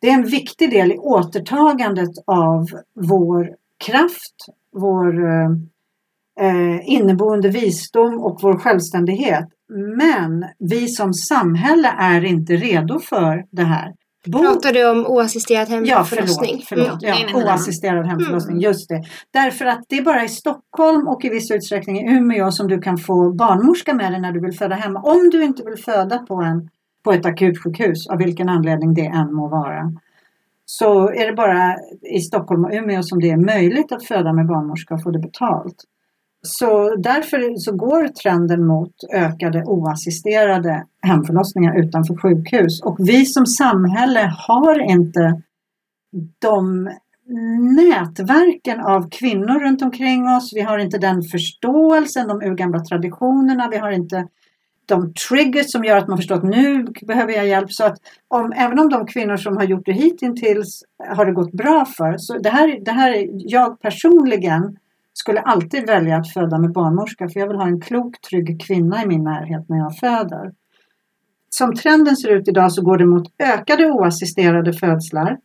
det 0.00 0.08
är 0.08 0.14
en 0.14 0.26
viktig 0.26 0.70
del 0.70 0.92
i 0.92 0.98
återtagandet 0.98 2.10
av 2.26 2.66
vår 2.94 3.54
kraft, 3.84 4.34
vår 4.72 5.24
eh, 5.24 5.50
eh 6.40 6.80
inneboende 6.84 7.48
visdom 7.48 8.18
och 8.18 8.38
vår 8.42 8.58
självständighet. 8.58 9.48
Men 9.68 10.44
vi 10.58 10.88
som 10.88 11.14
samhälle 11.14 11.88
är 11.98 12.24
inte 12.24 12.52
redo 12.52 12.98
för 12.98 13.44
det 13.50 13.62
här. 13.62 13.92
Bo... 14.26 14.38
Pratar 14.38 14.72
du 14.72 14.90
om 14.90 15.06
oassisterad 15.06 15.68
hemförlossning? 15.68 16.56
Ja, 16.58 16.64
förlåt. 16.68 16.88
förlåt. 16.88 17.02
Mm. 17.02 17.28
Ja, 17.32 17.52
oassisterad 17.52 18.06
hemförlossning, 18.06 18.56
mm. 18.56 18.62
just 18.62 18.88
det. 18.88 19.02
Därför 19.30 19.64
att 19.64 19.84
det 19.88 19.98
är 19.98 20.02
bara 20.02 20.24
i 20.24 20.28
Stockholm 20.28 21.08
och 21.08 21.24
i 21.24 21.28
viss 21.28 21.50
utsträckning 21.50 21.98
i 21.98 22.16
Umeå 22.16 22.50
som 22.50 22.68
du 22.68 22.80
kan 22.80 22.98
få 22.98 23.32
barnmorska 23.32 23.94
med 23.94 24.12
dig 24.12 24.20
när 24.20 24.32
du 24.32 24.40
vill 24.40 24.58
föda 24.58 24.74
hemma. 24.74 25.00
Om 25.00 25.30
du 25.30 25.44
inte 25.44 25.62
vill 25.64 25.82
föda 25.84 26.18
på, 26.18 26.34
en, 26.34 26.70
på 27.04 27.12
ett 27.12 27.26
akutsjukhus, 27.26 28.08
av 28.08 28.18
vilken 28.18 28.48
anledning 28.48 28.94
det 28.94 29.06
än 29.06 29.34
må 29.34 29.48
vara. 29.48 29.92
Så 30.64 31.08
är 31.08 31.26
det 31.26 31.32
bara 31.32 31.76
i 32.16 32.20
Stockholm 32.20 32.64
och 32.64 32.70
Umeå 32.72 33.02
som 33.02 33.20
det 33.20 33.30
är 33.30 33.36
möjligt 33.36 33.92
att 33.92 34.04
föda 34.04 34.32
med 34.32 34.46
barnmorska 34.46 34.94
och 34.94 35.02
få 35.02 35.10
det 35.10 35.18
betalt. 35.18 35.84
Så 36.42 36.96
därför 36.96 37.56
så 37.56 37.72
går 37.76 38.08
trenden 38.08 38.66
mot 38.66 38.92
ökade 39.14 39.64
oassisterade 39.64 40.84
hemförlossningar 41.02 41.78
utanför 41.78 42.16
sjukhus. 42.16 42.82
Och 42.82 42.96
vi 42.98 43.24
som 43.26 43.46
samhälle 43.46 44.32
har 44.36 44.90
inte 44.90 45.42
de 46.38 46.90
nätverken 47.76 48.80
av 48.80 49.10
kvinnor 49.10 49.60
runt 49.60 49.82
omkring 49.82 50.28
oss. 50.28 50.52
Vi 50.54 50.60
har 50.60 50.78
inte 50.78 50.98
den 50.98 51.22
förståelsen, 51.22 52.28
de 52.28 52.42
urgamla 52.42 52.80
traditionerna. 52.80 53.68
Vi 53.70 53.76
har 53.76 53.90
inte 53.90 54.28
de 54.86 55.12
triggers 55.28 55.72
som 55.72 55.84
gör 55.84 55.96
att 55.96 56.08
man 56.08 56.18
förstår 56.18 56.34
att 56.34 56.42
nu 56.42 56.86
behöver 57.06 57.32
jag 57.32 57.46
hjälp. 57.46 57.72
Så 57.72 57.84
att 57.84 57.98
om, 58.28 58.52
även 58.56 58.78
om 58.78 58.88
de 58.88 59.06
kvinnor 59.06 59.36
som 59.36 59.56
har 59.56 59.64
gjort 59.64 59.86
det 59.86 59.92
hittills 59.92 60.82
har 61.08 61.26
det 61.26 61.32
gått 61.32 61.52
bra 61.52 61.84
för. 61.84 62.16
Så 62.18 62.38
det 62.38 62.50
här, 62.50 62.84
det 62.84 62.92
här 62.92 63.10
är 63.10 63.28
jag 63.32 63.80
personligen 63.80 64.76
skulle 65.18 65.40
alltid 65.40 65.86
välja 65.86 66.16
att 66.16 66.32
föda 66.32 66.58
med 66.58 66.72
barnmorska 66.72 67.28
för 67.28 67.40
jag 67.40 67.48
vill 67.48 67.56
ha 67.56 67.66
en 67.66 67.80
klok, 67.80 68.20
trygg 68.20 68.60
kvinna 68.66 69.02
i 69.02 69.06
min 69.06 69.24
närhet 69.24 69.68
när 69.68 69.78
jag 69.78 69.98
föder. 69.98 70.52
Som 71.48 71.74
trenden 71.74 72.16
ser 72.16 72.28
ut 72.28 72.48
idag 72.48 72.72
så 72.72 72.82
går 72.82 72.98
det 72.98 73.06
mot 73.06 73.32
ökade 73.38 73.86
oassisterade 73.86 74.72
födslar 74.72 75.38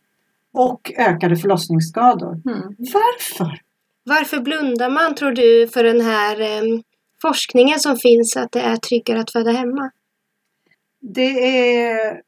och 0.52 0.92
ökade 0.98 1.36
förlossningsskador. 1.36 2.32
Mm. 2.32 2.62
Varför? 2.78 3.60
Varför 4.04 4.40
blundar 4.40 4.90
man 4.90 5.14
tror 5.14 5.32
du 5.32 5.68
för 5.68 5.84
den 5.84 6.00
här 6.00 6.40
eh, 6.40 6.80
forskningen 7.22 7.80
som 7.80 7.96
finns 7.96 8.36
att 8.36 8.52
det 8.52 8.60
är 8.60 8.76
tryggare 8.76 9.20
att 9.20 9.32
föda 9.32 9.50
hemma? 9.50 9.90
Det 11.00 11.56
är 11.86 12.20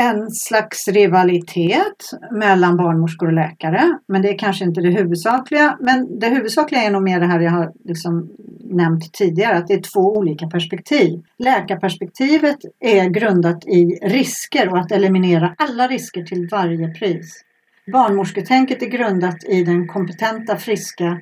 en 0.00 0.30
slags 0.30 0.88
rivalitet 0.88 2.10
mellan 2.30 2.76
barnmorskor 2.76 3.26
och 3.26 3.32
läkare. 3.32 3.98
Men 4.08 4.22
det 4.22 4.28
är 4.28 4.38
kanske 4.38 4.64
inte 4.64 4.80
det 4.80 4.90
huvudsakliga. 4.90 5.76
Men 5.80 6.18
det 6.18 6.26
huvudsakliga 6.26 6.82
är 6.82 6.90
nog 6.90 7.02
mer 7.02 7.20
det 7.20 7.26
här 7.26 7.40
jag 7.40 7.50
har 7.50 7.72
liksom 7.84 8.30
nämnt 8.64 9.12
tidigare. 9.12 9.56
Att 9.56 9.66
det 9.66 9.74
är 9.74 9.82
två 9.94 10.00
olika 10.00 10.46
perspektiv. 10.46 11.22
Läkarperspektivet 11.38 12.58
är 12.80 13.08
grundat 13.08 13.64
i 13.64 13.98
risker 14.02 14.68
och 14.68 14.78
att 14.78 14.92
eliminera 14.92 15.54
alla 15.58 15.88
risker 15.88 16.22
till 16.22 16.48
varje 16.50 16.88
pris. 16.88 17.44
Barnmorsketänket 17.92 18.82
är 18.82 18.86
grundat 18.86 19.44
i 19.44 19.64
den 19.64 19.88
kompetenta, 19.88 20.56
friska 20.56 21.20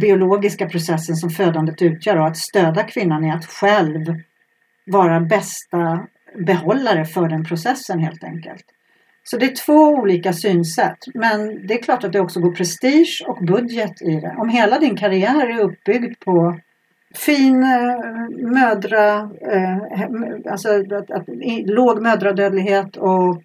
biologiska 0.00 0.66
processen 0.66 1.16
som 1.16 1.30
födandet 1.30 1.82
utgör 1.82 2.16
och 2.16 2.26
att 2.26 2.36
stödja 2.36 2.82
kvinnan 2.82 3.24
i 3.24 3.30
att 3.30 3.46
själv 3.46 4.04
vara 4.86 5.20
bästa 5.20 6.06
behållare 6.38 7.04
för 7.04 7.28
den 7.28 7.44
processen 7.44 7.98
helt 7.98 8.24
enkelt. 8.24 8.64
Så 9.24 9.36
det 9.36 9.46
är 9.46 9.56
två 9.66 9.88
olika 9.88 10.32
synsätt. 10.32 10.98
Men 11.14 11.66
det 11.66 11.74
är 11.74 11.82
klart 11.82 12.04
att 12.04 12.12
det 12.12 12.20
också 12.20 12.40
går 12.40 12.52
prestige 12.52 13.24
och 13.26 13.44
budget 13.46 14.02
i 14.02 14.20
det. 14.20 14.34
Om 14.38 14.48
hela 14.48 14.78
din 14.78 14.96
karriär 14.96 15.48
är 15.48 15.60
uppbyggd 15.60 16.14
på 16.24 16.58
fin 17.14 17.62
eh, 17.62 18.50
mödra, 18.50 19.14
eh, 19.52 19.78
alltså 20.52 20.68
att, 20.68 21.10
att, 21.10 21.24
låg 21.64 22.02
mödradödlighet 22.02 22.96
och 22.96 23.42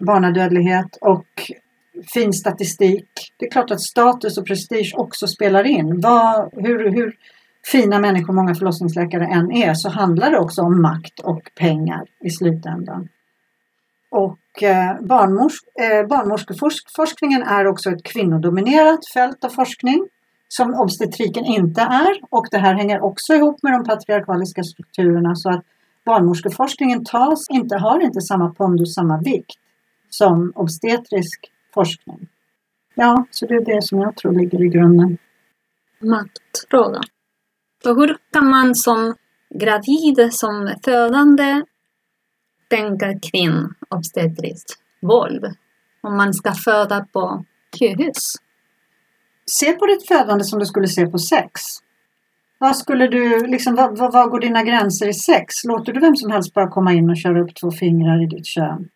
barnadödlighet 0.00 0.96
och 1.00 1.26
fin 2.14 2.32
statistik. 2.32 3.08
Det 3.36 3.46
är 3.46 3.50
klart 3.50 3.70
att 3.70 3.80
status 3.80 4.38
och 4.38 4.46
prestige 4.46 4.92
också 4.94 5.26
spelar 5.26 5.64
in. 5.64 6.00
Vad, 6.00 6.50
hur, 6.52 6.90
hur, 6.90 7.16
fina 7.66 7.98
människor 7.98 8.32
många 8.32 8.54
förlossningsläkare 8.54 9.26
än 9.26 9.52
är 9.52 9.74
så 9.74 9.88
handlar 9.88 10.30
det 10.30 10.38
också 10.38 10.62
om 10.62 10.82
makt 10.82 11.20
och 11.20 11.42
pengar 11.54 12.04
i 12.24 12.30
slutändan. 12.30 13.08
Och 14.10 14.62
eh, 14.62 15.00
barnmors 15.00 15.52
eh, 15.80 16.06
barnmorskeforskningen 16.08 17.42
är 17.42 17.66
också 17.66 17.90
ett 17.90 18.02
kvinnodominerat 18.02 19.00
fält 19.14 19.44
av 19.44 19.48
forskning 19.48 20.08
som 20.48 20.74
obstetriken 20.74 21.44
inte 21.44 21.80
är 21.80 22.20
och 22.30 22.46
det 22.50 22.58
här 22.58 22.74
hänger 22.74 23.00
också 23.00 23.34
ihop 23.34 23.62
med 23.62 23.72
de 23.72 23.84
patriarkaliska 23.84 24.62
strukturerna 24.62 25.34
så 25.34 25.50
att 25.50 25.64
barnmorskeforskningen 26.04 27.04
tas 27.04 27.50
inte, 27.50 27.76
har 27.76 28.00
inte 28.00 28.20
samma 28.20 28.54
pondus, 28.54 28.94
samma 28.94 29.18
vikt 29.18 29.58
som 30.08 30.52
obstetrisk 30.54 31.52
forskning. 31.74 32.28
Ja, 32.94 33.26
så 33.30 33.46
det 33.46 33.54
är 33.54 33.64
det 33.64 33.82
som 33.82 34.00
jag 34.00 34.16
tror 34.16 34.32
ligger 34.32 34.62
i 34.62 34.68
grunden. 34.68 35.18
Maktfrågan. 36.00 37.02
Så 37.82 37.94
hur 37.94 38.16
kan 38.32 38.50
man 38.50 38.74
som 38.74 39.14
gravid, 39.60 40.32
som 40.32 40.74
födande, 40.84 41.62
tänka 42.70 43.18
kring 43.18 43.52
obstetriskt 43.88 44.78
våld 45.02 45.44
om 46.02 46.16
man 46.16 46.34
ska 46.34 46.52
föda 46.52 47.06
på 47.12 47.44
sjukhus? 47.78 48.34
Se 49.50 49.72
på 49.72 49.86
ditt 49.86 50.08
födande 50.08 50.44
som 50.44 50.58
du 50.58 50.66
skulle 50.66 50.88
se 50.88 51.06
på 51.06 51.18
sex. 51.18 51.60
Vad 52.58 52.76
skulle 52.76 53.06
du, 53.06 53.46
liksom, 53.46 53.74
vad, 53.74 53.98
vad, 53.98 54.12
vad 54.12 54.30
går 54.30 54.40
dina 54.40 54.62
gränser 54.62 55.08
i 55.08 55.14
sex? 55.14 55.64
Låter 55.64 55.92
du 55.92 56.00
vem 56.00 56.16
som 56.16 56.30
helst 56.30 56.54
bara 56.54 56.70
komma 56.70 56.92
in 56.92 57.10
och 57.10 57.16
köra 57.16 57.42
upp 57.42 57.54
två 57.54 57.70
fingrar 57.70 58.22
i 58.22 58.26
ditt 58.26 58.46
kön? 58.46 58.88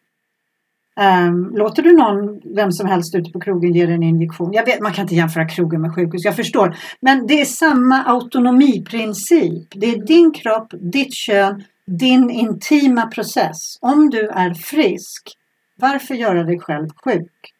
Um, 1.00 1.56
låter 1.56 1.82
du 1.82 1.92
någon, 1.92 2.40
vem 2.54 2.72
som 2.72 2.86
helst 2.86 3.14
ute 3.14 3.30
på 3.30 3.40
krogen 3.40 3.74
ge 3.74 3.86
dig 3.86 3.94
en 3.94 4.02
injektion? 4.02 4.52
Jag 4.52 4.64
vet, 4.64 4.80
man 4.80 4.92
kan 4.92 5.02
inte 5.02 5.14
jämföra 5.14 5.48
krogen 5.48 5.82
med 5.82 5.94
sjukhus, 5.94 6.24
jag 6.24 6.36
förstår. 6.36 6.76
Men 7.00 7.26
det 7.26 7.40
är 7.40 7.44
samma 7.44 8.04
autonomiprincip. 8.04 9.68
Det 9.74 9.86
är 9.86 10.06
din 10.06 10.32
kropp, 10.32 10.68
ditt 10.92 11.14
kön, 11.14 11.64
din 11.86 12.30
intima 12.30 13.06
process. 13.06 13.78
Om 13.80 14.10
du 14.10 14.28
är 14.28 14.54
frisk, 14.54 15.32
varför 15.76 16.14
göra 16.14 16.44
dig 16.44 16.60
själv 16.60 16.88
sjuk? 17.04 17.52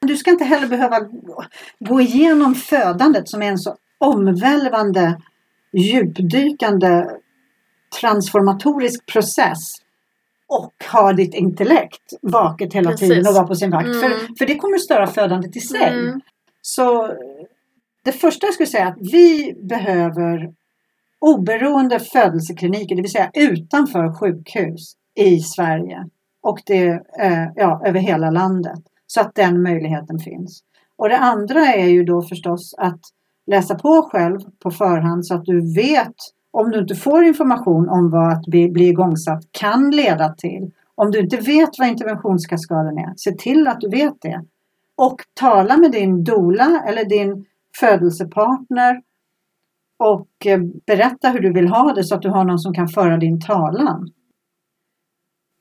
Du 0.00 0.16
ska 0.16 0.30
inte 0.30 0.44
heller 0.44 0.68
behöva 0.68 1.00
gå 1.78 2.00
igenom 2.00 2.54
födandet 2.54 3.28
som 3.28 3.42
är 3.42 3.46
en 3.46 3.58
så 3.58 3.76
omvälvande, 3.98 5.20
djupdykande, 5.72 7.06
transformatorisk 8.00 9.06
process 9.06 9.58
och 10.48 10.72
ha 10.92 11.12
ditt 11.12 11.34
intellekt 11.34 12.12
vaket 12.22 12.72
hela 12.72 12.90
Precis. 12.90 13.08
tiden 13.08 13.26
och 13.28 13.34
vara 13.34 13.46
på 13.46 13.54
sin 13.54 13.70
vakt. 13.70 13.86
Mm. 13.86 14.00
För, 14.00 14.36
för 14.38 14.46
det 14.46 14.56
kommer 14.56 14.78
störa 14.78 15.06
födandet 15.06 15.56
i 15.56 15.60
sig. 15.60 15.88
Mm. 15.88 16.20
Så 16.62 17.12
det 18.04 18.12
första 18.12 18.46
jag 18.46 18.54
skulle 18.54 18.66
säga 18.66 18.84
är 18.84 18.90
att 18.90 19.12
vi 19.12 19.54
behöver 19.62 20.54
oberoende 21.18 22.00
födelsekliniker, 22.00 22.96
det 22.96 23.02
vill 23.02 23.10
säga 23.10 23.30
utanför 23.34 24.12
sjukhus 24.12 24.92
i 25.14 25.38
Sverige 25.38 26.08
och 26.42 26.62
det, 26.66 26.86
eh, 27.20 27.44
ja, 27.56 27.82
över 27.86 28.00
hela 28.00 28.30
landet. 28.30 28.80
Så 29.06 29.20
att 29.20 29.34
den 29.34 29.62
möjligheten 29.62 30.18
finns. 30.18 30.62
Och 30.96 31.08
det 31.08 31.18
andra 31.18 31.60
är 31.60 31.86
ju 31.86 32.04
då 32.04 32.22
förstås 32.22 32.74
att 32.78 33.00
läsa 33.46 33.74
på 33.74 34.08
själv 34.12 34.40
på 34.62 34.70
förhand 34.70 35.26
så 35.26 35.34
att 35.34 35.44
du 35.44 35.74
vet 35.74 36.14
om 36.56 36.70
du 36.70 36.78
inte 36.78 36.94
får 36.94 37.24
information 37.24 37.88
om 37.88 38.10
vad 38.10 38.32
att 38.32 38.46
bli, 38.46 38.70
bli 38.70 38.88
igångsatt 38.88 39.42
kan 39.50 39.90
leda 39.90 40.28
till, 40.34 40.70
om 40.94 41.10
du 41.10 41.20
inte 41.20 41.36
vet 41.36 41.78
vad 41.78 41.88
interventionskaskaden 41.88 42.98
är, 42.98 43.12
se 43.16 43.32
till 43.32 43.68
att 43.68 43.80
du 43.80 43.88
vet 43.88 44.14
det. 44.22 44.44
Och 44.96 45.20
tala 45.34 45.76
med 45.76 45.92
din 45.92 46.24
dola 46.24 46.82
eller 46.86 47.04
din 47.04 47.44
födelsepartner 47.80 49.02
och 49.98 50.46
eh, 50.46 50.60
berätta 50.86 51.28
hur 51.28 51.40
du 51.40 51.52
vill 51.52 51.68
ha 51.68 51.92
det 51.92 52.04
så 52.04 52.14
att 52.14 52.22
du 52.22 52.28
har 52.28 52.44
någon 52.44 52.58
som 52.58 52.74
kan 52.74 52.88
föra 52.88 53.16
din 53.16 53.40
talan. 53.40 54.10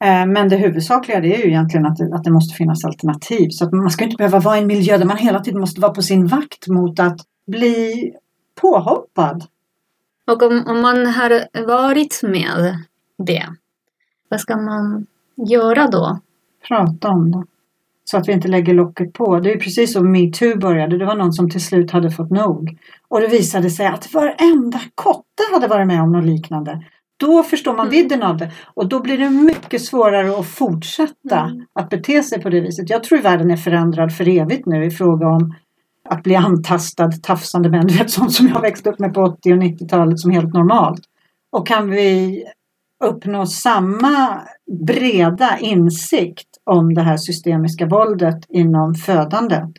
Eh, 0.04 0.26
men 0.26 0.50
det 0.50 0.58
huvudsakliga 0.58 1.20
det 1.20 1.36
är 1.36 1.46
ju 1.46 1.48
egentligen 1.48 1.86
att 1.86 1.98
det, 1.98 2.16
att 2.16 2.24
det 2.24 2.32
måste 2.32 2.56
finnas 2.56 2.86
alternativ. 2.86 3.50
Så 3.50 3.66
att 3.66 3.72
man 3.72 3.90
ska 3.90 4.04
inte 4.04 4.18
behöva 4.18 4.40
vara 4.40 4.58
i 4.58 4.62
en 4.62 4.68
miljö 4.68 4.98
där 4.98 5.06
man 5.06 5.18
hela 5.18 5.40
tiden 5.40 5.60
måste 5.60 5.82
vara 5.82 5.94
på 5.94 6.02
sin 6.02 6.28
vakt 6.28 6.68
mot 6.68 7.00
att 7.00 7.20
bli 7.48 8.14
påhoppad 8.62 9.44
och 10.28 10.44
om, 10.44 10.64
om 10.68 10.82
man 10.82 11.06
har 11.06 11.66
varit 11.68 12.20
med 12.24 12.78
det, 13.18 13.46
Vad 14.30 14.40
ska 14.40 14.58
man 14.58 15.06
göra 15.50 15.88
då? 15.88 16.20
Prata 16.68 17.10
om 17.10 17.32
det. 17.32 17.44
Så 18.06 18.18
att 18.18 18.28
vi 18.28 18.32
inte 18.34 18.48
lägger 18.48 18.74
locket 18.74 19.14
på. 19.14 19.40
Det 19.40 19.52
är 19.54 19.60
precis 19.60 19.94
som 19.94 20.12
metoo 20.12 20.58
började. 20.60 20.98
Det 20.98 21.06
var 21.06 21.16
någon 21.16 21.34
som 21.34 21.50
till 21.50 21.64
slut 21.64 21.92
hade 21.92 22.12
fått 22.12 22.30
nog. 22.32 22.78
Och 23.08 23.22
det 23.22 23.28
visade 23.28 23.70
sig 23.70 23.88
att 23.88 24.14
varenda 24.14 24.80
kotte 24.96 25.44
hade 25.54 25.68
varit 25.68 25.88
med 25.88 26.02
om 26.02 26.12
något 26.12 26.26
liknande. 26.26 26.84
Då 27.18 27.44
förstår 27.44 27.76
man 27.76 27.88
Mm. 27.88 27.92
vidden 27.92 28.24
av 28.24 28.38
det. 28.38 28.52
Och 28.74 28.88
då 28.90 29.00
blir 29.00 29.18
det 29.18 29.30
mycket 29.30 29.82
svårare 29.82 30.40
att 30.40 30.48
fortsätta 30.48 31.40
Mm. 31.40 31.66
att 31.74 31.90
bete 31.90 32.24
sig 32.24 32.42
på 32.42 32.50
det 32.50 32.60
viset. 32.62 32.90
Jag 32.90 33.04
tror 33.04 33.20
världen 33.22 33.52
är 33.52 33.58
förändrad 33.58 34.14
för 34.16 34.28
evigt 34.28 34.66
nu 34.66 34.86
i 34.86 34.92
fråga 34.92 35.28
om 35.28 35.56
att 36.06 36.24
bli 36.24 36.36
antastad, 36.36 37.12
tafsande 37.12 37.70
män. 37.70 37.88
Vet, 37.88 38.10
sånt 38.12 38.34
som 38.34 38.48
jag 38.48 38.62
växte 38.62 38.90
upp 38.90 39.00
med 39.00 39.14
på 39.14 39.22
80 39.22 39.54
och 39.54 39.60
90-talet 39.60 40.20
som 40.20 40.32
helt 40.32 40.54
normalt. 40.54 41.02
Och 41.52 41.68
kan 41.68 41.90
vi 41.90 42.44
uppnå 43.04 43.46
samma 43.46 44.42
breda 44.86 45.58
insikt 45.60 46.48
om 46.64 46.94
det 46.94 47.02
här 47.02 47.18
systemiska 47.18 47.86
våldet 47.86 48.46
inom 48.50 48.96
födandet 48.96 49.70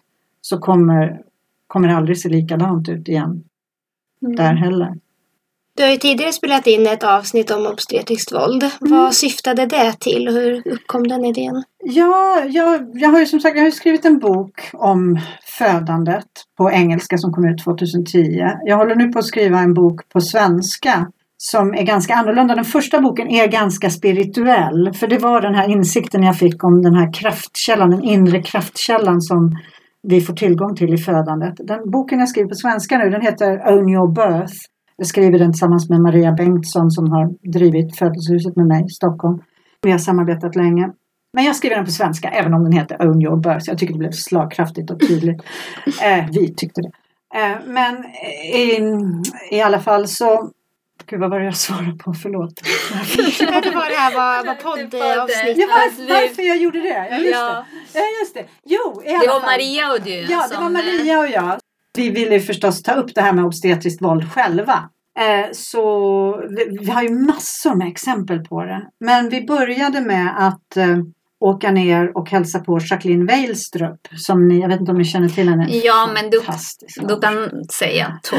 så 0.40 0.58
kommer, 0.58 1.20
kommer 1.66 1.88
det 1.88 1.96
aldrig 1.96 2.18
se 2.18 2.28
likadant 2.28 2.88
ut 2.88 3.08
igen 3.08 3.44
Mm. 4.22 4.36
där 4.36 4.54
heller. 4.54 4.94
Du 5.76 5.82
har 5.82 5.90
ju 5.90 5.96
tidigare 5.96 6.32
spelat 6.32 6.66
in 6.66 6.86
ett 6.86 7.04
avsnitt 7.04 7.50
om 7.50 7.66
obstetriskt 7.66 8.32
våld. 8.32 8.64
Vad 8.80 9.14
syftade 9.14 9.66
det 9.66 9.92
till 10.00 10.28
och 10.28 10.34
hur 10.34 10.62
uppkom 10.68 11.08
den 11.08 11.24
idén? 11.24 11.62
Ja, 11.84 12.44
jag, 12.48 12.90
jag 12.94 13.08
har 13.08 13.20
ju 13.20 13.26
som 13.26 13.40
sagt 13.40 13.56
jag 13.56 13.64
har 13.64 13.70
skrivit 13.70 14.04
en 14.04 14.18
bok 14.18 14.70
om 14.72 15.20
födandet 15.58 16.26
på 16.58 16.70
engelska 16.70 17.18
som 17.18 17.32
kom 17.32 17.44
ut 17.44 17.64
2010. 17.64 18.18
Jag 18.64 18.76
håller 18.76 18.94
nu 18.94 19.08
på 19.08 19.18
att 19.18 19.24
skriva 19.24 19.58
en 19.58 19.74
bok 19.74 20.08
på 20.08 20.20
svenska 20.20 21.06
som 21.38 21.74
är 21.74 21.82
ganska 21.82 22.14
annorlunda. 22.14 22.54
Den 22.54 22.64
första 22.64 23.00
boken 23.00 23.28
är 23.28 23.46
ganska 23.46 23.90
spirituell 23.90 24.92
för 24.94 25.06
det 25.06 25.18
var 25.18 25.40
den 25.40 25.54
här 25.54 25.68
insikten 25.68 26.22
jag 26.22 26.38
fick 26.38 26.64
om 26.64 26.82
den 26.82 26.94
här 26.94 27.12
kraftkällan, 27.12 27.90
den 27.90 28.04
inre 28.04 28.42
kraftkällan 28.42 29.20
som 29.20 29.58
vi 30.02 30.20
får 30.20 30.34
tillgång 30.34 30.76
till 30.76 30.94
i 30.94 30.98
födandet. 30.98 31.54
Den 31.58 31.90
boken 31.90 32.18
jag 32.18 32.28
skriver 32.28 32.48
på 32.48 32.54
svenska 32.54 32.98
nu 32.98 33.10
den 33.10 33.22
heter 33.22 33.72
Own 33.72 33.88
your 33.88 34.14
birth. 34.14 34.75
Jag 34.96 35.06
skriver 35.06 35.38
den 35.38 35.52
tillsammans 35.52 35.88
med 35.90 36.00
Maria 36.00 36.32
Bengtsson 36.32 36.90
som 36.90 37.12
har 37.12 37.52
drivit 37.52 37.98
Födelsehuset 37.98 38.56
med 38.56 38.66
mig 38.66 38.84
i 38.84 38.88
Stockholm. 38.88 39.38
Vi 39.82 39.90
har 39.90 39.98
samarbetat 39.98 40.56
länge. 40.56 40.90
Men 41.32 41.44
jag 41.44 41.56
skriver 41.56 41.76
den 41.76 41.84
på 41.84 41.90
svenska 41.90 42.28
även 42.28 42.54
om 42.54 42.64
den 42.64 42.72
heter 42.72 43.06
Own 43.08 43.22
Your 43.22 43.36
Birth. 43.36 43.64
Jag 43.68 43.78
tycker 43.78 43.92
det 43.92 43.98
blev 43.98 44.10
slagkraftigt 44.12 44.90
och 44.90 45.00
tydligt. 45.00 45.42
Eh, 46.02 46.24
vi 46.32 46.54
tyckte 46.54 46.80
det. 46.80 46.90
Eh, 47.40 47.56
men 47.66 48.04
i, 48.54 48.80
i 49.56 49.60
alla 49.60 49.80
fall 49.80 50.08
så... 50.08 50.50
Gud 51.06 51.20
vad 51.20 51.30
var 51.30 51.38
det 51.38 51.44
jag 51.44 51.56
svarade 51.56 51.92
på? 51.92 52.12
Förlåt. 52.14 52.54
Det 53.38 53.70
var 53.74 53.88
det 53.90 53.96
här 53.96 54.14
var, 54.14 54.46
var 54.46 54.54
poddavsnitt. 54.54 55.56
Ja, 55.58 55.66
var, 55.66 56.08
varför 56.08 56.42
jag 56.42 56.56
gjorde 56.56 56.80
det? 56.80 56.88
Ja, 57.10 57.16
just 57.18 57.32
Ja. 57.32 57.64
det. 57.92 57.98
Ja, 57.98 58.04
just 58.20 58.34
det. 58.34 58.44
Jo, 58.64 59.02
i 59.04 59.08
alla 59.10 59.18
Det 59.20 59.26
var 59.28 59.40
fall. 59.40 59.50
Maria 59.50 59.92
och 59.92 60.00
du 60.04 60.10
Ja, 60.14 60.42
det 60.48 60.54
som... 60.54 60.62
var 60.64 60.70
Maria 60.70 61.18
och 61.18 61.28
jag. 61.28 61.58
Vi 61.96 62.10
ville 62.10 62.40
förstås 62.40 62.82
ta 62.82 62.92
upp 62.92 63.14
det 63.14 63.20
här 63.20 63.32
med 63.32 63.44
obstetriskt 63.44 64.02
våld 64.02 64.32
själva. 64.32 64.88
Eh, 65.18 65.46
Så 65.52 65.80
vi, 66.80 66.90
har 66.90 67.02
ju 67.02 67.10
massor 67.10 67.74
med 67.74 67.88
exempel 67.88 68.38
på 68.44 68.64
det. 68.64 68.82
Men 69.00 69.28
vi 69.28 69.46
började 69.46 70.00
med 70.00 70.34
att 70.46 70.76
eh, 70.76 70.96
åka 71.40 71.70
ner 71.70 72.16
och 72.16 72.30
hälsa 72.30 72.58
på 72.60 72.78
Jacqueline 72.90 73.26
Weilstrup. 73.26 74.00
Som 74.16 74.48
ni, 74.48 74.60
jag 74.60 74.68
vet 74.68 74.80
inte 74.80 74.92
om 74.92 74.98
ni 74.98 75.04
känner 75.04 75.28
till 75.28 75.48
henne. 75.48 75.66
Ja, 75.70 76.08
men 76.14 76.30
du-. 76.30 76.40
Du 77.08 77.20
kan 77.20 77.64
säga 77.72 78.18
två 78.30 78.36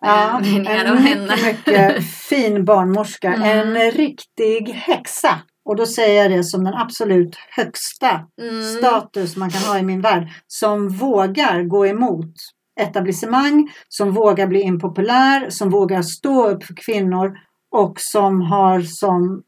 Ja, 0.00 0.40
meningar 0.42 0.84
en 0.84 0.98
henne. 0.98 1.36
mycket, 1.36 1.66
mycket 1.66 2.04
fin 2.10 2.64
barnmorska. 2.64 3.34
Mm. 3.34 3.76
En 3.76 3.90
riktig 3.90 4.68
häxa. 4.74 5.38
Och 5.64 5.76
då 5.76 5.86
säger 5.86 6.22
jag 6.22 6.30
det 6.38 6.44
som 6.44 6.64
den 6.64 6.74
absolut 6.74 7.36
högsta 7.56 8.20
Mm. 8.42 8.62
status 8.62 9.36
man 9.36 9.50
kan 9.50 9.62
ha 9.62 9.78
i 9.78 9.82
min 9.82 10.00
värld. 10.00 10.28
Som 10.46 10.88
vågar 10.88 11.62
gå 11.62 11.86
emot 11.86 12.34
etablissemang, 12.80 13.70
som 13.88 14.12
vågar 14.12 14.46
bli 14.46 14.62
impopulär, 14.62 15.50
som 15.50 15.70
vågar 15.70 16.02
stå 16.02 16.48
upp 16.48 16.64
för 16.64 16.74
kvinnor 16.74 17.38
och 17.70 18.00
som 18.00 18.40
har 18.40 18.80
som 18.80 19.42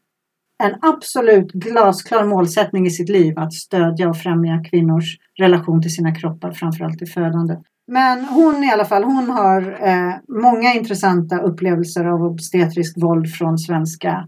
en 0.63 0.75
absolut 0.81 1.51
glasklar 1.51 2.25
målsättning 2.25 2.85
i 2.85 2.89
sitt 2.89 3.09
liv 3.09 3.39
att 3.39 3.53
stödja 3.53 4.09
och 4.09 4.17
främja 4.17 4.63
kvinnors 4.69 5.17
relation 5.39 5.81
till 5.81 5.95
sina 5.95 6.15
kroppar, 6.15 6.51
framförallt 6.51 7.01
i 7.01 7.05
födande. 7.05 7.57
Men 7.87 8.25
hon 8.25 8.63
i 8.63 8.71
alla 8.71 8.85
fall, 8.85 9.03
hon 9.03 9.29
har 9.29 9.87
eh, 9.87 10.13
många 10.41 10.73
intressanta 10.73 11.39
upplevelser 11.41 12.05
av 12.05 12.23
obstetriskt 12.23 13.03
våld 13.03 13.27
från 13.35 13.57
svenska 13.57 14.27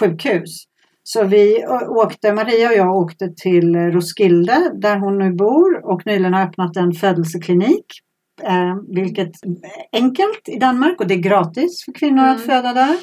sjukhus. 0.00 0.64
Så 1.02 1.24
vi 1.24 1.64
åkte, 1.88 2.32
Maria 2.32 2.68
och 2.68 2.76
jag 2.76 2.96
åkte 2.96 3.28
till 3.36 3.76
Roskilde 3.76 4.70
där 4.74 4.96
hon 4.96 5.18
nu 5.18 5.32
bor 5.32 5.86
och 5.86 6.06
nyligen 6.06 6.34
har 6.34 6.42
öppnat 6.42 6.76
en 6.76 6.92
födelseklinik. 6.92 7.86
Eh, 8.42 8.76
vilket 8.88 9.28
är 9.44 10.00
enkelt 10.02 10.48
i 10.48 10.58
Danmark 10.58 11.00
och 11.00 11.06
det 11.06 11.14
är 11.14 11.18
gratis 11.18 11.84
för 11.84 11.92
kvinnor 11.92 12.24
att 12.24 12.36
Mm. 12.36 12.46
föda 12.46 12.72
där. 12.72 12.96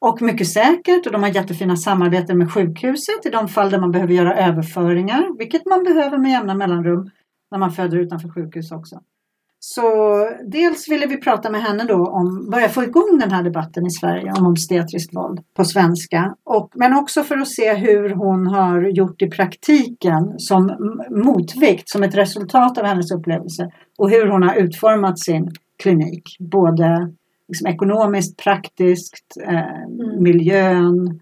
Och 0.00 0.22
mycket 0.22 0.48
säkert 0.48 1.06
och 1.06 1.12
de 1.12 1.22
har 1.22 1.30
jättefina 1.30 1.76
samarbeten 1.76 2.38
med 2.38 2.52
sjukhuset 2.52 3.26
i 3.26 3.30
de 3.30 3.48
fall 3.48 3.70
där 3.70 3.80
man 3.80 3.92
behöver 3.92 4.14
göra 4.14 4.36
överföringar. 4.36 5.38
Vilket 5.38 5.66
man 5.66 5.84
behöver 5.84 6.18
med 6.18 6.30
jämna 6.30 6.54
mellanrum 6.54 7.10
när 7.50 7.58
man 7.58 7.70
föder 7.72 7.98
utanför 7.98 8.28
sjukhus 8.28 8.72
också. 8.72 9.00
Så 9.62 9.82
dels 10.44 10.88
ville 10.88 11.06
vi 11.06 11.16
prata 11.16 11.50
med 11.50 11.62
henne 11.62 11.84
då 11.84 12.06
om, 12.06 12.50
börja 12.50 12.68
få 12.68 12.82
igång 12.82 13.18
den 13.20 13.30
här 13.30 13.42
debatten 13.42 13.86
i 13.86 13.90
Sverige 13.90 14.32
om 14.38 14.46
obstetriskt 14.46 15.16
våld 15.16 15.40
på 15.54 15.64
svenska. 15.64 16.34
Och, 16.44 16.72
men 16.74 16.94
också 16.94 17.22
för 17.22 17.36
att 17.36 17.48
se 17.48 17.74
hur 17.74 18.10
hon 18.10 18.46
har 18.46 18.82
gjort 18.82 19.22
i 19.22 19.30
praktiken 19.30 20.38
som 20.38 20.76
motvikt, 21.10 21.88
som 21.88 22.02
ett 22.02 22.14
resultat 22.14 22.78
av 22.78 22.84
hennes 22.84 23.12
upplevelse. 23.12 23.70
Och 23.98 24.10
hur 24.10 24.26
hon 24.26 24.42
har 24.42 24.54
utformat 24.54 25.18
sin 25.18 25.50
klinik. 25.82 26.36
Både 26.38 27.12
liksom 27.48 27.66
ekonomiskt, 27.66 28.36
praktiskt, 28.36 29.36
eh, 29.46 29.88
miljön, 30.20 31.20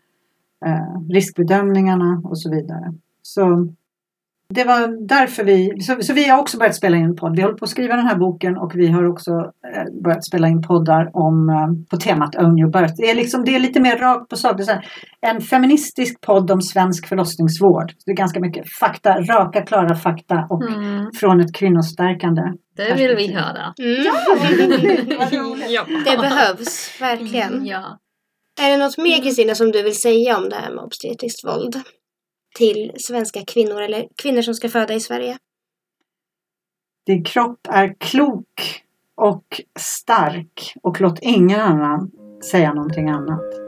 eh, 0.66 1.10
riskbedömningarna 1.10 2.22
och 2.24 2.40
så 2.40 2.50
vidare. 2.50 2.94
Så 3.22 3.68
det 4.54 4.64
var 4.64 5.08
därför 5.08 5.44
vi, 5.44 5.80
så, 5.80 5.96
så 6.00 6.12
vi 6.12 6.28
har 6.28 6.38
också 6.38 6.58
börjat 6.58 6.74
spela 6.76 6.96
in 6.96 7.04
en 7.04 7.16
podd. 7.16 7.36
Vi 7.36 7.42
håller 7.42 7.56
på 7.56 7.64
att 7.64 7.70
skriva 7.70 7.96
den 7.96 8.06
här 8.06 8.16
boken 8.16 8.56
och 8.56 8.72
vi 8.74 8.86
har 8.88 9.10
också 9.12 9.30
eh, 9.74 10.02
börjat 10.04 10.24
spela 10.24 10.48
in 10.48 10.62
poddar 10.62 11.10
om, 11.12 11.48
eh, 11.48 11.86
på 11.90 11.96
temat 11.96 12.34
Own 12.36 12.58
Your 12.58 12.72
Birth. 12.72 12.94
Det 12.96 13.10
är, 13.10 13.14
liksom, 13.14 13.44
det 13.44 13.54
är 13.54 13.60
lite 13.60 13.80
mer 13.80 13.96
rakt 13.98 14.28
på 14.30 14.36
sak. 14.36 14.56
Det 14.56 14.62
är 14.62 14.64
så 14.64 14.72
här, 14.72 14.84
en 15.20 15.40
feministisk 15.40 16.20
podd 16.20 16.50
om 16.50 16.62
svensk 16.62 17.06
förlossningsvård. 17.06 17.92
Det 18.06 18.10
är 18.10 18.16
ganska 18.16 18.40
mycket 18.40 18.72
fakta, 18.80 19.10
raka 19.20 19.62
klara 19.62 19.94
fakta 19.94 20.46
och 20.50 20.62
Mm. 20.68 21.10
från 21.20 21.40
ett 21.40 21.54
kvinnostärkande. 21.54 22.42
Det 22.76 22.94
vill 22.94 23.16
vi 23.16 23.32
höra. 23.32 23.74
Mm. 23.78 24.04
Ja. 25.68 25.84
Det 26.04 26.16
behövs 26.16 27.00
verkligen. 27.00 27.66
Ja. 27.66 27.98
Är 28.60 28.70
det 28.70 28.76
något 28.76 28.98
mer 28.98 29.22
Kristina 29.22 29.54
som 29.54 29.70
du 29.70 29.82
vill 29.82 30.00
säga 30.00 30.36
om 30.38 30.48
det 30.48 30.56
här 30.56 30.74
med 30.74 30.84
obstetriskt 30.84 31.44
våld? 31.44 31.76
Till 32.58 32.92
svenska 32.98 33.44
kvinnor 33.44 33.82
eller 33.82 34.08
kvinnor 34.22 34.42
som 34.42 34.54
ska 34.54 34.68
föda 34.68 34.94
i 34.94 35.00
Sverige? 35.00 35.38
Din 37.06 37.24
kropp 37.24 37.66
är 37.68 37.96
klok 38.00 38.84
och 39.14 39.60
stark 39.78 40.74
och 40.82 41.00
låt 41.00 41.18
ingen 41.22 41.60
annan 41.60 42.10
säga 42.50 42.74
någonting 42.74 43.08
annat. 43.08 43.67